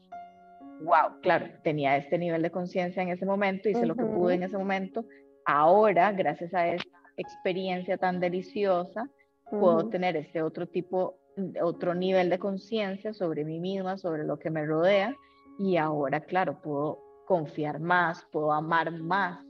wow, 0.82 1.20
claro, 1.22 1.48
tenía 1.64 1.98
este 1.98 2.18
nivel 2.18 2.42
de 2.42 2.52
conciencia 2.52 3.02
en 3.02 3.10
ese 3.10 3.26
momento, 3.26 3.70
hice 3.70 3.86
lo 3.86 3.96
que 3.96 4.06
pude 4.06 4.36
en 4.36 4.44
ese 4.44 4.58
momento, 4.58 5.06
ahora, 5.46 6.12
gracias 6.12 6.54
a 6.54 6.68
esta 6.68 6.90
experiencia 7.18 7.98
tan 7.98 8.20
deliciosa, 8.20 9.10
puedo 9.50 9.90
tener 9.90 10.16
este 10.16 10.42
otro 10.42 10.68
tipo, 10.68 11.18
otro 11.62 11.94
nivel 11.94 12.30
de 12.30 12.40
conciencia 12.40 13.14
sobre 13.14 13.46
mí 13.46 13.60
misma, 13.60 13.98
sobre 13.98 14.24
lo 14.24 14.38
que 14.38 14.50
me 14.50 14.66
rodea 14.66 15.16
y 15.60 15.78
ahora, 15.78 16.22
claro, 16.22 16.62
puedo 16.62 17.00
confiar 17.26 17.80
más, 17.80 18.26
puedo 18.32 18.52
amar 18.52 18.92
más, 18.92 19.44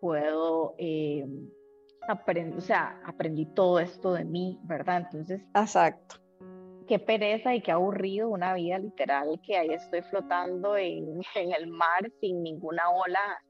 puedo... 0.00 0.74
Eh, 0.78 1.26
aprendí, 2.08 2.56
o 2.56 2.60
sea, 2.60 3.00
aprendí 3.04 3.46
todo 3.46 3.80
esto 3.80 4.12
de 4.12 4.24
mí, 4.24 4.58
¿verdad? 4.64 5.02
Entonces, 5.04 5.42
exacto. 5.54 6.16
Qué 6.88 6.98
pereza 6.98 7.54
y 7.54 7.62
qué 7.62 7.72
aburrido 7.72 8.28
una 8.28 8.54
vida 8.54 8.78
literal 8.78 9.40
que 9.46 9.56
ahí 9.56 9.70
estoy 9.70 10.02
flotando 10.02 10.76
en, 10.76 11.20
en 11.34 11.52
el 11.52 11.68
mar 11.68 12.10
sin 12.20 12.42
ninguna 12.42 12.90
ola 12.90 13.40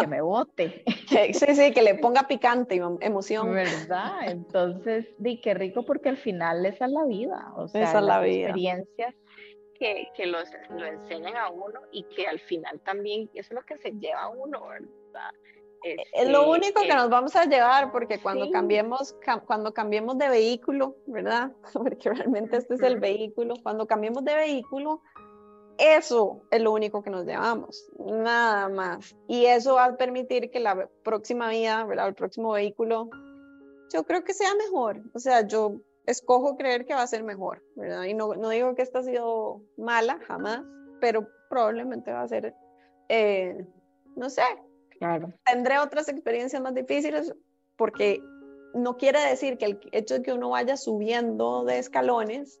que 0.00 0.06
me 0.06 0.20
bote. 0.20 0.84
Sí, 1.08 1.32
sí, 1.32 1.72
que 1.72 1.82
le 1.82 1.94
ponga 2.02 2.28
picante 2.28 2.76
y 2.76 2.80
emoción. 3.00 3.52
¿Verdad? 3.52 4.28
Entonces, 4.30 5.06
di 5.18 5.40
qué 5.40 5.54
rico 5.54 5.84
porque 5.84 6.10
al 6.10 6.18
final 6.18 6.66
esa 6.66 6.84
es 6.84 6.92
la 6.92 7.04
vida, 7.04 7.52
o 7.56 7.66
sea, 7.66 7.82
esa 7.82 7.98
es 8.00 8.04
la 8.04 8.20
vida. 8.20 8.48
experiencias 8.48 9.14
que, 9.78 10.08
que 10.14 10.26
los, 10.26 10.48
lo 10.70 10.84
enseñan 10.84 11.36
a 11.36 11.48
uno 11.48 11.80
y 11.92 12.02
que 12.04 12.26
al 12.26 12.40
final 12.40 12.80
también 12.80 13.30
eso 13.32 13.48
es 13.48 13.52
lo 13.52 13.62
que 13.62 13.78
se 13.78 13.92
lleva 13.92 14.24
a 14.24 14.28
uno, 14.28 14.68
¿verdad? 14.68 15.30
Es 15.82 16.28
lo 16.28 16.40
este, 16.40 16.50
único 16.50 16.80
que 16.82 16.94
nos 16.94 17.08
vamos 17.08 17.36
a 17.36 17.44
llevar 17.44 17.92
porque 17.92 18.20
cuando 18.20 18.50
cambiemos 18.50 19.16
cuando 19.46 19.72
cambiemos 19.72 20.18
de 20.18 20.28
vehículo, 20.28 20.96
¿verdad? 21.06 21.52
Porque 21.72 22.10
realmente 22.10 22.56
este 22.56 22.74
es 22.74 22.82
el 22.82 22.98
vehículo, 22.98 23.54
cuando 23.62 23.86
cambiemos 23.86 24.24
de 24.24 24.34
vehículo, 24.34 25.02
eso 25.78 26.42
es 26.50 26.60
lo 26.60 26.72
único 26.72 27.02
que 27.02 27.10
nos 27.10 27.24
llevamos, 27.24 27.88
nada 27.98 28.68
más. 28.68 29.16
Y 29.28 29.46
eso 29.46 29.74
va 29.74 29.84
a 29.84 29.96
permitir 29.96 30.50
que 30.50 30.58
la 30.58 30.88
próxima 31.04 31.48
vida, 31.50 31.84
¿verdad? 31.84 32.08
El 32.08 32.14
próximo 32.14 32.52
vehículo, 32.52 33.08
yo 33.92 34.02
creo 34.04 34.24
que 34.24 34.34
sea 34.34 34.54
mejor. 34.56 35.00
O 35.14 35.20
sea, 35.20 35.46
yo 35.46 35.80
escojo 36.06 36.56
creer 36.56 36.84
que 36.84 36.94
va 36.94 37.02
a 37.02 37.06
ser 37.06 37.22
mejor, 37.22 37.62
¿verdad? 37.76 38.04
Y 38.04 38.14
no, 38.14 38.34
no 38.34 38.48
digo 38.48 38.74
que 38.74 38.82
esta 38.82 39.00
ha 39.00 39.02
sido 39.04 39.62
mala, 39.76 40.18
jamás, 40.26 40.62
pero 41.00 41.28
probablemente 41.48 42.12
va 42.12 42.22
a 42.22 42.28
ser, 42.28 42.54
eh, 43.08 43.64
no 44.16 44.30
sé, 44.30 44.42
Tendré 45.44 45.78
otras 45.78 46.08
experiencias 46.08 46.60
más 46.62 46.74
difíciles 46.74 47.34
porque 47.76 48.20
no 48.74 48.96
quiere 48.96 49.20
decir 49.20 49.58
que 49.58 49.64
el 49.64 49.80
hecho 49.92 50.14
de 50.14 50.22
que 50.22 50.32
uno 50.32 50.50
vaya 50.50 50.76
subiendo 50.76 51.64
de 51.64 51.78
escalones, 51.78 52.60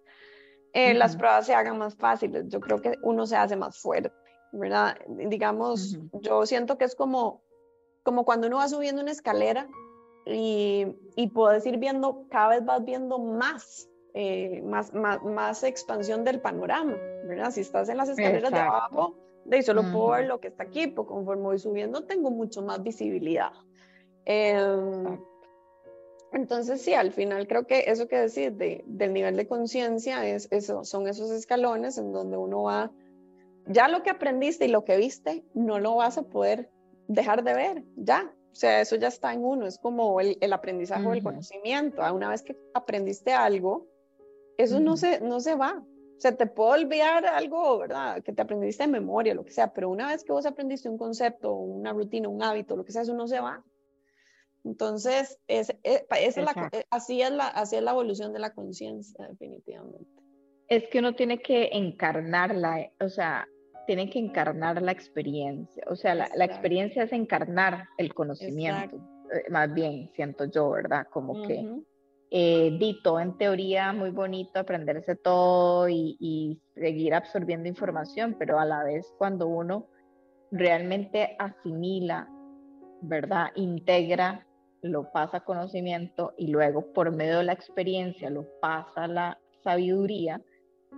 eh, 0.72 0.94
las 0.94 1.16
pruebas 1.16 1.46
se 1.46 1.54
hagan 1.54 1.78
más 1.78 1.96
fáciles. 1.96 2.44
Yo 2.48 2.60
creo 2.60 2.80
que 2.80 2.94
uno 3.02 3.26
se 3.26 3.36
hace 3.36 3.56
más 3.56 3.78
fuerte, 3.78 4.12
¿verdad? 4.52 4.96
Digamos, 5.08 5.98
yo 6.12 6.46
siento 6.46 6.78
que 6.78 6.84
es 6.84 6.94
como, 6.94 7.42
como 8.02 8.24
cuando 8.24 8.46
uno 8.46 8.58
va 8.58 8.68
subiendo 8.68 9.02
una 9.02 9.12
escalera 9.12 9.68
y, 10.26 10.86
y 11.16 11.28
puedes 11.28 11.66
ir 11.66 11.78
viendo, 11.78 12.26
cada 12.30 12.48
vez 12.48 12.64
vas 12.64 12.84
viendo 12.84 13.18
más, 13.18 13.88
eh, 14.14 14.62
más, 14.62 14.92
más, 14.94 15.22
más, 15.22 15.62
expansión 15.64 16.24
del 16.24 16.40
panorama, 16.40 16.96
¿verdad? 17.24 17.50
Si 17.50 17.60
estás 17.60 17.88
en 17.88 17.96
las 17.96 18.08
escaleras 18.08 18.52
de 18.52 18.58
abajo 18.58 19.16
de 19.48 19.62
solo 19.62 19.82
ver 20.10 20.26
lo 20.26 20.40
que 20.40 20.48
está 20.48 20.64
aquí, 20.64 20.88
pues 20.88 21.08
conforme 21.08 21.44
voy 21.44 21.58
subiendo 21.58 22.04
tengo 22.04 22.30
mucho 22.30 22.62
más 22.62 22.82
visibilidad. 22.82 23.52
Em, 24.26 25.18
entonces 26.32 26.82
sí, 26.82 26.92
al 26.92 27.12
final 27.12 27.48
creo 27.48 27.66
que 27.66 27.84
eso 27.86 28.08
que 28.08 28.18
decir 28.18 28.52
de, 28.52 28.84
del 28.86 29.14
nivel 29.14 29.36
de 29.36 29.48
conciencia 29.48 30.26
es 30.28 30.48
eso, 30.50 30.84
son 30.84 31.08
esos 31.08 31.30
escalones 31.30 31.96
en 31.96 32.12
donde 32.12 32.36
uno 32.36 32.64
va, 32.64 32.92
ya 33.66 33.88
lo 33.88 34.02
que 34.02 34.10
aprendiste 34.10 34.66
y 34.66 34.68
lo 34.68 34.84
que 34.84 34.98
viste, 34.98 35.44
no 35.54 35.78
lo 35.78 35.96
vas 35.96 36.18
a 36.18 36.22
poder 36.22 36.70
dejar 37.06 37.42
de 37.42 37.54
ver, 37.54 37.84
ya. 37.96 38.34
O 38.52 38.54
sea, 38.54 38.80
eso 38.80 38.96
ya 38.96 39.08
está 39.08 39.32
en 39.32 39.44
uno, 39.44 39.66
es 39.66 39.78
como 39.78 40.20
el, 40.20 40.36
el 40.40 40.52
aprendizaje 40.52 41.06
o 41.06 41.12
el 41.12 41.22
conocimiento. 41.22 42.02
Ah, 42.02 42.12
una 42.12 42.28
vez 42.28 42.42
que 42.42 42.56
aprendiste 42.74 43.32
algo, 43.32 43.86
eso 44.56 44.80
no, 44.80 44.96
se, 44.96 45.20
no 45.20 45.38
se 45.38 45.54
va, 45.54 45.82
o 46.18 46.20
sea, 46.20 46.36
te 46.36 46.46
puedo 46.46 46.70
olvidar 46.70 47.24
algo, 47.26 47.78
¿verdad? 47.78 48.24
Que 48.24 48.32
te 48.32 48.42
aprendiste 48.42 48.82
de 48.82 48.88
memoria, 48.88 49.34
lo 49.34 49.44
que 49.44 49.52
sea, 49.52 49.72
pero 49.72 49.88
una 49.88 50.08
vez 50.08 50.24
que 50.24 50.32
vos 50.32 50.46
aprendiste 50.46 50.88
un 50.88 50.98
concepto, 50.98 51.54
una 51.54 51.92
rutina, 51.92 52.28
un 52.28 52.42
hábito, 52.42 52.76
lo 52.76 52.84
que 52.84 52.90
sea, 52.90 53.02
eso 53.02 53.14
no 53.14 53.28
se 53.28 53.38
va. 53.38 53.62
Entonces, 54.64 55.38
es, 55.46 55.70
eh, 55.84 56.04
es, 56.10 56.36
la, 56.36 56.70
eh, 56.72 56.84
así, 56.90 57.22
es 57.22 57.30
la, 57.30 57.46
así 57.46 57.76
es 57.76 57.82
la 57.82 57.92
evolución 57.92 58.32
de 58.32 58.40
la 58.40 58.52
conciencia, 58.52 59.28
definitivamente. 59.28 60.10
Es 60.66 60.88
que 60.88 60.98
uno 60.98 61.14
tiene 61.14 61.38
que 61.38 61.70
encarnarla, 61.72 62.90
o 63.00 63.08
sea, 63.08 63.46
tiene 63.86 64.10
que 64.10 64.18
encarnar 64.18 64.82
la 64.82 64.90
experiencia. 64.90 65.84
O 65.88 65.94
sea, 65.94 66.16
la, 66.16 66.28
la 66.34 66.46
experiencia 66.46 67.04
es 67.04 67.12
encarnar 67.12 67.86
el 67.96 68.12
conocimiento, 68.12 68.96
eh, 69.32 69.48
más 69.50 69.72
bien, 69.72 70.10
siento 70.16 70.46
yo, 70.46 70.70
¿verdad? 70.70 71.06
Como 71.12 71.46
que 71.46 71.64
eh, 72.30 72.76
dito 72.78 73.18
en 73.18 73.38
teoría 73.38 73.92
muy 73.94 74.10
bonito 74.10 74.60
aprenderse 74.60 75.16
todo 75.16 75.88
y, 75.88 76.60
seguir 76.74 77.14
absorbiendo 77.14 77.68
información, 77.68 78.36
pero 78.38 78.60
a 78.60 78.64
la 78.64 78.84
vez 78.84 79.12
cuando 79.18 79.48
uno 79.48 79.88
realmente 80.52 81.34
asimila, 81.38 82.28
¿verdad? 83.02 83.48
Integra, 83.56 84.46
lo 84.82 85.10
pasa 85.10 85.40
conocimiento 85.40 86.34
y 86.36 86.48
luego 86.48 86.92
por 86.92 87.10
medio 87.10 87.38
de 87.38 87.44
la 87.44 87.52
experiencia 87.52 88.30
lo 88.30 88.46
pasa 88.60 89.08
la 89.08 89.38
sabiduría, 89.64 90.40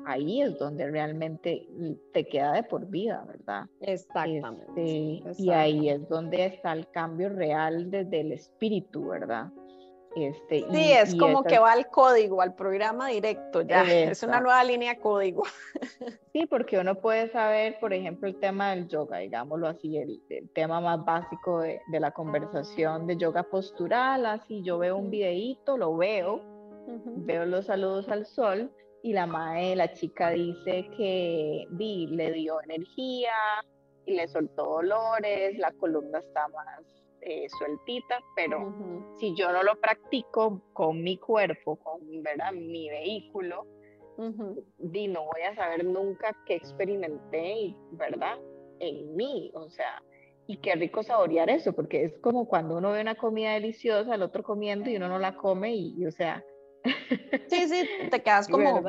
ahí 0.05 0.43
es 0.43 0.59
donde 0.59 0.91
realmente 0.91 1.67
te 2.13 2.27
queda 2.27 2.53
de 2.53 2.63
por 2.65 2.87
vida, 2.87 3.25
¿verdad? 3.27 3.67
Exactamente. 3.81 5.23
Este, 5.27 5.43
y 5.43 5.51
ahí 5.51 5.89
es 5.89 6.07
donde 6.09 6.45
está 6.45 6.73
el 6.73 6.89
cambio 6.91 7.31
real 7.31 7.91
desde 7.91 8.21
el 8.21 8.33
espíritu, 8.33 9.09
¿verdad? 9.09 9.51
Este, 10.17 10.65
sí, 10.71 10.93
es 10.93 11.15
como 11.15 11.45
que 11.45 11.59
va 11.59 11.73
al 11.73 11.89
código, 11.89 12.43
al 12.43 12.55
programa 12.55 13.09
directo, 13.09 13.63
ya. 13.63 13.83
Es 14.11 14.23
una 14.23 14.41
nueva 14.41 14.63
línea 14.65 14.99
código. 14.99 15.45
Sí, 16.33 16.47
porque 16.47 16.79
uno 16.79 16.97
puede 16.97 17.31
saber, 17.31 17.79
por 17.81 17.93
ejemplo, 17.93 18.29
el 18.29 18.37
tema 18.39 18.71
del 18.71 18.89
yoga, 18.89 19.19
digámoslo 19.19 19.69
así, 19.69 19.97
el, 19.97 20.21
tema 20.53 20.81
más 20.81 21.05
básico 21.05 21.61
de, 21.61 21.81
de, 21.93 22.01
la 22.01 22.11
conversación 22.11 23.07
de 23.07 23.17
yoga 23.17 23.45
postural, 23.45 24.27
así 24.27 24.63
yo 24.63 24.79
veo 24.79 24.97
un 24.97 25.11
videíto, 25.11 25.77
lo 25.77 25.97
veo, 25.97 26.41
veo 27.17 27.47
los 27.47 27.67
saludos 27.67 28.09
al 28.09 28.27
sol 28.27 28.71
y 29.03 29.13
la 29.13 29.27
madre, 29.27 29.77
la 29.77 29.93
chica 29.93 30.31
dice 30.31 30.89
que 30.97 31.67
di, 31.71 32.07
le 32.09 32.33
dio 32.33 32.61
energía 32.63 33.33
y 34.07 34.15
le 34.15 34.29
soltó 34.29 34.65
dolores, 34.65 35.59
la 35.59 35.73
columna 35.73 36.19
está 36.19 36.49
más 36.49 36.85
eh, 37.23 37.49
sueltita, 37.59 38.23
pero 38.35 38.75
si 39.19 39.35
yo 39.35 39.53
no 39.53 39.63
lo 39.63 39.79
practico 39.81 40.63
con 40.73 41.03
mi 41.03 41.19
cuerpo, 41.19 41.77
con 41.77 42.01
¿verdad? 42.23 42.53
mi 42.53 42.89
vehículo, 42.89 43.67
di, 44.79 45.09
no 45.09 45.25
voy 45.25 45.43
a 45.43 45.55
saber 45.55 45.85
nunca 45.85 46.37
qué 46.47 46.55
experimenté, 46.55 47.75
¿verdad? 47.93 48.39
En 48.79 49.15
mí, 49.17 49.51
o 49.55 49.69
sea, 49.71 50.03
y 50.47 50.57
qué 50.59 50.75
rico 50.75 51.03
saborear 51.03 51.49
eso, 51.49 51.73
porque 51.73 52.05
es 52.05 52.19
como 52.19 52.49
cuando 52.49 52.77
uno 52.77 52.93
ve 52.93 53.01
una 53.01 53.15
comida 53.15 53.53
deliciosa, 53.53 54.15
el 54.15 54.23
otro 54.23 54.43
comiendo 54.43 54.91
y 54.91 54.97
uno 54.97 55.09
no 55.09 55.19
la 55.19 55.37
come 55.37 55.75
y, 55.75 56.07
o 56.07 56.11
sea... 56.11 56.45
Sí, 57.49 57.69
sí, 57.69 57.89
te 58.11 58.23
quedas 58.23 58.49
como... 58.51 58.83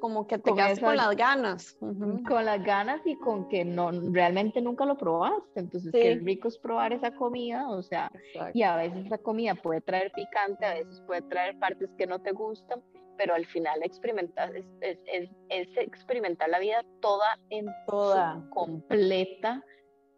como 0.00 0.26
que 0.26 0.38
te 0.38 0.54
quedas 0.54 0.80
con 0.80 0.96
las 0.96 1.16
ganas. 1.16 1.76
Con 1.80 2.44
las 2.44 2.64
ganas 2.64 3.00
y 3.04 3.16
con 3.16 3.48
que 3.48 3.64
no 3.64 3.90
realmente 3.90 4.60
nunca 4.60 4.84
lo 4.84 4.96
probaste. 4.96 5.60
Entonces, 5.60 5.92
qué 5.92 6.16
rico 6.16 6.48
es 6.48 6.58
probar 6.58 6.92
esa 6.92 7.14
comida, 7.14 7.68
o 7.68 7.82
sea, 7.82 8.10
y 8.54 8.62
a 8.62 8.76
veces 8.76 9.06
esa 9.06 9.18
comida 9.18 9.54
puede 9.54 9.80
traer 9.80 10.12
picante, 10.12 10.64
a 10.64 10.74
veces 10.74 11.00
puede 11.06 11.22
traer 11.22 11.58
partes 11.58 11.90
que 11.96 12.06
no 12.06 12.20
te 12.20 12.32
gustan, 12.32 12.82
pero 13.16 13.34
al 13.34 13.46
final 13.46 13.82
experimentar 13.82 14.54
es, 14.56 14.66
es, 14.80 15.30
es, 15.48 15.68
experimentar 15.76 16.48
la 16.48 16.58
vida 16.58 16.84
toda 17.00 17.38
en 17.50 17.66
toda 17.86 18.44
completa 18.50 19.64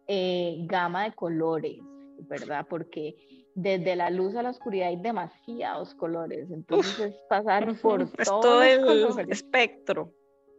eh, 0.06 0.56
gama 0.62 1.04
de 1.04 1.12
colores, 1.12 1.78
¿verdad? 2.28 2.66
Porque 2.68 3.14
desde 3.60 3.96
la 3.96 4.08
luz 4.08 4.36
a 4.36 4.42
la 4.44 4.50
oscuridad 4.50 4.86
hay 4.86 4.96
demasiados 4.96 5.92
colores, 5.96 6.48
entonces 6.50 7.00
es 7.00 7.14
pasar 7.28 7.66
por 7.82 8.08
todo, 8.24 8.62
el 8.62 9.32
espectro. 9.32 10.12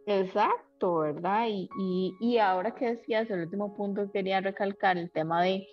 Exacto, 0.06 0.98
¿verdad? 0.98 1.46
Y, 1.48 1.68
y, 1.78 2.14
y, 2.20 2.38
ahora 2.38 2.74
que 2.74 2.96
decías, 2.96 3.30
el 3.30 3.40
último 3.40 3.74
punto 3.74 4.10
quería 4.12 4.42
recalcar 4.42 4.98
el 4.98 5.10
tema 5.10 5.42
de, 5.42 5.66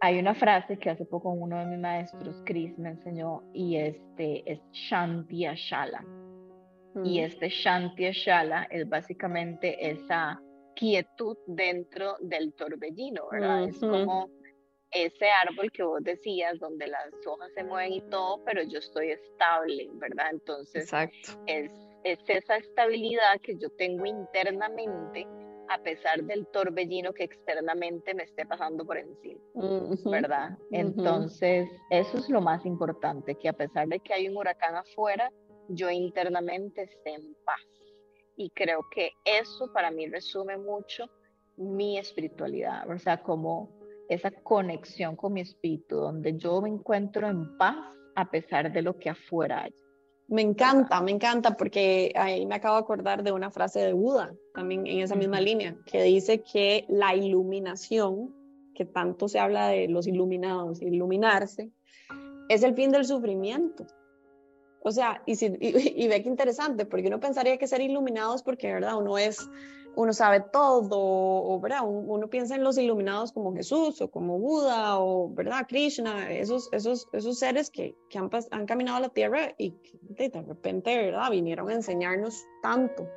hay 0.00 0.18
una 0.18 0.34
frase 0.34 0.76
que 0.76 0.90
hace 0.90 1.04
poco 1.04 1.30
uno 1.30 1.58
de 1.58 1.66
mis 1.66 1.78
maestros, 1.78 2.42
Chris, 2.44 2.76
me 2.76 2.90
enseñó, 2.90 3.44
y 3.52 3.76
este 3.76 4.50
es 4.50 4.60
Shanti 4.72 5.46
Ashala. 5.46 6.04
Y 7.04 7.20
mm. 7.20 7.24
este 7.24 7.48
Shanti 7.48 8.06
Ashala 8.06 8.64
es 8.70 8.88
básicamente 8.88 9.88
esa 9.88 10.40
quietud 10.74 11.36
dentro 11.46 12.16
del 12.20 12.54
torbellino, 12.54 13.28
¿verdad? 13.30 13.64
Es 13.64 13.78
como 13.78 14.28
ese 14.92 15.30
árbol 15.30 15.70
que 15.72 15.82
vos 15.82 16.02
decías, 16.02 16.58
donde 16.58 16.86
las 16.88 17.10
hojas 17.26 17.50
se 17.54 17.64
mueven 17.64 17.92
y 17.92 18.00
todo, 18.02 18.42
pero 18.44 18.62
yo 18.62 18.78
estoy 18.78 19.12
estable, 19.12 19.88
¿verdad? 19.94 20.30
Entonces, 20.32 20.90
Es, 21.46 21.70
es 22.04 22.18
esa 22.26 22.56
estabilidad 22.56 23.40
que 23.42 23.56
yo 23.56 23.70
tengo 23.70 24.06
internamente 24.06 25.26
a 25.68 25.78
pesar 25.78 26.24
del 26.24 26.46
torbellino 26.48 27.12
que 27.12 27.22
externamente 27.22 28.12
me 28.12 28.24
esté 28.24 28.44
pasando 28.44 28.84
por 28.84 28.98
encima, 28.98 29.40
¿verdad? 30.04 30.58
Entonces, 30.72 31.68
eso 31.90 32.18
es 32.18 32.28
lo 32.28 32.40
más 32.40 32.66
importante, 32.66 33.36
que 33.36 33.48
a 33.48 33.52
pesar 33.52 33.86
de 33.86 34.00
que 34.00 34.12
hay 34.12 34.28
un 34.28 34.36
huracán 34.36 34.74
afuera, 34.74 35.30
yo 35.68 35.88
internamente 35.88 36.82
esté 36.82 37.14
en 37.14 37.36
paz. 37.44 37.60
Y 38.36 38.50
creo 38.50 38.80
que 38.90 39.12
eso 39.24 39.72
para 39.72 39.92
mí 39.92 40.08
resume 40.08 40.56
mucho 40.56 41.08
mi 41.56 41.98
espiritualidad, 41.98 42.90
o 42.90 42.98
sea, 42.98 43.22
como 43.22 43.79
esa 44.10 44.30
conexión 44.32 45.14
con 45.14 45.32
mi 45.32 45.40
espíritu, 45.40 45.96
donde 45.96 46.36
yo 46.36 46.60
me 46.60 46.68
encuentro 46.68 47.28
en 47.28 47.56
paz 47.56 47.76
a 48.16 48.28
pesar 48.28 48.72
de 48.72 48.82
lo 48.82 48.98
que 48.98 49.08
afuera 49.08 49.62
hay. 49.62 49.74
Me 50.26 50.42
encanta, 50.42 51.00
me 51.00 51.12
encanta, 51.12 51.56
porque 51.56 52.12
ahí 52.16 52.44
me 52.44 52.56
acabo 52.56 52.76
de 52.76 52.82
acordar 52.82 53.22
de 53.22 53.32
una 53.32 53.50
frase 53.50 53.80
de 53.80 53.92
Buda, 53.92 54.34
también 54.52 54.86
en 54.86 55.00
esa 55.00 55.14
misma 55.14 55.40
línea, 55.40 55.76
que 55.86 56.02
dice 56.02 56.42
que 56.42 56.86
la 56.88 57.14
iluminación, 57.14 58.34
que 58.74 58.84
tanto 58.84 59.28
se 59.28 59.38
habla 59.38 59.68
de 59.68 59.88
los 59.88 60.08
iluminados, 60.08 60.82
iluminarse, 60.82 61.70
es 62.48 62.64
el 62.64 62.74
fin 62.74 62.90
del 62.90 63.04
sufrimiento. 63.04 63.86
O 64.82 64.90
sea, 64.90 65.22
y, 65.24 65.32
y, 65.44 66.08
ve 66.08 66.22
que 66.22 66.28
interesante, 66.28 66.84
porque 66.84 67.08
uno 67.08 67.20
pensaría 67.20 67.58
que 67.58 67.66
ser 67.68 67.80
iluminados 67.80 68.42
porque, 68.42 68.72
¿verdad? 68.72 68.96
Uno 68.98 69.18
es 69.18 69.48
uno 69.96 70.12
sabe 70.12 70.40
todo, 70.52 70.98
o 70.98 71.60
¿verdad? 71.60 71.80
Uno, 71.84 72.28
piensa 72.28 72.54
en 72.54 72.64
los 72.64 72.78
iluminados 72.78 73.32
como 73.32 73.54
Jesús 73.54 74.00
o 74.00 74.10
como 74.10 74.38
Buda 74.38 74.98
o 74.98 75.30
¿verdad? 75.32 75.66
Krishna, 75.68 76.30
esos, 76.30 76.68
esos, 76.72 77.08
esos 77.12 77.38
seres 77.38 77.70
que, 77.70 77.96
que 78.08 78.18
han, 78.18 78.30
caminado 78.66 78.98
a 78.98 79.00
la 79.00 79.08
tierra 79.08 79.54
y 79.58 79.74
de 80.00 80.42
repente 80.42 80.96
¿verdad? 80.96 81.30
vinieron 81.30 81.68
a 81.68 81.74
enseñarnos 81.74 82.44
tanto. 82.62 83.08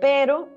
Pero 0.00 0.48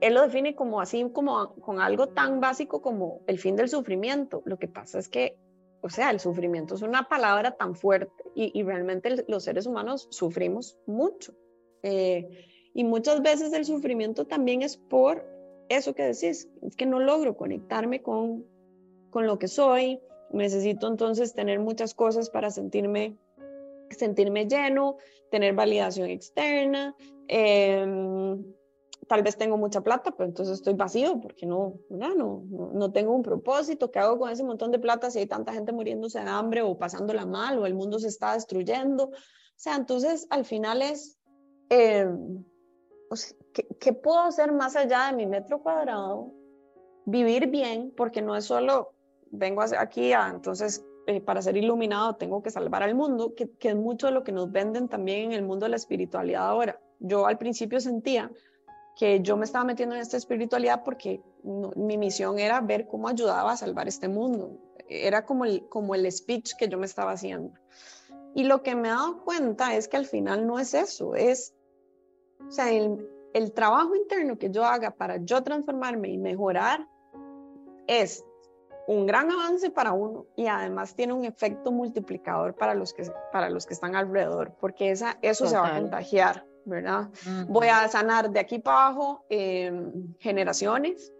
él 0.00 0.14
lo 0.14 0.22
define 0.22 0.54
como 0.54 0.80
así, 0.80 1.08
como 1.12 1.54
con 1.56 1.80
algo 1.80 2.08
tan 2.08 2.40
básico 2.40 2.82
como 2.82 3.20
el 3.26 3.38
fin 3.38 3.56
del 3.56 3.68
sufrimiento. 3.68 4.42
Lo 4.44 4.58
que 4.58 4.68
pasa 4.68 4.98
es 4.98 5.08
que, 5.08 5.36
o 5.80 5.88
sea, 5.88 6.10
el 6.10 6.20
sufrimiento 6.20 6.74
es 6.74 6.82
una 6.82 7.08
palabra 7.08 7.56
tan 7.56 7.74
fuerte 7.74 8.24
y, 8.34 8.58
y 8.58 8.62
realmente 8.62 9.24
los 9.28 9.44
seres 9.44 9.66
humanos 9.66 10.08
sufrimos 10.10 10.78
mucho. 10.86 11.34
Eh, 11.82 12.51
y 12.74 12.84
muchas 12.84 13.22
veces 13.22 13.52
el 13.52 13.64
sufrimiento 13.64 14.26
también 14.26 14.62
es 14.62 14.76
por 14.76 15.26
eso 15.68 15.94
que 15.94 16.04
decís, 16.04 16.48
es 16.62 16.76
que 16.76 16.86
no 16.86 17.00
logro 17.00 17.36
conectarme 17.36 18.02
con, 18.02 18.44
con 19.10 19.26
lo 19.26 19.38
que 19.38 19.48
soy, 19.48 20.00
necesito 20.30 20.88
entonces 20.88 21.34
tener 21.34 21.60
muchas 21.60 21.94
cosas 21.94 22.30
para 22.30 22.50
sentirme, 22.50 23.16
sentirme 23.90 24.46
lleno, 24.46 24.96
tener 25.30 25.54
validación 25.54 26.10
externa, 26.10 26.94
em, 27.28 28.42
tal 29.08 29.22
vez 29.22 29.36
tengo 29.36 29.56
mucha 29.56 29.82
plata, 29.82 30.12
pero 30.12 30.28
entonces 30.28 30.56
estoy 30.56 30.74
vacío 30.74 31.20
porque 31.20 31.44
no, 31.44 31.74
no, 31.90 32.14
no, 32.14 32.44
no 32.72 32.92
tengo 32.92 33.14
un 33.14 33.22
propósito, 33.22 33.90
¿qué 33.90 33.98
hago 33.98 34.18
con 34.18 34.30
ese 34.30 34.44
montón 34.44 34.70
de 34.70 34.78
plata 34.78 35.10
si 35.10 35.18
hay 35.18 35.26
tanta 35.26 35.52
gente 35.52 35.72
muriéndose 35.72 36.20
de 36.20 36.28
hambre 36.28 36.62
o 36.62 36.78
pasándola 36.78 37.26
mal 37.26 37.58
o 37.58 37.66
el 37.66 37.74
mundo 37.74 37.98
se 37.98 38.08
está 38.08 38.34
destruyendo? 38.34 39.04
O 39.04 39.12
sea, 39.56 39.76
entonces 39.76 40.26
al 40.30 40.44
final 40.44 40.82
es... 40.82 41.18
Eh, 41.68 42.06
pues, 43.12 43.36
¿qué, 43.78 43.92
puedo 43.92 44.20
hacer 44.20 44.52
más 44.52 44.74
allá 44.74 45.08
de 45.08 45.12
mi 45.12 45.26
metro 45.26 45.62
cuadrado? 45.62 46.32
Vivir 47.04 47.48
bien, 47.48 47.92
porque 47.94 48.22
no 48.22 48.34
es 48.34 48.46
solo 48.46 48.94
vengo 49.30 49.60
aquí 49.60 50.14
a, 50.14 50.30
entonces 50.30 50.82
eh, 51.06 51.20
para 51.20 51.42
ser 51.42 51.58
iluminado 51.58 52.16
tengo 52.16 52.42
que 52.42 52.50
salvar 52.50 52.82
al 52.82 52.94
mundo, 52.94 53.34
que, 53.34 53.50
es 53.60 53.76
mucho 53.76 54.06
de 54.06 54.14
lo 54.14 54.24
que 54.24 54.32
nos 54.32 54.50
venden 54.50 54.88
también 54.88 55.26
en 55.26 55.32
el 55.32 55.42
mundo 55.42 55.66
de 55.66 55.70
la 55.70 55.76
espiritualidad 55.76 56.48
ahora. 56.48 56.80
Yo 57.00 57.26
al 57.26 57.36
principio 57.36 57.82
sentía 57.82 58.30
que 58.96 59.20
yo 59.20 59.36
me 59.36 59.44
estaba 59.44 59.66
metiendo 59.66 59.94
en 59.94 60.00
esta 60.00 60.16
espiritualidad 60.16 60.82
porque 60.82 61.20
mi 61.76 61.98
misión 61.98 62.38
era 62.38 62.62
ver 62.62 62.86
cómo 62.86 63.08
ayudaba 63.08 63.52
a 63.52 63.58
salvar 63.58 63.88
este 63.88 64.08
mundo. 64.08 64.58
Era 64.88 65.26
como 65.26 65.44
el, 65.44 65.68
como 65.68 65.94
el 65.94 66.10
speech 66.10 66.52
que 66.58 66.66
yo 66.66 66.78
me 66.78 66.86
estaba 66.86 67.12
haciendo. 67.12 67.52
Y 68.34 68.44
lo 68.44 68.62
que 68.62 68.74
me 68.74 68.88
he 68.88 68.92
dado 68.92 69.22
cuenta 69.22 69.76
es 69.76 69.86
que 69.86 69.98
al 69.98 70.06
final 70.06 70.46
no 70.46 70.58
es 70.58 70.72
eso, 70.72 71.14
es 71.14 71.52
o 72.48 72.50
sea, 72.50 72.70
el, 72.70 73.08
el 73.34 73.52
trabajo 73.52 73.94
interno 73.94 74.38
que 74.38 74.50
yo 74.50 74.64
haga 74.64 74.90
para 74.90 75.16
yo 75.18 75.42
transformarme 75.42 76.08
y 76.08 76.18
mejorar 76.18 76.86
es 77.86 78.24
un 78.86 79.06
gran 79.06 79.30
avance 79.30 79.70
para 79.70 79.92
uno 79.92 80.26
y 80.36 80.46
además 80.46 80.94
tiene 80.94 81.12
un 81.12 81.24
efecto 81.24 81.70
multiplicador 81.70 82.54
para 82.54 82.74
los 82.74 82.92
que, 82.92 83.04
para 83.32 83.48
los 83.48 83.66
que 83.66 83.74
están 83.74 83.94
alrededor, 83.94 84.54
porque 84.60 84.90
esa, 84.90 85.18
eso 85.22 85.46
se 85.46 85.56
va 85.56 85.68
a 85.68 85.78
contagiar, 85.78 86.44
¿verdad? 86.64 87.08
Voy 87.48 87.68
a 87.68 87.86
sanar 87.88 88.30
de 88.30 88.40
aquí 88.40 88.58
para 88.58 88.86
abajo 88.86 89.24
em, 89.28 90.14
generaciones, 90.18 91.12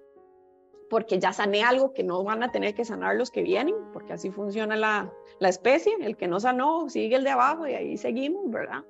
porque 0.91 1.19
ya 1.19 1.33
sané 1.33 1.63
algo 1.63 1.95
que 1.95 2.03
no 2.03 2.23
van 2.23 2.43
a 2.43 2.51
tener 2.51 2.75
que 2.75 2.85
sanar 2.85 3.17
los 3.17 3.31
que 3.31 3.43
vienen, 3.43 3.75
porque 3.93 4.13
así 4.13 4.31
funciona 4.31 4.77
la, 4.77 5.11
la 5.39 5.49
especie, 5.49 5.95
el 6.01 6.17
que 6.17 6.29
no 6.29 6.41
sanó 6.41 6.89
sigue 6.91 7.17
el 7.17 7.25
de 7.25 7.31
abajo 7.31 7.67
y 7.67 7.75
ahí 7.75 7.97
seguimos, 7.97 8.51
¿verdad? 8.51 8.85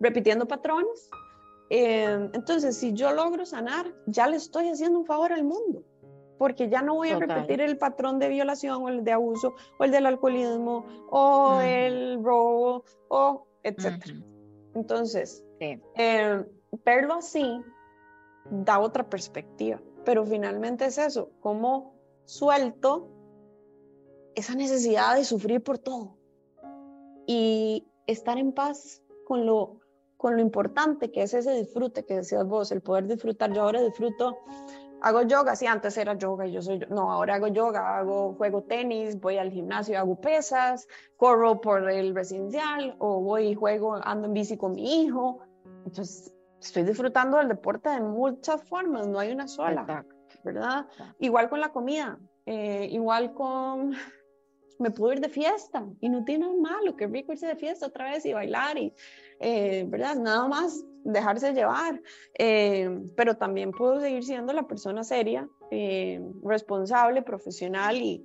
Repitiendo 0.00 0.46
patrones. 0.46 1.08
Em, 1.70 2.30
entonces, 2.32 2.76
si 2.76 2.92
yo 2.94 3.12
logro 3.12 3.44
sanar, 3.44 3.92
ya 4.06 4.26
le 4.26 4.36
estoy 4.36 4.68
haciendo 4.68 4.98
un 4.98 5.06
favor 5.06 5.32
al 5.32 5.44
mundo, 5.44 5.84
porque 6.38 6.68
ya 6.68 6.82
no 6.82 6.94
voy 6.94 7.10
a 7.10 7.18
repetir 7.18 7.60
el 7.60 7.76
patrón 7.76 8.18
de 8.18 8.28
violación 8.28 8.82
o 8.82 8.88
el 8.88 9.04
de 9.04 9.12
abuso 9.12 9.54
o 9.78 9.84
el 9.84 9.90
del 9.90 10.06
alcoholismo 10.06 10.86
o 11.10 11.60
el 11.60 12.22
robo 12.22 12.84
o 13.08 13.46
etcétera. 13.62 14.14
Entonces, 14.74 15.44
em, 15.60 16.46
verlo 16.84 17.14
así 17.14 17.60
da 18.50 18.78
otra 18.78 19.08
perspectiva, 19.08 19.80
pero 20.04 20.24
finalmente 20.24 20.86
es 20.86 20.96
eso, 20.96 21.30
como 21.40 21.94
suelto 22.24 23.10
esa 24.34 24.54
necesidad 24.54 25.16
de 25.16 25.24
sufrir 25.24 25.62
por 25.62 25.78
todo 25.78 26.16
y 27.26 27.86
estar 28.06 28.38
en 28.38 28.52
paz 28.52 29.02
con 29.26 29.44
lo 29.44 29.80
con 30.18 30.34
lo 30.34 30.42
importante 30.42 31.10
que 31.10 31.22
es 31.22 31.32
ese 31.32 31.52
disfrute 31.52 32.04
que 32.04 32.16
decías 32.16 32.44
vos, 32.44 32.70
el 32.72 32.82
poder 32.82 33.06
disfrutar. 33.06 33.52
Yo 33.52 33.62
ahora 33.62 33.80
disfruto, 33.80 34.40
hago 35.00 35.22
yoga, 35.22 35.54
sí, 35.54 35.66
antes 35.66 35.96
era 35.96 36.18
yoga 36.18 36.46
y 36.46 36.52
yo 36.52 36.60
soy, 36.60 36.80
no, 36.90 37.12
ahora 37.12 37.36
hago 37.36 37.46
yoga, 37.46 37.98
hago, 37.98 38.34
juego 38.34 38.64
tenis, 38.64 39.18
voy 39.20 39.38
al 39.38 39.52
gimnasio, 39.52 39.96
hago 39.96 40.20
pesas, 40.20 40.88
corro 41.16 41.60
por 41.60 41.88
el 41.88 42.16
residencial 42.16 42.96
o 42.98 43.20
voy 43.20 43.46
y 43.46 43.54
juego, 43.54 43.94
ando 44.02 44.26
en 44.26 44.34
bici 44.34 44.56
con 44.56 44.72
mi 44.72 45.02
hijo. 45.04 45.38
Entonces, 45.86 46.34
estoy 46.60 46.82
disfrutando 46.82 47.36
del 47.38 47.46
deporte 47.46 47.88
de 47.88 48.00
muchas 48.00 48.62
formas, 48.64 49.06
no 49.06 49.20
hay 49.20 49.30
una 49.30 49.46
sola, 49.46 50.04
¿verdad? 50.42 50.86
Igual 51.20 51.48
con 51.48 51.60
la 51.60 51.70
comida, 51.70 52.18
eh, 52.44 52.88
igual 52.90 53.34
con 53.34 53.94
me 54.80 54.90
puedo 54.90 55.12
ir 55.12 55.20
de 55.20 55.28
fiesta 55.28 55.84
y 56.00 56.08
no 56.08 56.24
tiene 56.24 56.46
nada 56.46 56.58
malo, 56.60 56.96
que 56.96 57.06
rico 57.06 57.32
irse 57.32 57.46
de 57.46 57.56
fiesta 57.56 57.86
otra 57.86 58.10
vez 58.10 58.24
y 58.26 58.32
bailar 58.32 58.78
y, 58.78 58.92
eh, 59.40 59.84
¿verdad? 59.88 60.16
Nada 60.16 60.48
más 60.48 60.84
dejarse 61.04 61.52
llevar, 61.52 62.00
eh, 62.38 63.00
pero 63.16 63.36
también 63.36 63.72
puedo 63.72 64.00
seguir 64.00 64.24
siendo 64.24 64.52
la 64.52 64.66
persona 64.66 65.04
seria, 65.04 65.48
eh, 65.70 66.20
responsable, 66.44 67.22
profesional 67.22 67.96
y, 67.96 68.24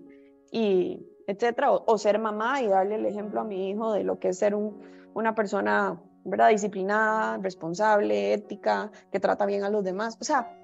y 0.51 1.05
etcétera, 1.27 1.71
o, 1.71 1.97
ser 1.97 2.19
mamá 2.19 2.61
y 2.61 2.67
darle 2.67 2.95
el 2.95 3.05
ejemplo 3.05 3.41
a 3.41 3.43
mi 3.43 3.69
hijo 3.69 3.93
de 3.93 4.03
lo 4.03 4.19
que 4.19 4.29
es 4.29 4.37
ser 4.39 4.55
un, 4.55 4.81
una 5.13 5.35
persona 5.35 6.01
¿verdad? 6.25 6.49
Disciplinada, 6.49 7.37
responsable, 7.37 8.33
ética, 8.33 8.91
que 9.11 9.19
trata 9.19 9.45
bien 9.45 9.63
a 9.63 9.69
los 9.69 9.83
demás. 9.83 10.17
O 10.21 10.23
sea, 10.23 10.57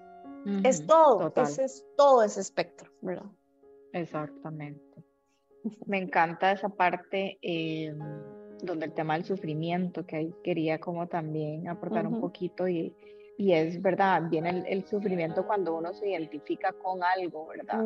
es 0.64 0.86
todo, 0.86 1.34
ese 1.36 1.66
es 1.66 1.86
todo 1.98 2.24
ese 2.24 2.40
espectro, 2.42 2.90
¿verdad? 3.02 3.30
Exactamente. 3.94 5.04
Me 5.86 5.98
encanta 5.98 6.52
esa 6.52 6.70
parte 6.70 7.38
eh, 7.42 7.94
donde 8.62 8.88
el 8.88 8.94
tema 8.94 9.14
del 9.16 9.26
sufrimiento, 9.26 10.06
que 10.06 10.16
ahí 10.16 10.34
quería 10.44 10.80
como 10.80 11.08
también 11.08 11.68
aportar 11.68 12.08
un 12.08 12.20
poquito 12.20 12.68
y, 12.68 12.94
y, 13.38 13.54
es 13.54 13.82
verdad, 13.82 14.24
viene 14.30 14.64
el, 14.68 14.86
sufrimiento 14.86 15.46
cuando 15.46 15.76
uno 15.76 15.94
se 15.94 16.10
identifica 16.10 16.74
con 16.74 17.02
algo, 17.04 17.48
¿verdad? 17.48 17.86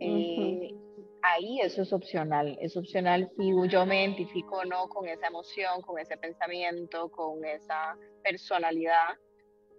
Eh, 0.00 0.74
ahí 1.22 1.60
eso 1.60 1.82
es 1.82 1.92
opcional, 1.92 2.56
es 2.60 2.76
opcional 2.76 3.30
si 3.36 3.52
yo 3.68 3.86
me 3.86 4.02
identifico 4.02 4.58
o 4.58 4.64
no 4.64 4.88
con 4.88 5.08
esa 5.08 5.26
emoción, 5.26 5.82
con 5.82 5.98
ese 5.98 6.16
pensamiento, 6.16 7.08
con 7.10 7.44
esa 7.44 7.96
personalidad 8.22 9.18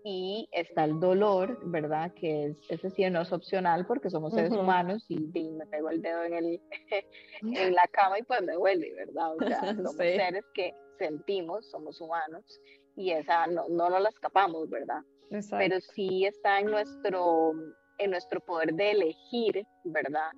y 0.03 0.47
está 0.51 0.85
el 0.85 0.99
dolor, 0.99 1.59
¿verdad? 1.63 2.13
Que 2.13 2.45
es, 2.45 2.57
ese 2.69 2.89
sí 2.89 3.09
no 3.09 3.21
es 3.21 3.31
opcional 3.31 3.85
porque 3.85 4.09
somos 4.09 4.33
seres 4.33 4.51
humanos 4.51 5.05
y, 5.09 5.17
me 5.17 5.65
pego 5.67 5.89
el 5.89 6.01
dedo 6.01 6.23
en, 6.23 6.33
el, 6.33 6.61
en 7.41 7.73
la 7.73 7.87
cama 7.91 8.19
y 8.19 8.23
pues 8.23 8.41
me 8.41 8.53
duele, 8.53 8.93
¿verdad? 8.93 9.35
O 9.35 9.39
sea, 9.39 9.59
somos 9.75 9.95
seres 9.95 10.45
que 10.53 10.73
sentimos, 10.97 11.69
somos 11.69 11.99
humanos 12.01 12.43
y 12.95 13.11
esa 13.11 13.47
no, 13.47 13.67
no 13.69 13.89
nos 13.89 14.01
la 14.01 14.09
escapamos, 14.09 14.69
¿verdad? 14.69 15.01
Pero 15.51 15.79
sí 15.81 16.25
está 16.25 16.59
en 16.59 16.67
nuestro, 16.67 17.51
en 17.97 18.11
nuestro 18.11 18.39
poder 18.39 18.73
de 18.73 18.91
elegir, 18.91 19.65
¿verdad? 19.83 20.31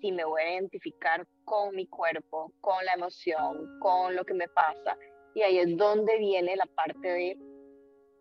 Si 0.00 0.12
me 0.12 0.24
voy 0.24 0.42
a 0.42 0.54
identificar 0.54 1.26
con 1.44 1.74
mi 1.74 1.86
cuerpo, 1.86 2.52
con 2.60 2.84
la 2.84 2.92
emoción, 2.92 3.78
con 3.80 4.14
lo 4.14 4.24
que 4.24 4.34
me 4.34 4.48
pasa. 4.48 4.98
Y 5.34 5.42
ahí 5.42 5.58
es 5.58 5.76
donde 5.76 6.18
viene 6.18 6.56
la 6.56 6.66
parte 6.66 7.08
de 7.08 7.38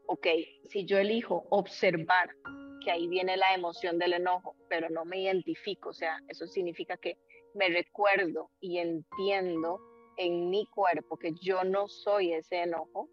ok, 0.07 0.27
si 0.69 0.85
yo 0.85 0.97
elijo 0.97 1.45
observar 1.49 2.29
que 2.83 2.91
ahí 2.91 3.07
viene 3.07 3.37
la 3.37 3.53
emoción 3.53 3.97
del 3.97 4.13
enojo, 4.13 4.55
pero 4.69 4.89
no 4.89 5.05
me 5.05 5.19
identifico, 5.19 5.89
o 5.89 5.93
sea, 5.93 6.19
eso 6.27 6.47
significa 6.47 6.97
que 6.97 7.17
me 7.55 7.69
recuerdo 7.69 8.49
y 8.59 8.79
entiendo 8.79 9.79
en 10.17 10.49
mi 10.49 10.65
cuerpo 10.67 11.17
que 11.17 11.33
yo 11.41 11.63
no 11.63 11.87
soy 11.87 12.33
ese 12.33 12.63
enojo, 12.63 13.09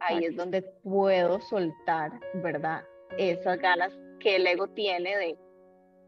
ahí 0.00 0.24
es 0.24 0.36
donde 0.36 0.62
puedo 0.82 1.40
soltar, 1.40 2.12
¿verdad? 2.42 2.82
Esas 3.16 3.58
ganas 3.58 3.92
que 4.20 4.36
el 4.36 4.46
ego 4.46 4.68
tiene 4.68 5.16
de 5.16 5.38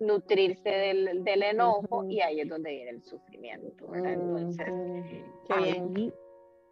nutrirse 0.00 0.68
del, 0.68 1.42
enojo 1.42 2.04
y 2.08 2.20
ahí 2.20 2.40
es 2.40 2.48
donde 2.48 2.70
viene 2.70 2.90
el 2.90 3.04
sufrimiento, 3.04 3.86
¿verdad? 3.88 4.12
Entonces, 4.12 4.66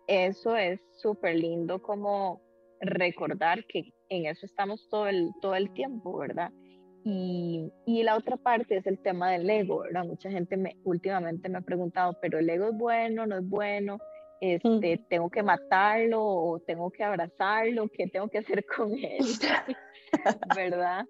eso 0.07 0.57
es 0.57 0.81
súper 1.01 1.37
lindo 1.37 1.81
como 1.81 2.41
recordar 2.83 3.65
que 3.67 3.93
en 4.09 4.27
eso 4.27 4.45
estamos 4.45 4.89
todo 4.91 5.07
el, 5.07 5.31
todo 5.41 5.55
el 5.55 5.73
tiempo, 5.73 6.19
¿verdad? 6.19 6.51
Y, 7.05 7.73
y, 7.85 8.03
la 8.05 8.17
otra 8.17 8.37
parte 8.37 8.77
es 8.77 8.87
el 8.87 8.99
tema 8.99 9.31
del 9.33 9.49
ego, 9.49 9.81
¿verdad? 9.81 10.05
Mucha 10.05 10.31
gente 10.31 10.57
me, 10.57 10.77
últimamente 10.85 11.49
me 11.49 11.59
ha 11.59 11.63
preguntado, 11.63 12.17
pero 12.21 12.39
el 12.39 12.49
ego 12.49 12.69
es 12.69 12.77
bueno, 12.77 13.27
no 13.27 13.39
es 13.39 13.49
bueno, 13.49 13.99
este, 14.41 15.05
tengo 15.09 15.31
que 15.31 15.43
matarlo 15.43 16.25
o 16.25 16.61
tengo 16.61 16.91
que 16.91 17.05
abrazarlo, 17.05 17.89
¿qué 17.89 18.09
tengo 18.09 18.29
que 18.29 18.39
hacer 18.39 18.65
con 18.67 18.93
él? 18.93 19.19
¿Verdad? 20.57 21.07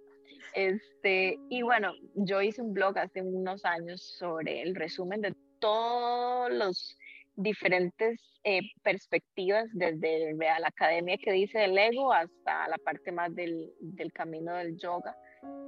Este, 0.55 1.39
y 1.49 1.62
bueno, 1.62 1.93
yo 2.14 2.43
hice 2.43 2.61
un 2.61 2.75
blog 2.75 2.99
hace 2.99 3.23
unos 3.23 3.64
años 3.64 4.03
sobre 4.03 4.61
el 4.61 4.75
resumen 4.75 5.23
de 5.23 5.35
todos 5.61 6.53
los 6.53 6.99
diferentes 7.43 8.20
eh, 8.45 8.61
perspectivas, 8.82 9.68
desde 9.72 10.34
la 10.34 10.66
academia 10.66 11.16
que 11.16 11.32
dice 11.32 11.64
el 11.64 11.78
ego 11.78 12.12
hasta 12.12 12.66
la 12.68 12.78
parte 12.78 13.12
más 13.12 13.34
del, 13.34 13.72
del, 13.80 14.12
camino 14.12 14.55
del 14.55 14.76
yoga. 14.78 15.16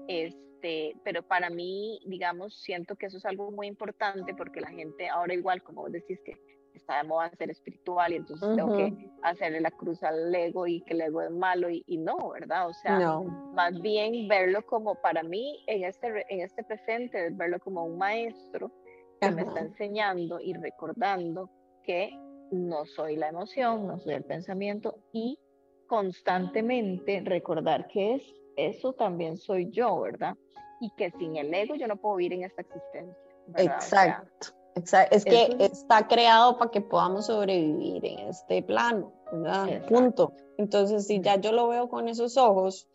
Este, 0.09 0.97
pero 1.05 1.23
para 1.23 1.51
mí, 1.51 2.01
digamos, 2.07 2.61
siento 2.63 2.97
que 2.97 3.07
eso 3.07 3.19
es 3.19 3.25
algo 3.25 3.51
muy 3.51 3.69
importante 3.69 4.35
porque 4.35 4.61
la 4.61 4.71
gente 4.71 5.09
ahora 5.09 5.35
igual, 5.35 5.63
como 5.63 5.83
vos 5.83 5.93
decís, 5.93 6.19
que 6.25 6.33
está 6.75 6.97
de 6.97 7.09
moda 7.09 7.31
ser 7.39 7.51
espiritual 7.51 8.13
y 8.13 8.17
entonces 8.17 8.57
tengo 8.57 8.77
que 8.77 8.93
hacerle 9.23 9.61
la 9.61 9.71
cruz 9.71 10.03
al 10.03 10.35
ego 10.35 10.67
y 10.67 10.81
que 10.83 10.95
el 10.95 11.03
ego 11.03 11.23
es 11.23 11.31
malo 11.31 11.71
y, 11.71 11.85
y 11.87 11.97
no, 11.97 12.31
¿verdad? 12.31 12.69
O 12.69 12.75
sea, 12.75 13.21
más 13.53 13.81
bien 13.81 14.27
verlo 14.27 14.67
como 14.67 15.01
para 15.01 15.23
mí 15.23 15.63
en 15.69 15.85
este, 15.85 16.27
en 16.29 16.41
este 16.41 16.65
presente, 16.65 17.31
verlo 17.31 17.61
como 17.61 17.85
un 17.85 17.99
maestro 17.99 18.73
que 19.21 19.31
me 19.31 19.43
está 19.43 19.61
enseñando 19.61 20.41
y 20.41 20.55
recordando 20.55 21.49
que 21.85 22.11
no 22.51 22.85
soy 22.87 23.17
la 23.17 23.29
emoción, 23.29 23.87
no 23.87 23.99
soy 23.99 24.15
el 24.15 24.25
pensamiento 24.25 24.99
y 25.13 25.39
constantemente 25.87 27.23
recordar 27.25 27.89
que 27.89 28.15
es 28.15 28.23
eso 28.57 28.93
también 28.93 29.37
soy 29.37 29.71
yo, 29.71 30.01
¿verdad? 30.01 30.37
Y 30.81 30.91
que 30.97 31.11
sin 31.13 31.37
el 31.37 31.53
ego 31.53 31.75
yo 31.75 31.87
no 31.87 31.97
puedo 31.97 32.17
vivir 32.17 32.35
en 32.35 32.45
esta 32.45 32.63
existencia. 32.63 33.17
Exacto. 33.57 34.49
Exacto. 34.77 35.17
Es 35.17 35.25
que 35.25 35.57
está 35.61 36.09
creado 36.09 36.59
para 36.59 36.71
que 36.71 36.81
podamos 36.81 37.27
sobrevivir 37.27 38.05
en 38.05 38.29
este 38.29 38.63
plano, 38.63 39.13
¿verdad? 39.31 39.87
Punto. 39.87 40.33
Entonces, 40.59 41.07
si 41.07 41.21
ya 41.21 41.37
yo 41.37 41.53
lo 41.53 41.69
veo 41.69 41.89
con 41.89 42.09
esos 42.09 42.37
ojos, 42.37 42.89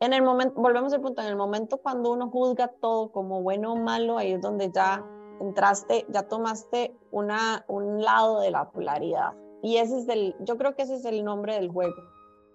en 0.00 0.12
el 0.12 0.22
momento, 0.22 0.60
volvemos 0.60 0.92
al 0.92 1.00
punto, 1.00 1.22
en 1.22 1.28
el 1.28 1.36
momento 1.36 1.78
cuando 1.78 2.12
uno 2.12 2.28
juzga 2.30 2.68
todo 2.80 3.12
como 3.12 3.42
bueno 3.42 3.74
o 3.74 3.76
malo, 3.76 4.18
ahí 4.18 4.32
es 4.32 4.40
donde 4.40 4.72
ya 4.72 5.04
entraste, 5.40 6.06
ya 6.08 6.28
tomaste 6.28 6.94
una, 7.10 7.64
un 7.68 8.02
lado 8.02 8.40
de 8.40 8.50
la 8.50 8.70
polaridad. 8.70 9.32
Y 9.62 9.76
ese 9.76 9.98
es 9.98 10.08
el, 10.08 10.34
yo 10.40 10.56
creo 10.56 10.74
que 10.74 10.82
ese 10.82 10.96
es 10.96 11.04
el 11.04 11.24
nombre 11.24 11.54
del 11.54 11.70
juego. 11.70 11.94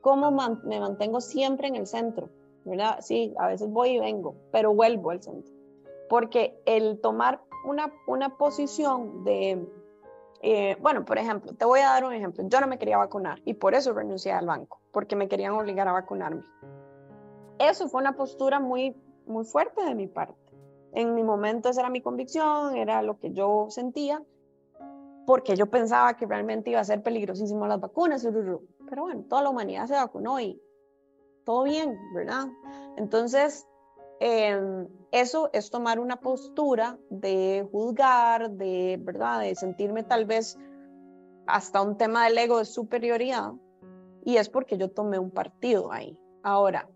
¿Cómo 0.02 0.32
me 0.64 0.80
mantengo 0.80 1.22
siempre 1.22 1.68
en 1.68 1.76
el 1.76 1.88
centro? 1.88 2.30
Sí, 3.00 3.34
a 3.38 3.48
veces 3.48 3.70
voy 3.70 3.92
y 3.92 4.00
vengo, 4.00 4.36
pero 4.52 4.74
vuelvo 4.74 5.12
al 5.12 5.22
centro. 5.22 5.54
Porque 6.10 6.60
el 6.66 7.00
tomar 7.00 7.42
una, 7.66 7.94
una 8.08 8.38
posición 8.38 9.24
de, 9.24 9.66
eh, 10.42 10.78
bueno, 10.82 11.06
por 11.06 11.18
ejemplo, 11.18 11.54
te 11.54 11.66
voy 11.66 11.80
a 11.80 11.90
dar 11.90 12.04
un 12.04 12.14
ejemplo. 12.14 12.44
Yo 12.48 12.60
no 12.60 12.68
me 12.68 12.78
quería 12.78 12.98
vacunar 12.98 13.40
y 13.46 13.54
por 13.54 13.74
eso 13.74 13.94
renuncié 13.94 14.32
al 14.34 14.46
banco, 14.46 14.80
porque 14.92 15.16
me 15.16 15.28
querían 15.28 15.54
obligar 15.54 15.88
a 15.88 15.94
vacunarme. 15.94 16.44
Eso 17.60 17.88
fue 17.88 18.02
una 18.02 18.16
postura 18.16 18.60
muy, 18.60 18.96
muy 19.26 19.46
fuerte 19.46 19.84
de 19.84 19.96
mi 19.96 20.08
parte 20.08 20.47
en 20.94 21.14
mi 21.14 21.24
momento 21.24 21.70
esa 21.70 21.82
era 21.82 21.90
mi 21.90 22.02
convicción, 22.02 22.76
era 22.76 23.02
lo 23.02 23.20
que 23.20 23.32
yo 23.32 23.68
sentía, 23.70 24.24
porque 25.26 25.56
yo 25.56 25.70
pensaba 25.70 26.16
que 26.16 26.26
realmente 26.26 26.70
iba 26.70 26.80
a 26.80 26.86
ser 26.86 27.04
peligrosísimo 27.04 27.68
las 27.68 27.80
vacunas, 27.80 28.26
pero 28.26 29.02
bueno, 29.02 29.26
toda 29.28 29.42
la 29.44 29.50
humanidad 29.50 29.88
se 29.88 29.96
vacunó 29.96 30.40
y 30.40 30.62
todo 31.44 31.64
bien, 31.64 31.98
¿verdad? 32.14 32.48
Entonces, 32.98 33.68
em, 34.20 34.88
eso 35.12 35.50
es 35.54 35.70
tomar 35.70 36.00
una 36.00 36.20
postura 36.20 36.98
de 37.10 37.68
juzgar, 37.72 38.52
de, 38.52 39.00
¿verdad? 39.02 39.42
De 39.42 39.56
sentirme 39.56 40.04
tal 40.04 40.26
vez 40.26 40.58
hasta 41.46 41.82
un 41.82 41.98
tema 41.98 42.26
del 42.26 42.38
ego 42.38 42.60
de 42.60 42.66
superioridad, 42.66 43.54
y 44.24 44.38
es 44.38 44.50
porque 44.50 44.78
yo 44.78 44.92
tomé 44.92 45.20
un 45.20 45.32
partido 45.32 45.92
ahí. 45.92 46.18
Ahora, 46.44 46.90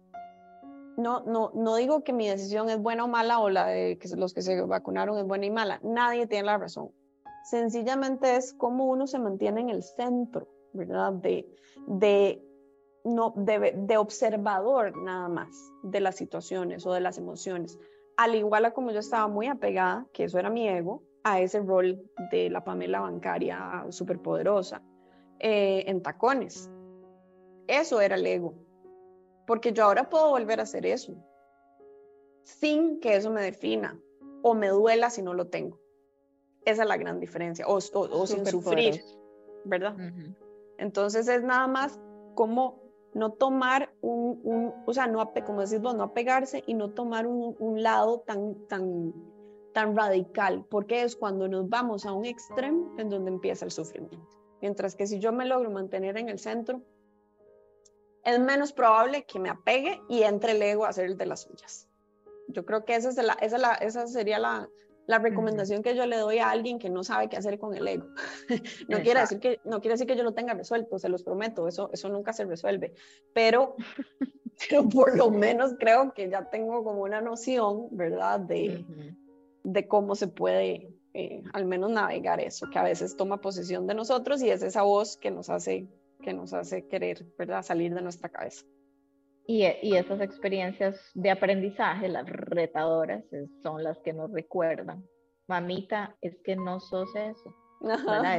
no, 1.01 1.23
no, 1.23 1.51
no 1.53 1.75
digo 1.75 2.03
que 2.03 2.13
mi 2.13 2.27
decisión 2.27 2.69
es 2.69 2.79
buena 2.79 3.05
o 3.05 3.07
mala 3.07 3.39
o 3.39 3.49
la 3.49 3.67
de 3.67 3.97
que 3.97 4.07
los 4.15 4.33
que 4.33 4.41
se 4.41 4.61
vacunaron 4.61 5.17
es 5.17 5.25
buena 5.25 5.45
y 5.45 5.51
mala. 5.51 5.79
Nadie 5.83 6.27
tiene 6.27 6.45
la 6.45 6.57
razón. 6.57 6.91
Sencillamente 7.43 8.35
es 8.35 8.53
cómo 8.53 8.85
uno 8.85 9.07
se 9.07 9.19
mantiene 9.19 9.61
en 9.61 9.69
el 9.69 9.83
centro, 9.83 10.47
¿verdad? 10.73 11.13
De, 11.13 11.47
de, 11.87 12.41
no, 13.03 13.33
de, 13.35 13.73
de 13.75 13.97
observador 13.97 14.95
nada 14.97 15.27
más 15.27 15.49
de 15.83 15.99
las 15.99 16.15
situaciones 16.15 16.85
o 16.85 16.93
de 16.93 17.01
las 17.01 17.17
emociones. 17.17 17.79
Al 18.17 18.35
igual 18.35 18.65
a 18.65 18.71
como 18.71 18.91
yo 18.91 18.99
estaba 18.99 19.27
muy 19.27 19.47
apegada, 19.47 20.05
que 20.13 20.25
eso 20.25 20.37
era 20.37 20.49
mi 20.49 20.67
ego, 20.67 21.01
a 21.23 21.39
ese 21.39 21.59
rol 21.61 22.03
de 22.31 22.49
la 22.49 22.63
Pamela 22.63 22.99
bancaria 22.99 23.85
superpoderosa 23.89 24.81
eh, 25.39 25.83
en 25.87 26.01
tacones. 26.01 26.69
Eso 27.67 28.01
era 28.01 28.15
el 28.15 28.25
ego 28.25 28.55
porque 29.51 29.73
yo 29.73 29.83
ahora 29.83 30.09
puedo 30.09 30.29
volver 30.29 30.61
a 30.61 30.63
hacer 30.63 30.85
eso 30.85 31.13
sin 32.43 33.01
que 33.01 33.17
eso 33.17 33.31
me 33.31 33.41
defina 33.41 33.99
o 34.43 34.53
me 34.53 34.69
duela 34.69 35.09
si 35.09 35.21
no 35.21 35.33
lo 35.33 35.47
tengo. 35.47 35.77
Esa 36.63 36.83
es 36.83 36.87
la 36.87 36.95
gran 36.95 37.19
diferencia, 37.19 37.65
o, 37.67 37.81
sin 37.81 38.45
sufrir, 38.45 39.03
¿verdad? 39.65 39.97
Entonces 40.77 41.27
es 41.27 41.43
nada 41.43 41.67
más 41.67 41.99
como 42.33 42.79
no 43.13 43.33
tomar 43.33 43.93
un, 43.99 44.73
o 44.85 44.93
sea, 44.93 45.07
no, 45.07 45.33
como 45.45 45.59
decís 45.59 45.81
vos, 45.81 45.95
no 45.95 46.03
apegarse 46.03 46.63
y 46.65 46.73
no 46.73 46.91
tomar 46.91 47.27
un, 47.27 47.53
un, 47.59 47.83
lado 47.83 48.21
tan, 48.21 48.55
tan, 48.69 49.13
tan 49.73 49.97
radical, 49.97 50.63
porque 50.69 51.03
es 51.03 51.17
cuando 51.17 51.49
nos 51.49 51.67
vamos 51.67 52.05
a 52.05 52.13
un 52.13 52.23
extremo 52.23 52.95
en 52.97 53.09
donde 53.09 53.31
empieza 53.31 53.65
el 53.65 53.71
sufrimiento. 53.71 54.29
Mientras 54.61 54.95
que 54.95 55.07
si 55.07 55.19
yo 55.19 55.33
me 55.33 55.45
logro 55.45 55.69
mantener 55.71 56.17
en 56.17 56.29
el 56.29 56.39
centro, 56.39 56.81
es 58.23 58.39
menos 58.39 58.73
probable 58.73 59.25
que 59.25 59.39
me 59.39 59.49
apegue 59.49 60.01
y 60.09 60.23
entre 60.23 60.53
el 60.53 60.61
ego 60.61 60.85
a 60.85 60.89
hacer 60.89 61.05
el 61.05 61.17
de 61.17 61.25
las 61.25 61.41
suyas. 61.41 61.87
Yo 62.47 62.65
creo 62.65 62.85
que 62.85 62.95
esa, 62.95 63.09
es 63.09 63.17
la, 63.17 63.33
esa, 63.33 63.73
esa 63.75 64.07
sería 64.07 64.39
la, 64.39 64.69
la 65.07 65.19
recomendación 65.19 65.83
que 65.83 65.95
yo 65.95 66.05
le 66.05 66.17
doy 66.17 66.39
a 66.39 66.49
alguien 66.49 66.79
que 66.79 66.89
no 66.89 67.03
sabe 67.03 67.29
qué 67.29 67.37
hacer 67.37 67.59
con 67.59 67.75
el 67.75 67.87
ego. 67.87 68.07
no, 68.87 68.99
quiere 69.01 69.21
decir 69.21 69.39
que, 69.39 69.59
no 69.63 69.81
quiere 69.81 69.93
decir 69.93 70.07
que 70.07 70.15
yo 70.15 70.23
lo 70.23 70.33
tenga 70.33 70.53
resuelto, 70.53 70.99
se 70.99 71.09
los 71.09 71.23
prometo, 71.23 71.67
eso, 71.67 71.89
eso 71.93 72.09
nunca 72.09 72.33
se 72.33 72.45
resuelve, 72.45 72.93
pero, 73.33 73.75
pero 74.69 74.87
por 74.87 75.17
lo 75.17 75.29
menos 75.31 75.73
creo 75.79 76.13
que 76.13 76.29
ya 76.29 76.49
tengo 76.49 76.83
como 76.83 77.01
una 77.01 77.21
noción, 77.21 77.87
¿verdad? 77.91 78.39
De, 78.39 78.85
de 79.63 79.87
cómo 79.87 80.15
se 80.15 80.27
puede 80.27 80.93
eh, 81.13 81.43
al 81.51 81.65
menos 81.65 81.91
navegar 81.91 82.39
eso, 82.39 82.69
que 82.69 82.79
a 82.79 82.83
veces 82.83 83.17
toma 83.17 83.41
posesión 83.41 83.85
de 83.85 83.95
nosotros 83.95 84.41
y 84.41 84.49
es 84.49 84.63
esa 84.63 84.83
voz 84.83 85.17
que 85.17 85.29
nos 85.29 85.49
hace, 85.49 85.87
que 86.21 86.33
nos 86.33 86.53
hace 86.53 86.87
querer, 86.87 87.25
¿verdad? 87.37 87.61
Salir 87.63 87.93
de 87.93 88.01
nuestra 88.01 88.29
cabeza. 88.29 88.65
Y, 89.47 89.65
y 89.81 89.95
esas 89.95 90.21
experiencias 90.21 91.11
de 91.13 91.31
aprendizaje, 91.31 92.07
las 92.07 92.27
retadoras, 92.27 93.23
son 93.63 93.83
las 93.83 93.99
que 93.99 94.13
nos 94.13 94.31
recuerdan. 94.31 95.03
Mamita, 95.47 96.15
es 96.21 96.39
que 96.43 96.55
no 96.55 96.79
sos 96.79 97.13
eso. 97.15 97.55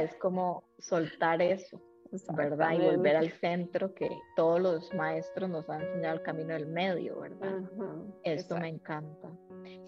Es 0.01 0.15
como 0.15 0.63
soltar 0.79 1.41
eso. 1.41 1.81
¿Verdad? 2.35 2.73
Y 2.73 2.79
volver 2.79 3.15
al 3.15 3.31
centro 3.31 3.93
que 3.93 4.09
todos 4.35 4.59
los 4.59 4.93
maestros 4.93 5.49
nos 5.49 5.69
han 5.69 5.81
enseñado 5.81 6.15
el 6.15 6.21
camino 6.21 6.53
del 6.53 6.67
medio, 6.67 7.19
¿verdad? 7.19 7.61
Esto 8.23 8.57
me 8.57 8.69
encanta. 8.69 9.29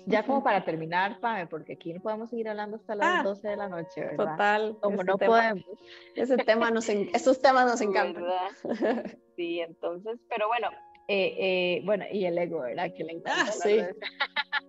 Ya 0.06 0.24
como 0.24 0.44
para 0.44 0.64
terminar, 0.64 1.20
Pame, 1.20 1.48
porque 1.48 1.74
aquí 1.74 1.94
no 1.94 2.02
podemos 2.02 2.30
seguir 2.30 2.48
hablando 2.48 2.78
hasta 2.78 2.96
las 2.96 3.24
12 3.24 3.48
ah, 3.48 3.52
de 3.52 3.58
la 3.58 3.70
noche, 3.70 4.02
¿verdad? 4.02 4.32
Total. 4.32 4.78
Como 4.82 5.04
no 5.04 5.18
podemos. 5.18 5.66
Ese 6.16 6.38
tema 6.38 6.72
nos, 6.72 6.88
esos 6.90 7.42
temas 7.42 7.66
nos 7.66 7.82
encantan. 7.82 8.24
Sí, 9.36 9.60
entonces, 9.60 10.18
pero 10.30 10.48
bueno, 10.48 10.70
eh, 11.10 11.36
eh, 11.38 11.82
bueno, 11.84 12.06
y 12.10 12.26
el 12.26 12.38
ego, 12.38 12.62
¿verdad? 12.62 12.90
Que 12.96 13.04
le 13.04 13.14
encanta. 13.14 13.44
Ah, 13.48 13.52
sí, 13.52 13.82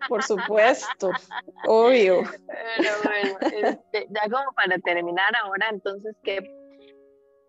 por 0.08 0.22
supuesto, 0.22 1.10
obvio. 1.66 2.22
Pero 2.76 2.90
bueno, 3.04 3.38
este, 3.68 4.06
ya 4.10 4.22
como 4.22 4.52
para 4.54 4.78
terminar 4.78 5.34
ahora, 5.42 5.68
entonces, 5.70 6.14
¿qué 6.22 6.42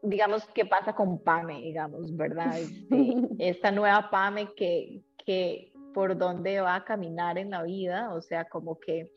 digamos, 0.10 0.46
qué 0.54 0.66
pasa 0.66 0.94
con 0.94 1.24
PAME, 1.24 1.62
digamos, 1.62 2.16
¿verdad? 2.16 2.58
Este, 2.58 3.16
esta 3.40 3.72
nueva 3.72 4.10
PAME 4.10 4.54
que, 4.56 5.02
que 5.26 5.72
por 5.94 6.18
dónde 6.18 6.62
va 6.62 6.76
a 6.76 6.84
caminar 6.84 7.38
en 7.38 7.52
la 7.52 7.64
vida, 7.64 8.14
o 8.14 8.22
sea, 8.22 8.46
como 8.46 8.80
que 8.80 9.10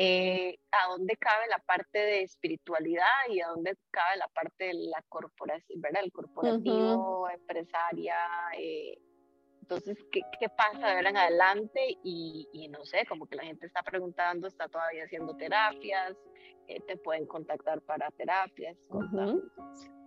eh, 0.00 0.56
a 0.70 0.90
dónde 0.90 1.16
cabe 1.16 1.48
la 1.48 1.58
parte 1.58 1.98
de 1.98 2.22
espiritualidad 2.22 3.02
y 3.28 3.40
a 3.40 3.48
dónde 3.48 3.76
cabe 3.90 4.16
la 4.16 4.28
parte 4.28 4.66
de 4.66 4.74
la 4.74 5.02
corporación, 5.08 5.80
¿verdad? 5.80 6.02
El 6.04 6.12
corporativo, 6.12 7.28
empresaria, 7.28 8.16
eh, 8.56 8.96
entonces, 9.68 9.98
¿qué, 10.10 10.22
¿qué, 10.40 10.48
pasa 10.48 10.78
de 10.78 10.94
ahora 10.94 11.10
en 11.10 11.16
adelante? 11.18 11.98
Y, 12.02 12.48
y, 12.54 12.68
no 12.68 12.86
sé, 12.86 13.04
como 13.06 13.26
que 13.26 13.36
la 13.36 13.42
gente 13.42 13.66
está 13.66 13.82
preguntando, 13.82 14.48
está 14.48 14.66
todavía 14.66 15.04
haciendo 15.04 15.36
terapias, 15.36 16.16
eh, 16.68 16.80
te 16.86 16.96
pueden 16.96 17.26
contactar 17.26 17.82
para 17.82 18.10
terapias. 18.12 18.78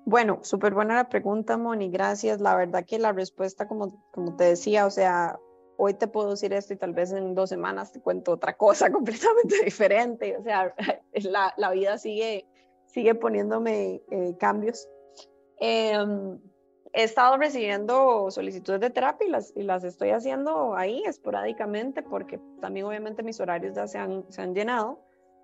Bueno, 0.05 0.39
súper 0.41 0.73
buena 0.73 0.95
la 0.95 1.09
pregunta, 1.09 1.57
Moni, 1.57 1.91
gracias. 1.91 2.41
La 2.41 2.55
verdad 2.55 2.85
que 2.87 2.97
la 2.97 3.11
respuesta, 3.11 3.67
como, 3.67 4.03
como 4.11 4.35
te 4.35 4.45
decía, 4.45 4.87
o 4.87 4.89
sea, 4.89 5.39
hoy 5.77 5.93
te 5.93 6.07
puedo 6.07 6.31
decir 6.31 6.53
esto 6.53 6.73
y 6.73 6.77
tal 6.77 6.93
vez 6.93 7.11
en 7.11 7.35
dos 7.35 7.49
semanas 7.49 7.91
te 7.91 8.01
cuento 8.01 8.31
otra 8.31 8.57
cosa 8.57 8.91
completamente 8.91 9.63
diferente. 9.63 10.37
O 10.37 10.43
sea, 10.43 10.73
la, 11.13 11.53
la 11.55 11.69
vida 11.69 11.99
sigue, 11.99 12.47
sigue 12.87 13.13
poniéndome 13.13 14.01
eh, 14.09 14.35
cambios. 14.39 14.89
Eh, 15.59 16.03
he 16.93 17.03
estado 17.03 17.37
recibiendo 17.37 18.29
solicitudes 18.31 18.81
de 18.81 18.89
terapia 18.89 19.27
y 19.27 19.31
las, 19.31 19.53
y 19.55 19.63
las 19.63 19.83
estoy 19.83 20.09
haciendo 20.09 20.75
ahí 20.75 21.03
esporádicamente 21.05 22.03
porque 22.03 22.39
también 22.59 22.85
obviamente 22.85 23.23
mis 23.23 23.39
horarios 23.39 23.75
ya 23.75 23.87
se 23.87 23.97
han, 23.97 24.25
se 24.29 24.41
han 24.41 24.53
llenado, 24.53 24.99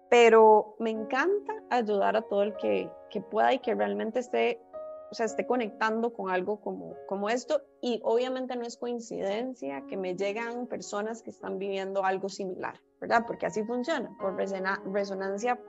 pero 0.10 0.76
me 0.80 0.90
encanta 0.90 1.54
ayudar 1.70 2.16
a 2.18 2.22
todo 2.22 2.44
el 2.44 2.56
que, 2.58 2.90
que 3.10 3.22
pueda 3.22 3.54
y 3.54 3.60
que 3.60 3.76
realmente 3.76 4.20
esté, 4.20 4.62
o 5.10 5.16
sea, 5.16 5.26
esté 5.26 5.46
conectando 5.46 6.12
con 6.12 6.30
algo 6.30 6.60
como, 6.60 6.96
como 7.08 7.30
esto 7.30 7.62
y 7.82 8.02
obviamente 8.04 8.56
no 8.58 8.66
es 8.66 8.78
coincidencia 8.78 9.86
que 9.88 9.96
me 9.96 10.16
llegan 10.16 10.68
personas 10.68 11.22
que 11.22 11.30
están 11.30 11.60
viviendo 11.60 12.04
algo 12.04 12.28
similar, 12.28 12.82
¿verdad? 13.00 13.24
Porque 13.26 13.46
así 13.46 13.64
funciona, 13.64 14.16
por 14.20 14.36
resonancia 14.36 15.60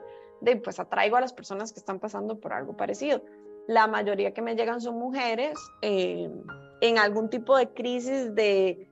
de, 0.41 0.57
pues 0.57 0.79
atraigo 0.79 1.15
a 1.15 1.21
las 1.21 1.33
personas 1.33 1.71
que 1.71 1.79
están 1.79 1.99
pasando 1.99 2.39
por 2.39 2.53
algo 2.53 2.75
parecido 2.75 3.21
la 3.69 3.85
mayoría 3.85 4.33
que 4.33 4.41
me 4.41 4.55
llegan 4.55 4.81
son 4.81 4.97
mujeres 4.97 5.55
eh, 5.83 6.27
en 6.81 6.97
algún 6.97 7.29
tipo 7.29 7.55
de 7.55 7.69
crisis 7.69 8.33
de 8.33 8.89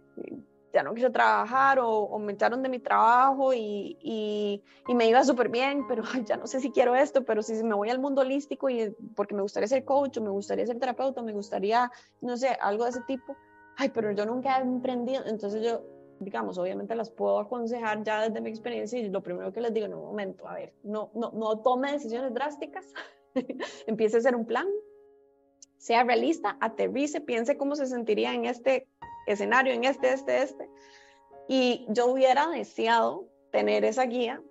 ya 0.71 0.83
no 0.83 0.93
quiero 0.93 1.11
trabajar 1.11 1.79
o, 1.81 2.19
me 2.19 2.33
echaron 2.33 2.61
de 2.61 2.69
mi 2.69 2.77
trabajo 2.77 3.55
y, 3.55 3.97
y, 3.99 4.93
me 4.93 5.07
iba 5.07 5.23
súper 5.23 5.49
bien, 5.49 5.87
pero 5.87 6.03
ya 6.25 6.37
no 6.37 6.45
sé 6.45 6.59
si 6.59 6.69
quiero 6.69 6.95
esto, 6.95 7.25
pero 7.25 7.41
si 7.41 7.63
me 7.63 7.73
voy 7.73 7.89
al 7.89 7.97
mundo 7.97 8.21
holístico 8.21 8.69
y 8.69 8.95
porque 9.15 9.33
me 9.33 9.41
gustaría 9.41 9.67
ser 9.67 9.83
coach 9.83 10.19
o 10.19 10.21
me 10.21 10.29
gustaría 10.29 10.67
ser 10.67 10.77
terapeuta, 10.77 11.23
me 11.23 11.33
gustaría, 11.33 11.91
no 12.21 12.37
sé, 12.37 12.49
algo 12.61 12.83
de 12.83 12.91
ese 12.91 13.01
tipo, 13.07 13.35
ay, 13.77 13.89
pero 13.89 14.11
yo 14.11 14.27
nunca 14.27 14.59
he 14.59 14.61
emprendido, 14.61 15.23
entonces 15.25 15.63
yo, 15.63 15.81
digamos, 16.19 16.59
obviamente 16.59 16.93
las 16.93 17.09
puedo 17.09 17.39
aconsejar 17.39 18.03
ya 18.03 18.29
desde 18.29 18.41
mi 18.41 18.51
experiencia 18.51 18.99
y 18.99 19.09
lo 19.09 19.23
primero 19.23 19.51
que 19.51 19.61
les 19.61 19.73
digo, 19.73 19.87
en 19.87 19.95
un 19.95 20.05
momento, 20.05 20.47
a 20.47 20.53
ver, 20.53 20.71
no, 20.83 21.09
no, 21.15 21.31
no 21.31 21.57
tome 21.61 21.93
decisiones 21.93 22.31
drásticas, 22.31 22.85
empiece 23.87 24.17
a 24.17 24.19
hacer 24.19 24.35
un 24.35 24.45
plan, 24.45 24.67
sea 25.77 26.03
realista, 26.03 26.57
aterrice, 26.59 27.21
piense 27.21 27.57
cómo 27.57 27.75
se 27.75 27.87
sentiría 27.87 28.33
en 28.33 28.45
este 28.45 28.87
escenario, 29.27 29.73
en 29.73 29.83
este, 29.83 30.13
este, 30.13 30.41
este. 30.41 30.69
Y 31.47 31.85
yo 31.89 32.07
hubiera 32.07 32.47
deseado 32.47 33.27
tener 33.51 33.85
esa 33.85 34.05
guía 34.05 34.41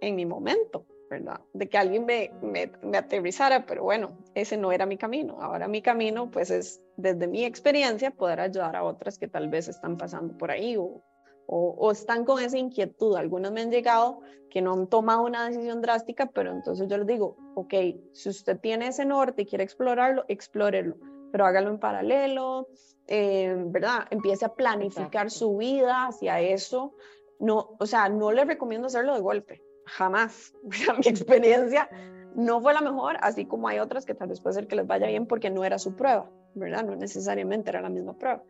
en 0.00 0.16
mi 0.16 0.26
momento, 0.26 0.86
¿verdad? 1.08 1.40
De 1.52 1.68
que 1.68 1.78
alguien 1.78 2.04
me, 2.04 2.32
me, 2.42 2.72
me, 2.82 2.98
aterrizara, 2.98 3.64
pero 3.66 3.84
bueno, 3.84 4.18
ese 4.34 4.56
no 4.56 4.72
era 4.72 4.86
mi 4.86 4.96
camino. 4.96 5.40
Ahora 5.40 5.68
mi 5.68 5.82
camino, 5.82 6.30
pues 6.30 6.50
es 6.50 6.80
desde 6.96 7.28
mi 7.28 7.44
experiencia 7.44 8.10
poder 8.10 8.40
ayudar 8.40 8.74
a 8.74 8.82
otras 8.82 9.18
que 9.18 9.28
tal 9.28 9.48
vez 9.48 9.68
están 9.68 9.96
pasando 9.96 10.36
por 10.36 10.50
ahí 10.50 10.76
o, 10.76 11.02
o, 11.46 11.90
están 11.90 12.24
con 12.24 12.42
esa 12.42 12.58
inquietud. 12.58 13.16
Algunos 13.16 13.52
me 13.52 13.60
han 13.62 13.70
llegado 13.70 14.20
que 14.50 14.62
no 14.62 14.72
han 14.74 14.86
tomado 14.86 15.24
una 15.24 15.48
decisión 15.48 15.80
drástica, 15.80 16.26
pero 16.26 16.50
entonces 16.50 16.88
yo 16.88 16.98
les 16.98 17.06
digo, 17.06 17.36
ok, 17.54 17.74
si 18.12 18.28
usted 18.28 18.58
tiene 18.60 18.88
ese 18.88 19.04
norte 19.04 19.42
y 19.42 19.46
quiere 19.46 19.64
explorarlo, 19.64 20.24
explórelo, 20.28 20.96
pero 21.30 21.46
hágalo 21.46 21.70
en 21.70 21.78
paralelo, 21.78 22.68
eh, 23.06 23.54
¿verdad? 23.66 24.06
Empiece 24.10 24.44
a 24.44 24.54
planificar 24.54 25.30
su 25.30 25.56
vida 25.56 26.06
hacia 26.06 26.40
eso. 26.40 26.94
No, 27.38 27.76
o 27.78 27.86
sea, 27.86 28.08
no 28.08 28.30
le 28.30 28.44
recomiendo 28.44 28.86
hacerlo 28.86 29.14
de 29.14 29.20
golpe, 29.20 29.62
jamás. 29.86 30.54
Mi 30.98 31.10
experiencia 31.10 31.88
no 32.34 32.60
fue 32.60 32.74
la 32.74 32.80
mejor, 32.80 33.16
así 33.20 33.46
como 33.46 33.68
hay 33.68 33.78
otras 33.78 34.06
que 34.06 34.14
tal 34.14 34.28
vez 34.28 34.40
puede 34.40 34.54
ser 34.54 34.66
que 34.66 34.76
les 34.76 34.86
vaya 34.86 35.06
bien 35.06 35.26
porque 35.26 35.50
no 35.50 35.64
era 35.64 35.78
su 35.78 35.96
prueba, 35.96 36.30
¿verdad? 36.54 36.84
No 36.84 36.94
necesariamente 36.96 37.70
era 37.70 37.80
la 37.80 37.90
misma 37.90 38.16
prueba. 38.16 38.42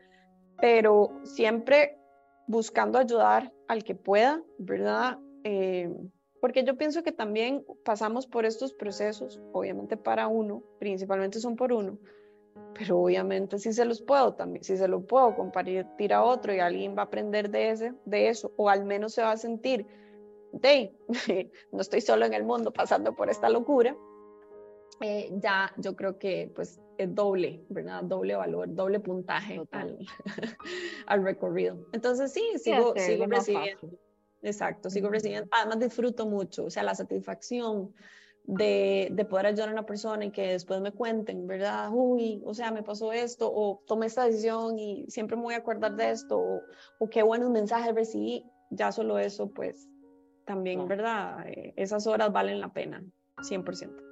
Pero 0.60 1.20
siempre 1.24 2.01
buscando 2.46 2.98
ayudar 2.98 3.52
al 3.68 3.84
que 3.84 3.94
pueda, 3.94 4.42
¿verdad? 4.58 5.18
Eh, 5.44 5.90
porque 6.40 6.64
yo 6.64 6.76
pienso 6.76 7.02
que 7.02 7.12
también 7.12 7.64
pasamos 7.84 8.26
por 8.26 8.44
estos 8.44 8.72
procesos, 8.72 9.40
obviamente 9.52 9.96
para 9.96 10.26
uno, 10.26 10.62
principalmente 10.80 11.38
son 11.38 11.54
por 11.54 11.72
uno, 11.72 11.98
pero 12.74 12.98
obviamente 12.98 13.58
si 13.58 13.72
se 13.72 13.84
los 13.84 14.02
puedo 14.02 14.34
también, 14.34 14.64
si 14.64 14.76
se 14.76 14.88
lo 14.88 15.06
puedo 15.06 15.36
compartir 15.36 16.12
a 16.12 16.24
otro 16.24 16.52
y 16.52 16.58
alguien 16.58 16.96
va 16.96 17.02
a 17.02 17.04
aprender 17.04 17.48
de, 17.48 17.70
ese, 17.70 17.94
de 18.04 18.28
eso, 18.28 18.52
o 18.56 18.68
al 18.68 18.84
menos 18.84 19.14
se 19.14 19.22
va 19.22 19.30
a 19.30 19.36
sentir, 19.36 19.86
de, 20.52 20.96
no 21.72 21.80
estoy 21.80 22.00
solo 22.00 22.26
en 22.26 22.34
el 22.34 22.44
mundo 22.44 22.72
pasando 22.72 23.14
por 23.14 23.30
esta 23.30 23.48
locura, 23.48 23.96
eh, 25.00 25.30
ya 25.34 25.72
yo 25.76 25.96
creo 25.96 26.18
que 26.18 26.50
pues 26.54 26.80
es 26.98 27.14
doble, 27.14 27.64
¿verdad? 27.68 28.02
Doble 28.02 28.36
valor, 28.36 28.74
doble 28.74 29.00
puntaje 29.00 29.60
al, 29.70 29.98
al, 31.06 31.24
recorrido. 31.24 31.86
Entonces 31.92 32.32
sí, 32.32 32.42
sigo, 32.56 32.94
sigo 32.96 33.26
recibiendo. 33.26 33.98
Exacto, 34.42 34.90
sigo 34.90 35.08
recibiendo. 35.08 35.48
Además 35.52 35.78
disfruto 35.78 36.26
mucho, 36.26 36.64
o 36.64 36.70
sea, 36.70 36.82
la 36.82 36.94
satisfacción 36.94 37.94
de, 38.44 39.08
de, 39.12 39.24
poder 39.24 39.46
ayudar 39.46 39.68
a 39.68 39.72
una 39.72 39.86
persona 39.86 40.24
y 40.24 40.30
que 40.32 40.48
después 40.48 40.80
me 40.80 40.90
cuenten, 40.90 41.46
¿verdad? 41.46 41.90
Uy, 41.92 42.42
o 42.44 42.52
sea, 42.54 42.72
me 42.72 42.82
pasó 42.82 43.12
esto, 43.12 43.50
o 43.52 43.82
tomé 43.86 44.06
esta 44.06 44.24
decisión 44.24 44.78
y 44.78 45.06
siempre 45.08 45.36
me 45.36 45.44
voy 45.44 45.54
a 45.54 45.58
acordar 45.58 45.94
de 45.94 46.10
esto, 46.10 46.38
o, 46.38 46.62
o 46.98 47.08
qué 47.08 47.22
buenos 47.22 47.50
mensajes 47.50 47.94
recibí. 47.94 48.44
Ya 48.70 48.90
solo 48.90 49.18
eso, 49.18 49.50
pues 49.50 49.86
también, 50.44 50.88
¿verdad? 50.88 51.46
Eh, 51.46 51.74
esas 51.76 52.06
horas 52.06 52.32
valen 52.32 52.60
la 52.60 52.72
pena, 52.72 53.04
100%. 53.36 54.11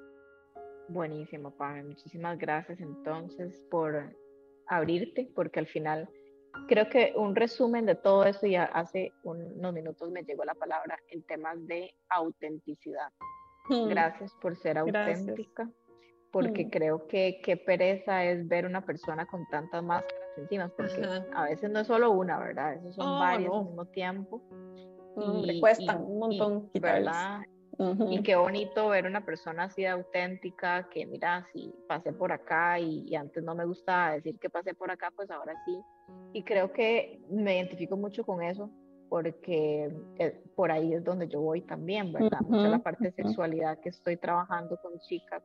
Buenísimo, 0.91 1.53
Pame. 1.53 1.84
Muchísimas 1.84 2.36
gracias 2.36 2.80
entonces 2.80 3.64
por 3.70 4.12
abrirte, 4.66 5.30
porque 5.36 5.61
al 5.61 5.66
final 5.66 6.09
creo 6.66 6.88
que 6.88 7.12
un 7.16 7.36
resumen 7.36 7.86
de 7.86 7.95
todo 7.95 8.24
eso, 8.24 8.47
ya 8.49 8.64
hace 8.64 9.12
unos 9.22 9.72
minutos 9.72 10.11
me 10.11 10.24
llegó 10.24 10.45
la 10.45 10.55
palabra 10.55 10.99
en 11.09 11.22
temas 11.22 11.64
de 11.68 11.95
autenticidad. 12.09 13.09
Mm. 13.68 13.88
Gracias 13.88 14.34
por 14.43 14.57
ser 14.57 14.78
auténtica, 14.78 15.70
porque 16.32 16.66
mm. 16.66 16.70
creo 16.70 17.07
que 17.07 17.41
qué 17.45 17.57
pereza 17.57 18.24
es 18.24 18.49
ver 18.49 18.66
una 18.66 18.84
persona 18.84 19.26
con 19.26 19.47
tantas 19.49 19.84
máscaras 19.84 20.20
encima, 20.38 20.68
porque 20.76 21.07
a 21.34 21.45
veces 21.45 21.70
no 21.70 21.80
es 21.80 21.86
solo 21.86 22.11
una, 22.11 22.36
¿verdad? 22.41 22.74
Esos 22.74 22.97
son 22.97 23.20
varios 23.20 23.55
al 23.55 23.64
mismo 23.66 23.84
tiempo. 23.86 24.43
y, 25.16 25.61
cuestan 25.61 26.03
un 26.03 26.18
montón 26.18 26.70
¿verdad? 26.74 27.43
Y 28.11 28.22
qué 28.22 28.37
bonito 28.37 28.91
ver 28.91 29.07
una 29.07 29.24
persona 29.24 29.64
así 29.64 29.83
de 29.83 29.89
auténtica, 29.89 30.87
que 30.91 31.07
mira, 31.07 31.47
si 31.53 31.74
pasé 31.89 32.12
por 32.12 32.31
acá 32.31 32.78
y, 32.78 33.14
antes 33.14 33.43
no 33.43 33.55
me 33.55 33.64
gustaba 33.64 34.12
decir 34.12 34.39
que 34.39 34.51
pasé 34.51 34.74
por 34.74 34.91
acá, 34.91 35.11
pues 35.16 35.31
ahora 35.31 35.55
sí. 35.64 35.81
Y 36.35 36.43
creo 36.43 36.72
que 36.72 37.22
me 37.31 37.57
identifico 37.57 37.97
mucho 37.97 38.24
con 38.24 38.43
eso, 38.43 38.70
porque 39.09 39.91
eh, 40.18 40.43
por 40.55 40.70
ahí 40.70 40.93
es 40.93 41.03
donde 41.05 41.26
yo 41.26 41.41
voy 41.41 41.62
también, 41.62 42.12
¿verdad? 42.12 42.41
Mucha 42.43 42.68
la 42.68 42.81
parte 42.81 43.05
de 43.05 43.12
sexualidad 43.12 43.78
que 43.81 43.89
estoy 43.89 44.18
trabajando 44.18 44.76
con 44.83 44.99
chicas. 44.99 45.43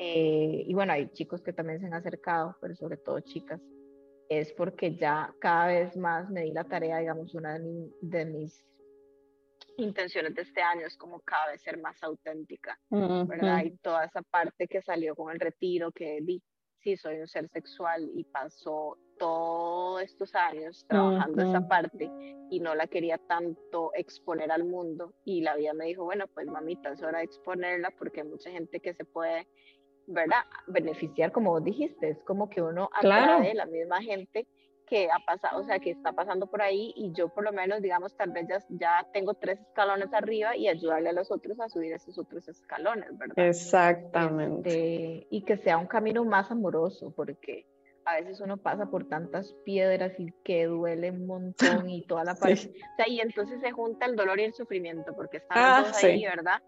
Eh, 0.00 0.64
y 0.66 0.74
bueno, 0.74 0.94
hay 0.94 1.10
chicos 1.12 1.42
que 1.42 1.52
también 1.52 1.78
se 1.78 1.86
han 1.86 1.94
acercado, 1.94 2.56
pero 2.60 2.74
sobre 2.74 2.96
todo 2.96 3.20
chicas. 3.20 3.60
Es 4.28 4.52
porque 4.52 4.96
ya 4.96 5.32
cada 5.38 5.68
vez 5.68 5.96
más 5.96 6.28
me 6.28 6.42
di 6.42 6.50
la 6.50 6.64
tarea, 6.64 6.98
digamos, 6.98 7.34
una 7.34 7.58
de, 7.58 7.90
de 8.00 8.24
mis 8.24 8.64
intenciones 9.76 10.34
de 10.34 10.42
este 10.42 10.62
año 10.62 10.86
es 10.86 10.96
como 10.96 11.20
cada 11.20 11.52
vez 11.52 11.62
ser 11.62 11.78
más 11.80 12.02
auténtica, 12.02 12.78
¿verdad? 12.90 13.64
Y 13.64 13.76
toda 13.78 14.04
esa 14.04 14.22
parte 14.22 14.68
que 14.68 14.82
salió 14.82 15.14
con 15.14 15.32
el 15.32 15.40
retiro, 15.40 15.92
que 15.92 16.18
vi, 16.22 16.42
sí, 16.80 16.96
soy 16.96 17.18
un 17.18 17.28
ser 17.28 17.48
sexual 17.48 18.10
y 18.14 18.24
pasó 18.24 18.98
todos 19.18 20.02
estos 20.02 20.34
años 20.34 20.84
trabajando 20.88 21.42
esa 21.42 21.68
parte 21.68 22.10
y 22.50 22.60
no 22.60 22.74
la 22.74 22.86
quería 22.86 23.18
tanto 23.18 23.92
exponer 23.94 24.50
al 24.50 24.64
mundo 24.64 25.14
y 25.24 25.40
la 25.40 25.56
vida 25.56 25.74
me 25.74 25.86
dijo, 25.86 26.04
bueno, 26.04 26.26
pues 26.28 26.46
mamita, 26.46 26.92
es 26.92 27.02
hora 27.02 27.18
de 27.18 27.24
exponerla 27.24 27.90
porque 27.98 28.20
hay 28.22 28.28
mucha 28.28 28.50
gente 28.50 28.80
que 28.80 28.94
se 28.94 29.04
puede, 29.04 29.46
¿verdad? 30.06 30.42
Beneficiar, 30.66 31.32
como 31.32 31.50
vos 31.50 31.64
dijiste, 31.64 32.10
es 32.10 32.22
como 32.24 32.50
que 32.50 32.60
uno 32.60 32.90
atrae 32.94 33.54
la 33.54 33.66
misma 33.66 34.02
gente 34.02 34.46
que 34.92 35.08
ha 35.10 35.20
pasado, 35.20 35.58
o 35.58 35.64
sea, 35.64 35.78
que 35.78 35.88
está 35.88 36.12
pasando 36.12 36.46
por 36.46 36.60
ahí 36.60 36.92
y 36.94 37.12
yo 37.12 37.30
por 37.30 37.44
lo 37.44 37.52
menos, 37.52 37.80
digamos, 37.80 38.14
tal 38.14 38.30
vez 38.30 38.46
ya, 38.68 39.08
tengo 39.14 39.32
tres 39.32 39.58
escalones 39.58 40.12
arriba 40.12 40.54
y 40.54 40.68
ayudarle 40.68 41.08
a 41.08 41.12
los 41.14 41.30
otros 41.30 41.58
a 41.60 41.70
subir 41.70 41.94
esos 41.94 42.18
otros 42.18 42.46
escalones, 42.46 43.16
¿verdad? 43.16 43.38
Exactamente. 43.38 44.68
Este, 44.68 45.26
y 45.30 45.44
que 45.44 45.56
sea 45.56 45.78
un 45.78 45.86
camino 45.86 46.26
más 46.26 46.50
amoroso, 46.50 47.10
porque 47.16 47.64
a 48.04 48.16
veces 48.16 48.38
uno 48.42 48.58
pasa 48.58 48.90
por 48.90 49.08
tantas 49.08 49.54
piedras 49.64 50.12
y 50.20 50.30
que 50.44 50.66
duele 50.66 51.10
un 51.10 51.26
montón 51.26 51.88
y 51.88 52.04
toda 52.04 52.24
la 52.24 52.34
parte, 52.38 52.68
o 52.68 52.96
sea, 52.96 53.08
y 53.08 53.20
entonces 53.20 53.62
se 53.62 53.72
junta 53.72 54.04
el 54.04 54.14
dolor 54.14 54.40
y 54.40 54.44
el 54.44 54.52
sufrimiento, 54.52 55.16
porque 55.16 55.38
están 55.38 55.56
ah, 55.58 55.92
ahí, 56.02 56.22
¿verdad? 56.22 56.60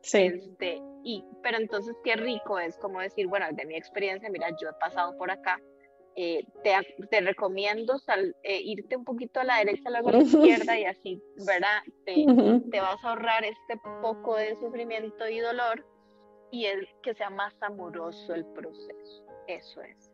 Sí. 0.00 0.22
Este, 0.22 0.82
y, 1.04 1.24
pero 1.44 1.58
entonces 1.58 1.94
qué 2.02 2.16
rico 2.16 2.58
es 2.58 2.76
como 2.78 2.98
decir, 2.98 3.28
bueno, 3.28 3.46
de 3.52 3.64
mi 3.66 3.76
experiencia, 3.76 4.28
mira, 4.30 4.48
yo 4.60 4.68
he 4.68 4.80
pasado 4.80 5.16
por 5.16 5.30
acá, 5.30 5.60
eh, 6.20 6.44
te, 6.64 6.72
te, 7.12 7.20
recomiendo 7.20 7.94
eh, 8.42 8.60
irte 8.64 8.96
un 8.96 9.04
poquito 9.04 9.38
a 9.38 9.44
la 9.44 9.58
derecha, 9.58 9.88
luego 9.88 10.08
a 10.08 10.12
la 10.14 10.18
izquierda 10.24 10.76
y 10.76 10.84
así, 10.84 11.22
¿verdad? 11.46 11.78
Te, 12.04 12.26
te, 12.72 12.80
vas 12.80 13.04
a 13.04 13.10
ahorrar 13.10 13.44
este 13.44 13.80
poco 14.02 14.34
de 14.34 14.56
sufrimiento 14.56 15.28
y 15.28 15.38
dolor 15.38 15.86
y 16.50 16.64
el 16.64 16.88
que 17.04 17.14
sea 17.14 17.30
más 17.30 17.54
amoroso 17.60 18.34
el 18.34 18.44
proceso. 18.46 19.26
Eso 19.46 19.80
es. 19.82 20.10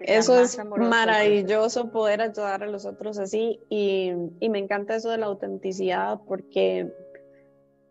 Eso 0.00 0.38
es 0.38 0.62
maravilloso 0.62 1.90
poder 1.90 2.20
ayudar 2.20 2.62
a 2.62 2.66
los 2.66 2.84
otros 2.84 3.18
así 3.18 3.58
y, 3.70 4.12
y 4.40 4.50
me 4.50 4.58
encanta 4.58 4.96
eso 4.96 5.08
de 5.08 5.16
la 5.16 5.24
autenticidad 5.24 6.20
porque 6.28 6.92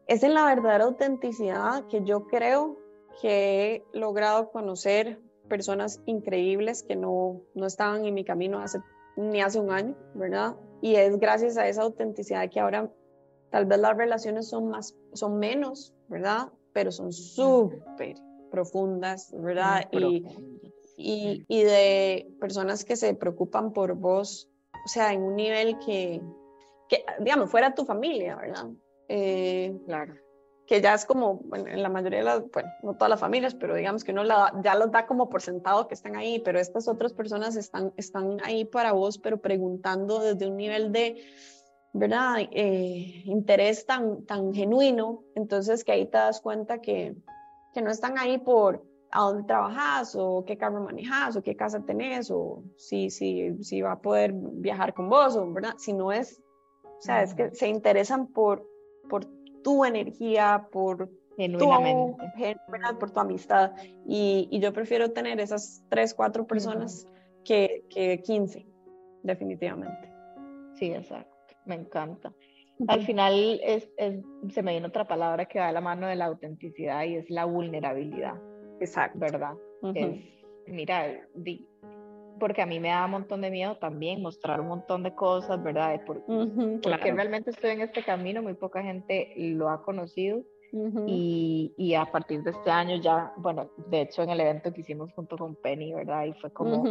es 0.05 0.21
en 0.21 0.35
la 0.35 0.45
verdadera 0.45 0.83
autenticidad 0.83 1.87
que 1.87 2.03
yo 2.03 2.27
creo 2.27 2.77
que 3.19 3.73
he 3.73 3.97
logrado 3.97 4.51
conocer 4.51 5.19
personas 5.47 6.01
increíbles 6.05 6.83
que 6.83 6.95
no, 6.95 7.41
no 7.53 7.65
estaban 7.65 8.05
en 8.05 8.13
mi 8.13 8.23
camino 8.23 8.59
hace, 8.59 8.79
ni 9.15 9.41
hace 9.41 9.59
un 9.59 9.71
año, 9.71 9.95
¿verdad? 10.13 10.55
Y 10.81 10.95
es 10.95 11.17
gracias 11.19 11.57
a 11.57 11.67
esa 11.67 11.83
autenticidad 11.83 12.49
que 12.49 12.59
ahora 12.59 12.91
tal 13.51 13.65
vez 13.65 13.79
las 13.79 13.97
relaciones 13.97 14.49
son, 14.49 14.69
más, 14.69 14.95
son 15.13 15.39
menos, 15.39 15.93
¿verdad? 16.07 16.51
Pero 16.73 16.91
son 16.91 17.13
súper 17.13 18.15
profundas, 18.51 19.33
¿verdad? 19.37 19.87
Y, 19.91 20.25
y, 20.97 21.45
y, 21.47 21.63
de 21.63 22.27
personas 22.39 22.85
que 22.85 22.95
se 22.95 23.13
preocupan 23.15 23.73
por 23.73 23.95
vos, 23.95 24.49
o 24.85 24.87
sea, 24.87 25.13
en 25.13 25.23
un 25.23 25.35
nivel 25.35 25.77
que, 25.79 26.21
que 26.89 27.05
digamos, 27.19 27.49
fuera 27.49 27.73
tu 27.73 27.85
familia, 27.85 28.35
¿verdad? 28.35 28.69
Eh, 29.07 29.77
claro 29.85 30.24
que 30.67 30.81
ya 30.81 30.93
es 30.93 31.05
como, 31.05 31.35
bueno, 31.35 31.67
en 31.67 31.83
la 31.83 31.89
mayoría 31.89 32.19
de 32.19 32.25
las, 32.25 32.51
bueno, 32.51 32.69
no 32.81 32.93
todas 32.95 33.09
las 33.09 33.19
familias, 33.19 33.53
pero 33.53 33.75
digamos 33.75 34.03
que 34.03 34.11
uno 34.11 34.23
la, 34.23 34.51
ya 34.63 34.75
los 34.75 34.91
da 34.91 35.05
como 35.05 35.29
por 35.29 35.41
sentado 35.41 35.87
que 35.87 35.93
están 35.93 36.15
ahí, 36.15 36.39
pero 36.39 36.59
estas 36.59 36.87
otras 36.87 37.13
personas 37.13 37.55
están, 37.55 37.93
están 37.97 38.37
ahí 38.43 38.65
para 38.65 38.93
vos, 38.93 39.17
pero 39.17 39.37
preguntando 39.37 40.19
desde 40.19 40.47
un 40.47 40.57
nivel 40.57 40.91
de, 40.91 41.23
¿verdad? 41.93 42.37
Eh, 42.51 43.21
interés 43.25 43.85
tan, 43.85 44.25
tan 44.25 44.53
genuino, 44.53 45.23
entonces 45.35 45.83
que 45.83 45.91
ahí 45.91 46.05
te 46.05 46.17
das 46.17 46.41
cuenta 46.41 46.81
que, 46.81 47.15
que 47.73 47.81
no 47.81 47.91
están 47.91 48.17
ahí 48.17 48.39
por 48.39 48.83
a 49.11 49.21
dónde 49.21 49.43
trabajas 49.43 50.15
o 50.15 50.43
qué 50.45 50.57
carro 50.57 50.81
manejas 50.81 51.37
o 51.37 51.41
qué 51.41 51.55
casa 51.55 51.79
tenés 51.85 52.29
o 52.31 52.63
si, 52.75 53.09
si, 53.09 53.63
si 53.63 53.81
va 53.81 53.93
a 53.93 54.01
poder 54.01 54.33
viajar 54.33 54.93
con 54.93 55.09
vos 55.09 55.35
o, 55.35 55.53
¿verdad? 55.53 55.75
Si 55.77 55.93
no 55.93 56.11
es, 56.11 56.41
o 56.83 57.01
sea, 57.01 57.21
es 57.23 57.33
que 57.33 57.53
se 57.53 57.67
interesan 57.67 58.27
por, 58.27 58.67
por 59.07 59.25
tu 59.65 59.83
energía, 59.83 60.67
por 60.71 61.09
tu, 61.37 61.69
por 62.99 63.11
tu 63.11 63.19
amistad. 63.19 63.71
Y, 64.05 64.47
y, 64.51 64.59
yo 64.59 64.71
prefiero 64.71 65.11
tener 65.11 65.39
esas 65.39 65.83
tres, 65.89 66.13
cuatro 66.13 66.45
personas 66.45 67.07
que, 67.43 67.83
que 67.89 68.21
15, 68.21 68.63
definitivamente. 69.23 70.13
Sí, 70.75 70.93
exacto. 70.93 71.55
Me 71.65 71.73
encanta. 71.73 72.31
Al 72.87 73.03
final 73.07 73.59
es, 73.63 73.89
es, 73.97 74.23
se 74.53 74.61
me 74.61 74.73
viene 74.73 74.85
otra 74.85 75.07
palabra 75.07 75.45
que 75.45 75.57
va 75.57 75.69
a 75.69 75.71
la 75.71 75.81
mano 75.81 76.05
de 76.05 76.15
la 76.15 76.25
autenticidad 76.25 77.03
y 77.05 77.15
es 77.15 77.29
la 77.31 77.45
vulnerabilidad. 77.45 78.35
Exacto. 78.79 79.17
¿Verdad? 79.17 79.55
es, 79.95 80.21
mira, 80.67 81.27
di, 81.33 81.67
porque 82.39 82.61
a 82.61 82.65
mí 82.65 82.79
me 82.79 82.89
da 82.89 83.05
un 83.05 83.11
montón 83.11 83.41
de 83.41 83.49
miedo 83.49 83.77
también 83.77 84.21
mostrar 84.21 84.61
un 84.61 84.67
montón 84.67 85.03
de 85.03 85.13
cosas, 85.13 85.61
¿verdad? 85.63 85.99
Por, 86.05 86.23
Porque 86.25 87.11
realmente 87.11 87.51
estoy 87.51 87.71
en 87.71 87.81
este 87.81 88.03
camino, 88.03 88.41
muy 88.41 88.53
poca 88.53 88.81
gente 88.81 89.33
lo 89.37 89.69
ha 89.69 89.83
conocido. 89.83 90.43
y, 91.07 91.73
y, 91.77 91.93
a 91.93 92.05
partir 92.11 92.43
de 92.43 92.51
este 92.51 92.69
año 92.69 92.97
ya, 92.97 93.31
bueno, 93.37 93.71
de 93.87 94.01
hecho 94.01 94.23
en 94.23 94.31
el 94.31 94.41
evento 94.41 94.73
que 94.73 94.81
hicimos 94.81 95.09
junto 95.13 95.37
con 95.37 95.55
Penny, 95.55 95.93
¿verdad? 95.93 96.25
Y 96.25 96.33
fue 96.33 96.51
como, 96.51 96.83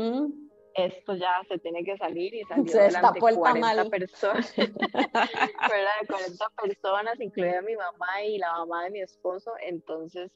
esto 0.74 1.14
ya 1.14 1.42
se 1.48 1.58
tiene 1.58 1.84
que 1.84 1.96
salir 1.96 2.34
y 2.34 2.42
salió 2.44 2.66
se 2.66 2.82
delante 2.82 3.20
40 3.20 3.84
personas, 3.90 4.54
¿verdad? 4.56 5.92
40 6.08 6.46
personas, 6.62 7.20
incluida 7.20 7.62
mi 7.62 7.76
mamá 7.76 8.22
y 8.24 8.38
la 8.38 8.52
mamá 8.52 8.84
de 8.84 8.90
mi 8.90 9.00
esposo, 9.00 9.52
entonces 9.66 10.32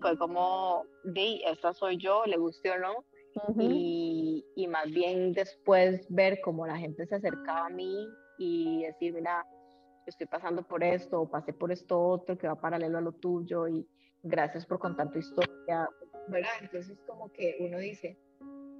fue 0.00 0.16
como, 0.18 0.84
di, 1.04 1.42
esta 1.46 1.74
soy 1.74 1.98
yo, 1.98 2.24
le 2.26 2.36
guste 2.36 2.70
o 2.70 2.78
no, 2.78 3.04
y, 3.58 4.23
y, 4.56 4.66
más 4.68 4.90
bien 4.90 5.32
después 5.32 6.06
ver 6.08 6.40
cómo 6.42 6.66
la 6.66 6.76
gente 6.76 7.06
se 7.06 7.16
acercaba 7.16 7.66
a 7.66 7.70
mí 7.70 8.08
y 8.38 8.82
decir, 8.84 9.14
mira, 9.14 9.46
estoy 10.06 10.26
pasando 10.26 10.62
por 10.62 10.82
esto 10.82 11.22
o 11.22 11.30
pasé 11.30 11.52
por 11.52 11.72
esto 11.72 12.00
otro 12.00 12.36
que 12.36 12.46
va 12.46 12.60
paralelo 12.60 12.98
a 12.98 13.00
lo 13.00 13.12
tuyo 13.12 13.68
y 13.68 13.86
gracias 14.22 14.66
por 14.66 14.78
contar 14.78 15.10
tu 15.10 15.18
historia, 15.18 15.88
¿verdad? 16.28 16.50
Entonces 16.60 16.98
como 17.06 17.30
que 17.32 17.56
uno 17.60 17.78
dice, 17.78 18.16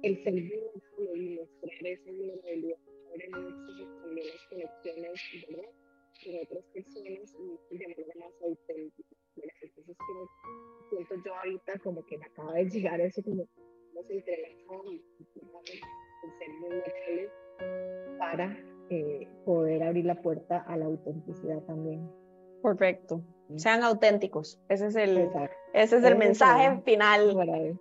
el 0.03 0.23
ser 0.23 0.33
y 0.35 1.39
mostrar 1.39 1.85
esa 1.85 2.11
vulnerabilidad 2.11 2.77
abre 3.09 3.29
mucho 3.29 4.01
también 4.01 4.27
las 4.27 4.73
conexiones. 4.83 5.69
Con 6.23 6.33
otras 6.41 6.63
personas 6.73 7.35
y 7.69 7.77
de 7.77 7.87
manera 7.89 8.13
más 8.17 8.41
auténtica. 8.41 9.09
Entonces 9.35 9.97
siento 10.89 11.15
yo 11.25 11.35
ahorita 11.35 11.77
como 11.79 12.05
que 12.05 12.17
me 12.17 12.25
acaba 12.25 12.53
de 12.53 12.69
llegar 12.69 13.01
eso 13.01 13.21
como 13.21 13.45
nos 13.95 14.09
entrelazamos 14.11 15.01
para 18.19 18.57
eh, 18.89 19.27
poder 19.45 19.83
abrir 19.83 20.05
la 20.05 20.21
puerta 20.21 20.59
a 20.67 20.77
la 20.77 20.85
autenticidad 20.85 21.61
también. 21.63 22.09
Perfecto. 22.61 23.21
Sean 23.55 23.83
auténticos. 23.83 24.59
Ese 24.69 24.87
es 24.87 24.95
el, 24.95 25.29
ese 25.73 25.97
es 25.97 26.03
el 26.03 26.17
mensaje 26.17 26.81
final. 26.81 27.33
Por 27.33 27.49
ahí. 27.49 27.79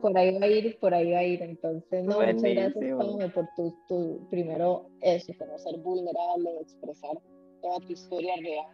por 0.00 0.18
ahí 0.18 0.38
va 0.38 0.46
a 0.46 0.48
ir, 0.48 0.78
por 0.78 0.94
ahí 0.94 1.12
va 1.12 1.18
a 1.18 1.24
ir. 1.24 1.42
Entonces, 1.42 2.04
no, 2.04 2.20
muchas 2.20 2.42
gracias 2.42 3.32
por 3.32 3.46
tu, 3.56 3.74
tu, 3.88 4.28
primero 4.30 4.88
eso, 5.02 5.32
como 5.38 5.58
ser 5.58 5.78
vulnerable, 5.78 6.60
expresar 6.60 7.18
toda 7.62 7.78
tu 7.80 7.92
historia 7.92 8.34
real, 8.42 8.66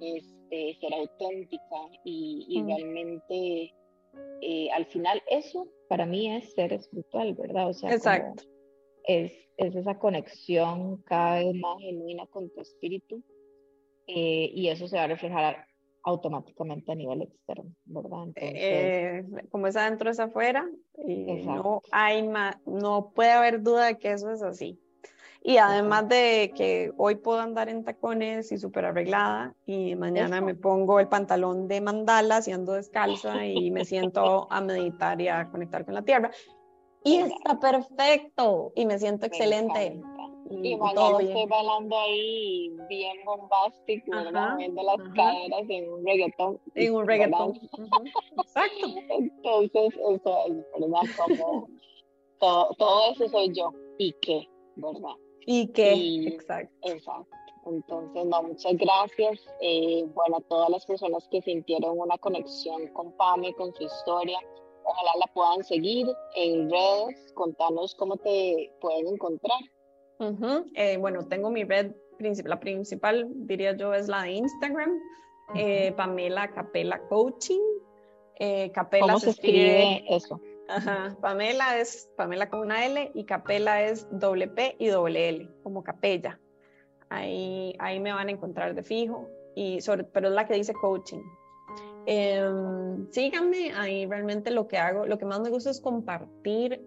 este, 0.00 0.78
ser 0.80 0.94
auténtica 0.94 1.76
y, 2.04 2.46
y 2.48 2.62
realmente 2.64 3.72
eh, 4.40 4.70
al 4.70 4.86
final 4.86 5.22
eso 5.28 5.68
para 5.88 6.06
mí 6.06 6.34
es 6.34 6.52
ser 6.54 6.72
espiritual, 6.72 7.34
¿verdad? 7.34 7.68
O 7.68 7.74
sea, 7.74 7.92
Exacto. 7.92 8.44
Es, 9.04 9.32
es, 9.56 9.74
esa 9.74 9.98
conexión 9.98 10.98
cada 11.02 11.36
vez 11.36 11.54
más 11.54 11.78
genuina 11.78 12.26
con 12.26 12.50
tu 12.50 12.60
espíritu 12.60 13.22
eh, 14.06 14.50
y 14.54 14.68
eso 14.68 14.86
se 14.86 14.96
va 14.96 15.04
a 15.04 15.08
reflejar 15.08 15.66
automáticamente 16.02 16.92
a 16.92 16.94
nivel 16.94 17.22
externo, 17.22 17.74
¿verdad? 17.84 18.28
Eh, 18.36 19.24
como 19.50 19.66
es 19.66 19.76
adentro 19.76 20.10
es 20.10 20.20
afuera 20.20 20.68
y 21.06 21.44
no 21.44 21.82
hay 21.90 22.28
no 22.66 23.12
puede 23.14 23.32
haber 23.32 23.62
duda 23.62 23.86
de 23.86 23.98
que 23.98 24.12
eso 24.12 24.30
es 24.30 24.42
así. 24.42 24.78
Y 25.42 25.56
además 25.56 26.08
de 26.08 26.52
que 26.54 26.92
hoy 26.96 27.14
puedo 27.14 27.40
andar 27.40 27.68
en 27.68 27.84
tacones 27.84 28.50
y 28.52 28.58
súper 28.58 28.86
arreglada 28.86 29.54
y 29.66 29.94
mañana 29.94 30.40
me 30.40 30.54
pongo 30.54 31.00
el 31.00 31.08
pantalón 31.08 31.68
de 31.68 31.80
mandalas 31.80 32.48
y 32.48 32.52
ando 32.52 32.72
descalza 32.72 33.46
y 33.46 33.70
me 33.70 33.84
siento 33.84 34.46
a 34.50 34.60
meditar 34.60 35.20
y 35.20 35.28
a 35.28 35.48
conectar 35.50 35.84
con 35.84 35.94
la 35.94 36.02
tierra. 36.02 36.30
Y 37.04 37.18
está 37.18 37.58
perfecto 37.58 38.72
y 38.74 38.84
me 38.84 38.98
siento 38.98 39.26
excelente. 39.26 40.00
Y, 40.50 40.76
mañana 40.76 41.18
estoy 41.20 41.46
bailando 41.46 41.98
ahí 41.98 42.74
bien 42.88 43.18
bombástico, 43.24 44.10
Viendo 44.56 44.82
las 44.82 44.96
caderas 45.14 45.64
en 45.68 45.92
un 45.92 46.06
reggaetón. 46.06 46.60
En 46.74 46.94
un 46.94 47.06
reggaetón. 47.06 47.54
Exacto. 48.38 48.86
Entonces, 49.10 49.94
eso 49.94 50.38
es, 50.46 50.80
¿verdad? 50.80 51.02
Como 51.16 51.68
todo, 52.40 52.74
todo 52.78 53.12
eso 53.12 53.28
soy 53.28 53.52
yo. 53.54 53.72
¿Y 53.98 54.14
qué? 54.22 54.48
¿Verdad? 54.76 55.16
¿Y 55.50 55.68
qué? 55.68 55.94
exacto. 56.28 56.76
Exacto. 56.82 57.36
Entonces, 57.64 58.26
no, 58.26 58.42
muchas 58.42 58.76
gracias. 58.76 59.40
Eh, 59.62 60.04
bueno, 60.14 60.36
a 60.36 60.40
todas 60.42 60.68
las 60.68 60.84
personas 60.84 61.26
que 61.30 61.40
sintieron 61.40 61.98
una 61.98 62.18
conexión 62.18 62.86
con 62.88 63.12
Pame, 63.12 63.54
con 63.54 63.74
su 63.74 63.84
historia, 63.84 64.38
ojalá 64.84 65.10
la 65.20 65.26
puedan 65.32 65.64
seguir 65.64 66.06
en 66.36 66.70
redes. 66.70 67.32
Contanos 67.32 67.94
cómo 67.94 68.18
te 68.18 68.70
pueden 68.82 69.08
encontrar. 69.08 69.58
Eh, 70.74 70.98
bueno, 70.98 71.26
tengo 71.26 71.48
mi 71.48 71.64
red 71.64 71.92
principal, 72.18 72.50
la 72.50 72.60
principal 72.60 73.26
diría 73.46 73.74
yo 73.74 73.94
es 73.94 74.08
la 74.08 74.24
de 74.24 74.32
Instagram, 74.32 75.00
eh, 75.54 75.92
Pamela 75.96 76.52
Capela 76.52 77.00
Coaching. 77.08 77.62
Eh, 78.38 78.70
Capela 78.72 79.06
¿Cómo 79.06 79.18
se, 79.18 79.30
escribe, 79.30 80.04
eso? 80.14 80.38
Pamela 81.20 81.78
es 81.78 82.10
Pamela 82.16 82.48
con 82.50 82.60
una 82.60 82.84
L 82.84 83.10
y 83.14 83.24
Capela 83.24 83.82
es 83.82 84.06
doble 84.10 84.48
P 84.48 84.76
y 84.78 84.88
doble 84.88 85.28
L, 85.28 85.50
como 85.62 85.82
capella. 85.82 86.38
Ahí, 87.08 87.74
ahí 87.78 88.00
me 88.00 88.12
van 88.12 88.28
a 88.28 88.32
encontrar 88.32 88.74
de 88.74 88.82
fijo, 88.82 89.28
y 89.54 89.80
sobre, 89.80 90.04
pero 90.04 90.28
es 90.28 90.34
la 90.34 90.46
que 90.46 90.54
dice 90.54 90.72
coaching. 90.72 91.22
Em, 92.06 93.10
síganme, 93.10 93.72
ahí 93.74 94.06
realmente 94.06 94.50
lo 94.50 94.68
que 94.68 94.78
hago, 94.78 95.06
lo 95.06 95.18
que 95.18 95.24
más 95.24 95.40
me 95.40 95.50
gusta 95.50 95.70
es 95.70 95.80
compartir 95.80 96.80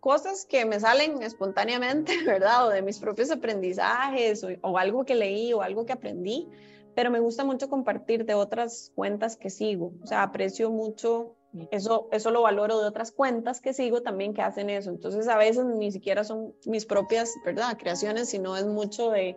cosas 0.00 0.44
que 0.44 0.64
me 0.64 0.80
salen 0.80 1.22
espontáneamente, 1.22 2.12
¿verdad? 2.26 2.66
O 2.66 2.70
de 2.70 2.82
mis 2.82 2.98
propios 2.98 3.30
aprendizajes 3.30 4.44
o, 4.62 4.76
algo 4.76 5.04
que 5.04 5.14
leí 5.14 5.52
o 5.52 5.62
algo 5.62 5.86
que 5.86 5.92
aprendí, 5.92 6.48
pero 6.96 7.10
me 7.10 7.20
gusta 7.20 7.44
mucho 7.44 7.68
compartir 7.68 8.24
de 8.24 8.34
otras 8.34 8.90
cuentas 8.96 9.36
que 9.36 9.48
sigo. 9.48 9.92
O 10.02 10.06
sea, 10.06 10.24
aprecio 10.24 10.70
mucho 10.70 11.36
eso, 11.70 12.08
eso 12.12 12.30
lo 12.30 12.42
valoro 12.42 12.80
de 12.80 12.86
otras 12.86 13.12
cuentas 13.12 13.60
que 13.60 13.72
sigo 13.72 14.02
también 14.02 14.34
que 14.34 14.42
hacen 14.42 14.70
eso. 14.70 14.90
Entonces, 14.90 15.28
a 15.28 15.36
veces 15.36 15.64
ni 15.64 15.92
siquiera 15.92 16.24
son 16.24 16.54
mis 16.66 16.86
propias, 16.86 17.34
¿verdad? 17.44 17.76
Creaciones, 17.78 18.30
sino 18.30 18.56
es 18.56 18.66
mucho 18.66 19.10
de, 19.10 19.36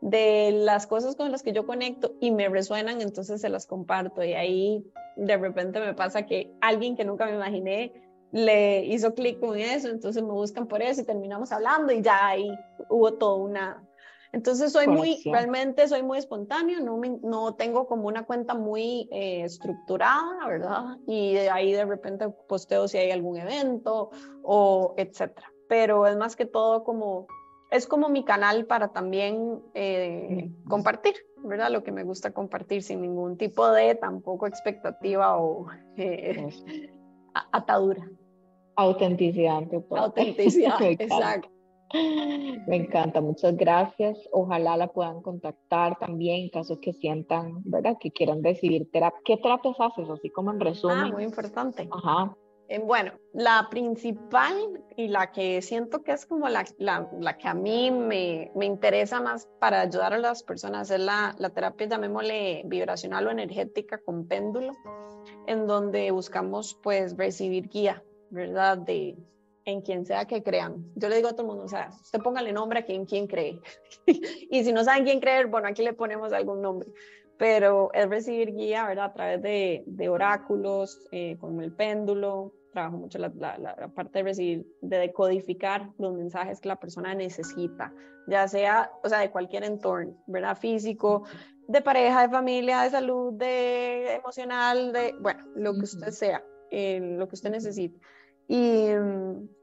de 0.00 0.50
las 0.52 0.86
cosas 0.86 1.16
con 1.16 1.32
las 1.32 1.42
que 1.42 1.52
yo 1.52 1.66
conecto 1.66 2.14
y 2.20 2.30
me 2.30 2.48
resuenan, 2.48 3.00
entonces 3.00 3.40
se 3.40 3.48
las 3.48 3.66
comparto. 3.66 4.22
Y 4.22 4.34
ahí 4.34 4.84
de 5.16 5.36
repente 5.36 5.80
me 5.80 5.94
pasa 5.94 6.26
que 6.26 6.52
alguien 6.60 6.96
que 6.96 7.04
nunca 7.04 7.26
me 7.26 7.34
imaginé 7.34 7.92
le 8.32 8.84
hizo 8.84 9.14
clic 9.14 9.38
con 9.38 9.58
eso, 9.58 9.88
entonces 9.88 10.22
me 10.22 10.32
buscan 10.32 10.66
por 10.66 10.82
eso 10.82 11.00
y 11.00 11.04
terminamos 11.04 11.52
hablando 11.52 11.92
y 11.92 12.02
ya 12.02 12.26
ahí 12.26 12.50
hubo 12.90 13.14
todo 13.14 13.36
una... 13.36 13.82
Entonces 14.34 14.72
soy 14.72 14.88
muy, 14.88 15.22
realmente 15.24 15.86
soy 15.86 16.02
muy 16.02 16.18
espontáneo, 16.18 16.80
no, 16.80 17.00
no 17.22 17.54
tengo 17.54 17.86
como 17.86 18.08
una 18.08 18.26
cuenta 18.26 18.54
muy 18.54 19.08
eh, 19.12 19.42
estructurada, 19.44 20.48
¿verdad? 20.48 20.98
Y 21.06 21.34
de 21.34 21.50
ahí 21.50 21.72
de 21.72 21.84
repente 21.84 22.28
posteo 22.48 22.88
si 22.88 22.98
hay 22.98 23.12
algún 23.12 23.36
evento 23.36 24.10
o 24.42 24.94
etcétera. 24.96 25.52
Pero 25.68 26.08
es 26.08 26.16
más 26.16 26.34
que 26.34 26.46
todo 26.46 26.82
como, 26.82 27.28
es 27.70 27.86
como 27.86 28.08
mi 28.08 28.24
canal 28.24 28.66
para 28.66 28.88
también 28.88 29.62
eh, 29.72 30.50
compartir, 30.68 31.14
¿verdad? 31.44 31.70
Lo 31.70 31.84
que 31.84 31.92
me 31.92 32.02
gusta 32.02 32.32
compartir 32.32 32.82
sin 32.82 33.02
ningún 33.02 33.38
tipo 33.38 33.70
de 33.70 33.94
tampoco 33.94 34.48
expectativa 34.48 35.38
o 35.38 35.68
eh, 35.96 36.48
atadura. 37.52 38.10
Autenticidad. 38.74 39.62
Autenticidad, 39.90 40.82
exacto. 40.90 41.53
Me 42.66 42.76
encanta, 42.76 43.20
muchas 43.20 43.56
gracias. 43.56 44.18
Ojalá 44.32 44.76
la 44.76 44.88
puedan 44.88 45.22
contactar 45.22 45.98
también 45.98 46.42
en 46.42 46.48
caso 46.50 46.80
que 46.80 46.92
sientan, 46.92 47.62
¿verdad? 47.64 47.96
Que 48.00 48.10
quieran 48.10 48.42
recibir 48.42 48.90
terapia. 48.90 49.20
¿Qué 49.24 49.36
terapias 49.36 49.76
haces? 49.78 50.08
Así 50.10 50.30
como 50.30 50.50
en 50.52 50.60
resumen. 50.60 50.98
Ah, 50.98 51.10
muy 51.12 51.24
importante. 51.24 51.88
Ajá. 51.90 52.36
Eh, 52.68 52.78
bueno, 52.78 53.12
la 53.34 53.68
principal 53.70 54.54
y 54.96 55.08
la 55.08 55.30
que 55.30 55.60
siento 55.60 56.02
que 56.02 56.12
es 56.12 56.24
como 56.24 56.48
la, 56.48 56.64
la, 56.78 57.08
la 57.20 57.36
que 57.36 57.46
a 57.46 57.52
mí 57.52 57.90
me, 57.90 58.50
me, 58.54 58.64
interesa 58.64 59.20
más 59.20 59.46
para 59.60 59.82
ayudar 59.82 60.14
a 60.14 60.18
las 60.18 60.42
personas 60.42 60.90
es 60.90 60.98
la, 60.98 61.34
la 61.38 61.50
terapia, 61.50 61.86
llamémosle 61.86 62.62
vibracional 62.64 63.26
o 63.26 63.30
energética 63.30 63.98
con 63.98 64.26
péndulo, 64.26 64.72
en 65.46 65.66
donde 65.66 66.10
buscamos 66.10 66.80
pues 66.82 67.14
recibir 67.18 67.68
guía 67.68 68.02
¿verdad? 68.34 68.78
De 68.78 69.16
en 69.64 69.80
quien 69.80 70.04
sea 70.04 70.26
que 70.26 70.42
crean. 70.42 70.84
Yo 70.94 71.08
le 71.08 71.16
digo 71.16 71.28
a 71.28 71.32
todo 71.32 71.42
el 71.42 71.48
mundo, 71.48 71.64
o 71.64 71.68
sea, 71.68 71.90
usted 72.02 72.20
póngale 72.20 72.52
nombre 72.52 72.80
a 72.80 72.84
quien, 72.84 73.06
quien 73.06 73.26
cree. 73.26 73.60
y 74.06 74.64
si 74.64 74.72
no 74.72 74.84
saben 74.84 75.04
quién 75.04 75.20
creer, 75.20 75.46
bueno, 75.46 75.68
aquí 75.68 75.82
le 75.82 75.92
ponemos 75.92 76.32
algún 76.32 76.60
nombre. 76.60 76.88
Pero 77.36 77.92
es 77.92 78.08
recibir 78.08 78.54
guía, 78.54 78.86
¿verdad? 78.86 79.06
A 79.06 79.12
través 79.12 79.42
de, 79.42 79.82
de 79.86 80.08
oráculos, 80.08 81.00
eh, 81.10 81.36
como 81.40 81.62
el 81.62 81.72
péndulo. 81.72 82.52
Trabajo 82.72 82.96
mucho 82.96 83.18
la, 83.18 83.28
la, 83.38 83.88
parte 83.94 84.18
de 84.18 84.22
recibir, 84.24 84.66
de 84.80 84.98
decodificar 84.98 85.90
los 85.98 86.12
mensajes 86.12 86.60
que 86.60 86.68
la 86.68 86.80
persona 86.80 87.14
necesita, 87.14 87.94
ya 88.26 88.48
sea, 88.48 88.90
o 89.04 89.08
sea, 89.08 89.20
de 89.20 89.30
cualquier 89.30 89.62
entorno, 89.62 90.20
¿verdad? 90.26 90.56
Físico, 90.56 91.22
de 91.68 91.80
pareja, 91.82 92.22
de 92.22 92.28
familia, 92.30 92.82
de 92.82 92.90
salud, 92.90 93.32
de 93.34 94.14
emocional, 94.14 94.92
de, 94.92 95.14
bueno, 95.20 95.44
lo 95.54 95.74
que 95.74 95.82
usted 95.84 96.10
sea, 96.10 96.42
eh, 96.72 96.98
lo 97.00 97.28
que 97.28 97.36
usted 97.36 97.50
necesite. 97.50 97.96
Y, 98.46 98.88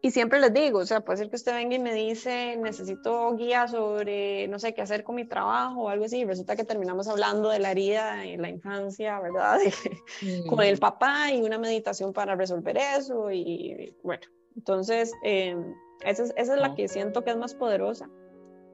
y, 0.01 0.09
siempre 0.09 0.39
les 0.39 0.51
digo, 0.53 0.79
o 0.79 0.85
sea, 0.85 1.01
puede 1.01 1.17
ser 1.17 1.29
que 1.29 1.35
usted 1.35 1.53
venga 1.53 1.75
y 1.75 1.79
me 1.79 1.93
dice, 1.93 2.57
necesito 2.57 3.35
guía 3.35 3.67
sobre, 3.67 4.47
no 4.47 4.57
sé, 4.57 4.73
qué 4.73 4.81
hacer 4.81 5.03
con 5.03 5.15
mi 5.15 5.25
trabajo 5.25 5.83
o 5.83 5.89
algo 5.89 6.05
así, 6.05 6.19
y 6.19 6.25
resulta 6.25 6.55
que 6.55 6.63
terminamos 6.63 7.07
hablando 7.07 7.49
de 7.49 7.59
la 7.59 7.71
herida 7.71 8.25
en 8.25 8.41
la 8.41 8.49
infancia, 8.49 9.19
¿verdad? 9.19 9.59
Con 10.49 10.61
el 10.61 10.79
papá 10.79 11.31
y 11.31 11.43
una 11.43 11.59
meditación 11.59 12.11
para 12.11 12.35
resolver 12.35 12.75
eso, 12.77 13.29
y 13.29 13.95
bueno, 14.01 14.23
entonces, 14.55 15.13
eh, 15.23 15.55
esa, 16.03 16.23
es, 16.23 16.33
esa 16.35 16.55
es 16.55 16.59
la 16.59 16.73
que 16.73 16.87
siento 16.87 17.23
que 17.23 17.29
es 17.29 17.37
más 17.37 17.53
poderosa. 17.53 18.09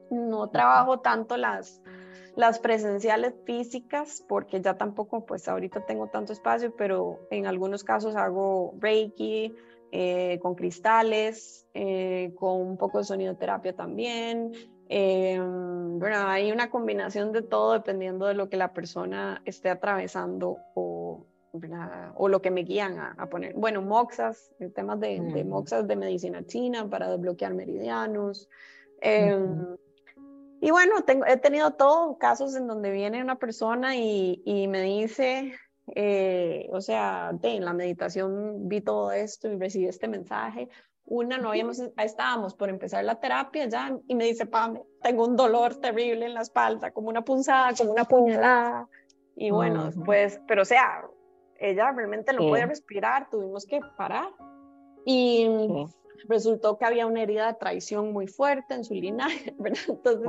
No 0.10 0.50
trabajo 0.50 1.02
tanto 1.02 1.36
las, 1.36 1.82
las 2.38 2.60
presenciales 2.60 3.34
físicas, 3.46 4.24
porque 4.28 4.62
ya 4.62 4.78
tampoco, 4.78 5.26
pues 5.26 5.48
ahorita 5.48 5.86
tengo 5.86 6.08
tanto 6.08 6.34
espacio, 6.34 6.74
pero 6.76 7.20
en 7.30 7.46
algunos 7.46 7.84
casos 7.84 8.16
hago 8.16 8.74
Reiki, 8.80 9.54
eh, 9.92 10.40
con 10.42 10.56
cristales, 10.56 11.68
eh, 11.74 12.34
con 12.36 12.62
un 12.62 12.78
poco 12.78 12.98
de 13.00 13.04
sonidoterapia 13.06 13.74
también. 13.74 14.52
Eh, 14.90 15.40
bueno, 15.40 16.16
hay 16.28 16.52
una 16.52 16.70
combinación 16.70 17.32
de 17.32 17.42
todo 17.42 17.74
dependiendo 17.74 18.26
de 18.26 18.34
lo 18.34 18.50
que 18.50 18.58
la 18.58 18.74
persona 18.74 19.42
esté 19.46 19.70
atravesando 19.70 20.58
o, 20.76 21.26
o 22.16 22.30
lo 22.30 22.42
que 22.42 22.52
me 22.52 22.64
guían 22.64 22.98
a, 23.00 23.30
poner. 23.30 23.54
Bueno, 23.56 23.82
moxas, 23.82 24.52
temas 24.76 25.00
de, 25.00 25.20
de, 25.20 25.44
moxas 25.44 25.88
de 25.88 25.96
medicina 25.96 26.46
china 26.46 26.90
para 26.90 27.10
desbloquear 27.10 27.54
meridianos. 27.54 28.50
Y 30.60 30.72
bueno, 30.72 31.04
tengo, 31.04 31.26
he 31.26 31.38
tenido 31.38 31.72
todos 31.72 32.18
casos 32.18 32.56
en 32.56 32.68
donde 32.68 32.92
viene 32.92 33.22
una 33.22 33.36
persona 33.36 33.96
y, 33.96 34.42
y 34.44 34.68
me 34.68 34.82
dice, 34.82 35.54
eh, 35.96 36.68
o 36.72 36.82
sea, 36.82 37.32
en 37.42 37.66
la 37.66 37.74
meditación 37.74 38.68
vi 38.68 38.82
todo 38.82 39.12
esto 39.12 39.48
y 39.50 39.58
recibí 39.58 39.88
este 39.88 40.08
mensaje. 40.08 40.70
Una, 41.06 41.38
no 41.38 41.50
habíamos, 41.50 41.80
estábamos 41.98 42.54
por 42.54 42.70
empezar 42.70 43.04
la 43.06 43.20
terapia 43.20 43.66
ya 43.68 43.98
y 44.08 44.16
me 44.16 44.26
dice, 44.26 44.46
Pame, 44.46 44.84
tengo 45.02 45.26
un 45.26 45.38
dolor 45.38 45.76
terrible 45.76 46.26
en 46.26 46.34
la 46.34 46.42
espalda, 46.42 46.92
como 46.92 47.08
una 47.08 47.24
punzada, 47.24 47.74
como 47.78 47.92
una 47.92 48.06
puñalada. 48.06 48.88
Y 49.36 49.52
bueno, 49.52 49.92
pues, 50.04 50.42
pero 50.48 50.64
o 50.64 50.66
sea, 50.66 51.04
ella 51.60 51.92
realmente 51.92 52.34
no 52.34 52.40
podía 52.40 52.66
respirar, 52.66 53.30
tuvimos 53.30 53.66
que 53.66 53.80
parar. 53.96 54.30
Y 55.06 55.48
resultó 56.28 56.78
que 56.78 56.86
había 56.86 57.06
una 57.06 57.22
herida 57.22 57.48
de 57.48 57.54
traición 57.54 58.12
muy 58.12 58.28
fuerte 58.28 58.74
en 58.74 58.84
su 58.84 58.94
linaje, 58.94 59.56
¿verdad? 59.60 59.80
Entonces, 59.88 60.28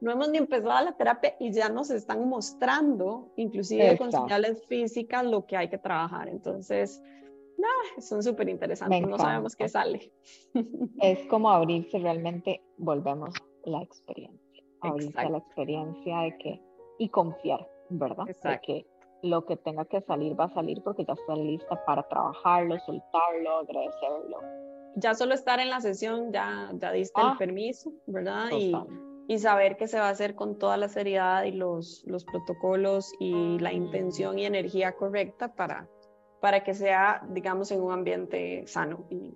no 0.00 0.12
hemos 0.12 0.28
ni 0.30 0.38
empezado 0.38 0.84
la 0.84 0.92
terapia 0.92 1.34
y 1.40 1.52
ya 1.52 1.68
nos 1.68 1.90
están 1.90 2.28
mostrando, 2.28 3.32
inclusive 3.36 3.96
con 3.98 4.12
señales 4.12 4.64
físicas, 4.66 5.24
lo 5.24 5.46
que 5.46 5.56
hay 5.56 5.68
que 5.68 5.78
trabajar. 5.78 6.28
Entonces, 6.28 7.02
no, 7.56 8.00
son 8.00 8.22
súper 8.22 8.48
interesantes, 8.48 9.02
no 9.02 9.18
sabemos 9.18 9.56
qué 9.56 9.68
sale. 9.68 10.12
Es 11.02 11.26
como 11.26 11.50
abrirse 11.50 11.98
realmente, 11.98 12.62
volvemos 12.76 13.34
la 13.64 13.82
experiencia, 13.82 14.64
abrirse 14.80 15.18
a 15.18 15.28
la 15.28 15.38
experiencia 15.38 16.20
de 16.20 16.38
que, 16.38 16.62
y 16.98 17.08
confiar, 17.08 17.66
¿verdad? 17.90 18.24
De 18.26 18.60
que 18.60 18.86
lo 19.22 19.44
que 19.44 19.56
tenga 19.56 19.84
que 19.84 20.00
salir 20.02 20.38
va 20.38 20.44
a 20.44 20.54
salir 20.54 20.80
porque 20.84 21.04
ya 21.04 21.14
está 21.14 21.34
lista 21.34 21.84
para 21.84 22.06
trabajarlo, 22.08 22.78
soltarlo, 22.78 23.58
agradecerlo 23.58 24.68
ya 24.98 25.14
solo 25.14 25.34
estar 25.34 25.60
en 25.60 25.70
la 25.70 25.80
sesión, 25.80 26.32
ya, 26.32 26.70
ya 26.74 26.92
diste 26.92 27.20
el 27.20 27.28
ah. 27.28 27.36
permiso, 27.38 27.92
¿verdad? 28.06 28.50
Y, 28.52 28.72
y, 29.28 29.38
saber 29.38 29.76
que 29.76 29.86
se 29.86 29.98
va 29.98 30.08
a 30.08 30.10
hacer 30.10 30.34
con 30.34 30.58
toda 30.58 30.76
la 30.76 30.88
seriedad 30.88 31.44
y 31.44 31.52
los, 31.52 32.02
los 32.06 32.24
protocolos 32.24 33.12
y 33.20 33.58
la 33.58 33.72
intención 33.72 34.38
y 34.38 34.46
energía 34.46 34.96
correcta 34.96 35.54
para, 35.54 35.88
para 36.40 36.64
que 36.64 36.74
sea, 36.74 37.22
digamos, 37.30 37.70
en 37.70 37.82
un 37.82 37.92
ambiente 37.92 38.66
sano 38.66 39.04
y, 39.10 39.34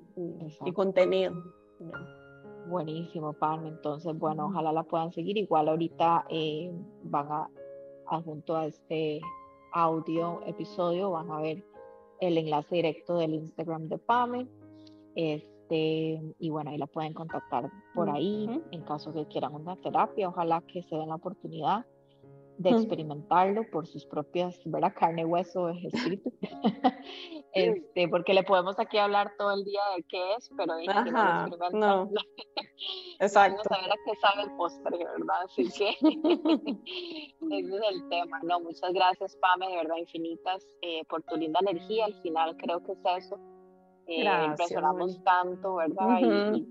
y, 0.64 0.73
contenido. 0.73 1.35
Buenísimo, 2.69 3.32
Pam. 3.35 3.66
Entonces, 3.66 4.19
bueno, 4.19 4.47
ojalá 4.47 4.73
la 4.73 4.85
puedan 4.85 5.12
seguir. 5.12 5.36
Igual 5.36 5.69
ahorita 5.69 6.27
eh, 6.28 6.73
van 7.02 7.27
a, 7.31 7.51
junto 8.24 8.56
a 8.56 8.66
este 8.66 9.20
audio 9.73 10.40
episodio, 10.47 11.10
van 11.10 11.31
a 11.31 11.40
ver 11.40 11.64
el 12.20 12.39
enlace 12.39 12.77
directo 12.77 13.16
del 13.19 13.35
Instagram 13.35 13.89
de 13.89 13.98
Pame. 13.98 14.48
Este, 15.72 16.34
y 16.38 16.50
bueno, 16.50 16.70
ahí 16.70 16.78
la 16.78 16.86
pueden 16.86 17.14
contactar 17.14 17.70
por 17.94 18.10
ahí 18.10 18.62
en 18.70 18.82
caso 18.82 19.12
que 19.12 19.26
quieran 19.26 19.54
una 19.54 19.76
terapia. 19.76 20.28
Ojalá 20.28 20.60
que 20.60 20.82
se 20.82 20.96
den 20.96 21.08
la 21.08 21.14
oportunidad 21.14 21.86
de 22.58 22.70
experimentarlo 22.70 23.62
por 23.70 23.86
sus 23.86 24.04
propias, 24.04 24.60
¿verdad? 24.66 24.92
Carne, 24.94 25.24
hueso, 25.24 25.70
espíritu. 25.70 26.30
este, 27.54 28.06
porque 28.08 28.34
le 28.34 28.42
podemos 28.42 28.78
aquí 28.78 28.98
hablar 28.98 29.32
todo 29.38 29.52
el 29.52 29.64
día 29.64 29.80
de 29.96 30.04
qué 30.04 30.34
es, 30.34 30.50
pero 30.56 30.74
Ajá, 30.88 31.48
no. 31.72 32.10
Exacto. 33.18 33.62
saber 33.64 33.90
a 33.90 33.96
qué 34.04 34.12
sabe 34.20 34.42
el 34.42 34.56
postre, 34.56 34.98
¿verdad? 34.98 35.36
Así 35.44 35.70
que 35.70 35.88
ese 37.50 37.76
es 37.76 37.82
el 37.90 38.08
tema. 38.10 38.40
No, 38.42 38.60
muchas 38.60 38.92
gracias, 38.92 39.36
Pame, 39.36 39.68
de 39.68 39.76
verdad, 39.76 39.96
infinitas, 39.96 40.66
eh, 40.82 41.02
por 41.08 41.22
tu 41.22 41.36
linda 41.36 41.60
energía. 41.62 42.04
Al 42.04 42.20
final 42.20 42.56
creo 42.58 42.82
que 42.84 42.92
es 42.92 43.24
eso. 43.24 43.38
Eh, 44.06 44.44
impresionamos 44.46 45.22
tanto, 45.24 45.76
¿verdad? 45.76 46.18
Y, 46.20 46.66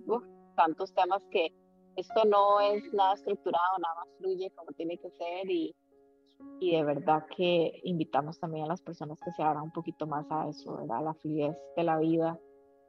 tantos 0.55 0.93
temas 0.93 1.25
que 1.31 1.53
esto 1.95 2.25
no 2.25 2.59
es 2.61 2.83
nada 2.93 3.13
estructurado, 3.13 3.77
nada 3.79 3.95
más 3.95 4.07
fluye 4.17 4.51
como 4.51 4.71
tiene 4.73 4.97
que 4.97 5.09
ser 5.11 5.49
y, 5.49 5.73
y 6.59 6.75
de 6.75 6.83
verdad 6.83 7.25
que 7.35 7.79
invitamos 7.83 8.39
también 8.39 8.65
a 8.65 8.67
las 8.67 8.81
personas 8.81 9.19
que 9.21 9.31
se 9.31 9.43
abran 9.43 9.63
un 9.63 9.71
poquito 9.71 10.07
más 10.07 10.25
a 10.29 10.47
eso, 10.49 10.77
¿verdad? 10.77 11.03
La 11.03 11.13
fluidez 11.15 11.57
de 11.75 11.83
la 11.83 11.97
vida, 11.97 12.39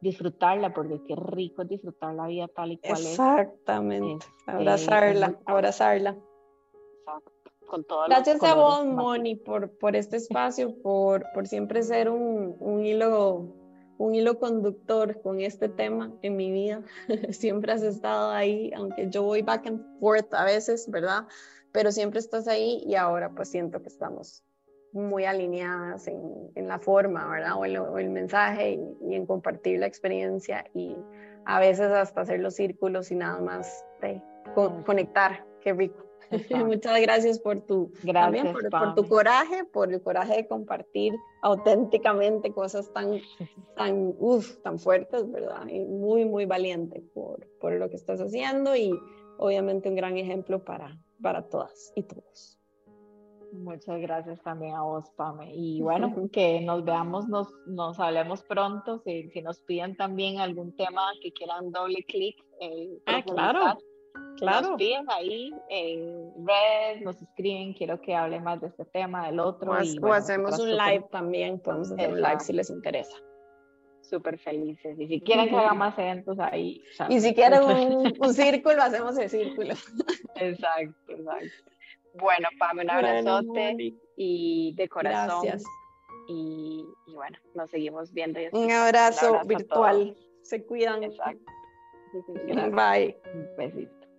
disfrutarla, 0.00 0.74
porque 0.74 1.00
qué 1.06 1.16
rico 1.16 1.64
disfrutar 1.64 2.14
la 2.14 2.26
vida 2.26 2.48
tal 2.48 2.72
y 2.72 2.78
cual 2.78 2.92
es. 2.92 3.10
Exactamente, 3.10 4.26
abrazarla, 4.46 5.38
abrazarla. 5.46 6.16
Exacto. 6.98 7.32
Con 7.66 7.86
Gracias 8.06 8.42
a 8.42 8.54
vos, 8.54 8.84
Moni, 8.84 9.34
por, 9.34 9.78
por 9.78 9.96
este 9.96 10.18
espacio, 10.18 10.82
por, 10.82 11.24
por 11.32 11.46
siempre 11.46 11.82
ser 11.82 12.10
un, 12.10 12.54
un 12.60 12.84
hilo 12.84 13.61
un 13.98 14.14
hilo 14.14 14.38
conductor 14.38 15.20
con 15.22 15.40
este 15.40 15.68
tema 15.68 16.12
en 16.22 16.36
mi 16.36 16.50
vida. 16.50 16.82
siempre 17.30 17.72
has 17.72 17.82
estado 17.82 18.30
ahí, 18.30 18.72
aunque 18.74 19.08
yo 19.08 19.22
voy 19.22 19.42
back 19.42 19.66
and 19.66 19.82
forth 20.00 20.32
a 20.34 20.44
veces, 20.44 20.90
¿verdad? 20.90 21.26
Pero 21.72 21.92
siempre 21.92 22.20
estás 22.20 22.48
ahí 22.48 22.82
y 22.86 22.94
ahora 22.94 23.30
pues 23.30 23.48
siento 23.48 23.80
que 23.82 23.88
estamos 23.88 24.42
muy 24.92 25.24
alineadas 25.24 26.06
en, 26.06 26.50
en 26.54 26.68
la 26.68 26.78
forma, 26.78 27.26
¿verdad? 27.28 27.56
O, 27.56 27.64
el 27.64 28.10
mensaje 28.10 28.78
y, 29.00 29.14
en 29.14 29.26
compartir 29.26 29.80
la 29.80 29.86
experiencia 29.86 30.64
y 30.74 30.96
a 31.44 31.60
veces 31.60 31.90
hasta 31.90 32.20
hacer 32.20 32.40
los 32.40 32.54
círculos 32.54 33.10
y 33.10 33.16
nada 33.16 33.40
más 33.40 33.84
de 34.00 34.22
conectar. 34.84 35.44
Qué 35.60 35.72
rico. 35.72 36.11
Muchas 36.66 37.00
gracias 37.00 37.38
por 37.38 37.60
tu, 37.60 37.92
gracias, 38.02 38.54
por, 38.70 38.94
tu 38.94 39.08
coraje, 39.08 39.64
por 39.64 39.92
el 39.92 40.02
coraje 40.02 40.36
de 40.36 40.46
compartir 40.46 41.14
auténticamente 41.42 42.52
cosas 42.52 42.92
tan, 42.92 43.20
tan, 43.76 44.14
uf, 44.18 44.56
tan 44.62 44.78
fuertes, 44.78 45.30
¿verdad? 45.30 45.66
Y 45.68 45.80
muy, 45.80 46.24
muy 46.24 46.46
valiente 46.46 47.02
por, 47.14 47.46
por 47.60 47.72
lo 47.74 47.88
que 47.88 47.96
estás 47.96 48.20
haciendo 48.20 48.76
y 48.76 48.92
obviamente 49.38 49.88
un 49.88 49.96
gran 49.96 50.16
ejemplo 50.16 50.64
para, 50.64 50.98
para 51.20 51.48
todas 51.48 51.92
y 51.94 52.02
todos. 52.02 52.58
Muchas 53.52 54.00
gracias 54.00 54.42
también 54.42 54.74
a 54.74 54.82
vos, 54.82 55.10
Pame. 55.16 55.54
Y 55.54 55.80
bueno, 55.82 56.14
que 56.32 56.60
nos 56.60 56.84
veamos, 56.84 57.28
nos, 57.28 57.48
nos 57.66 58.00
hablemos 58.00 58.42
pronto. 58.42 58.98
Si, 59.04 59.28
si 59.30 59.42
nos 59.42 59.60
piden 59.60 59.96
también 59.96 60.38
algún 60.38 60.74
tema 60.74 61.02
que 61.22 61.32
quieran 61.32 61.70
doble 61.70 62.02
clic. 62.04 62.36
Eh, 62.60 62.98
ah, 63.06 63.22
claro. 63.22 63.78
Claro. 64.38 64.70
Nos 64.70 64.76
piden 64.78 65.04
ahí 65.08 65.52
en 65.68 66.46
red, 66.46 67.02
nos 67.02 67.20
escriben, 67.20 67.74
quiero 67.74 68.00
que 68.00 68.14
hable 68.14 68.40
más 68.40 68.60
de 68.60 68.68
este 68.68 68.84
tema, 68.86 69.26
del 69.26 69.38
otro. 69.38 69.72
O, 69.72 70.12
hacemos 70.12 70.58
un 70.58 70.76
live 70.76 71.06
también, 71.10 71.60
podemos 71.60 71.92
hacer 71.92 72.12
un 72.12 72.20
live 72.20 72.40
si 72.40 72.52
les 72.52 72.70
interesa. 72.70 73.16
Súper 74.00 74.38
felices. 74.38 74.98
Y 74.98 75.06
si 75.06 75.20
quieren 75.20 75.48
que 75.48 75.56
haga 75.56 75.74
más 75.74 75.96
eventos 75.98 76.38
ahí. 76.40 76.82
Y 77.08 77.20
si 77.20 77.34
quieren 77.34 77.62
un, 78.20 78.34
círculo, 78.34 78.82
hacemos 78.82 79.16
el 79.16 79.30
círculo. 79.30 79.74
Exacto, 80.34 81.12
exacto. 81.12 81.72
Bueno, 82.14 82.48
Pame, 82.58 82.82
un 82.82 82.90
abrazote 82.90 83.94
y 84.16 84.74
de 84.74 84.88
corazón. 84.88 85.42
Gracias. 85.44 85.64
Y, 86.28 86.84
bueno, 87.14 87.38
nos 87.54 87.70
seguimos 87.70 88.12
viendo. 88.12 88.40
un 88.52 88.70
abrazo, 88.70 89.40
virtual. 89.46 90.16
Se 90.42 90.64
cuidan. 90.64 91.04
Exacto. 91.04 91.52
Bye. 92.72 93.16
Un 93.34 93.56
besito. 93.56 94.01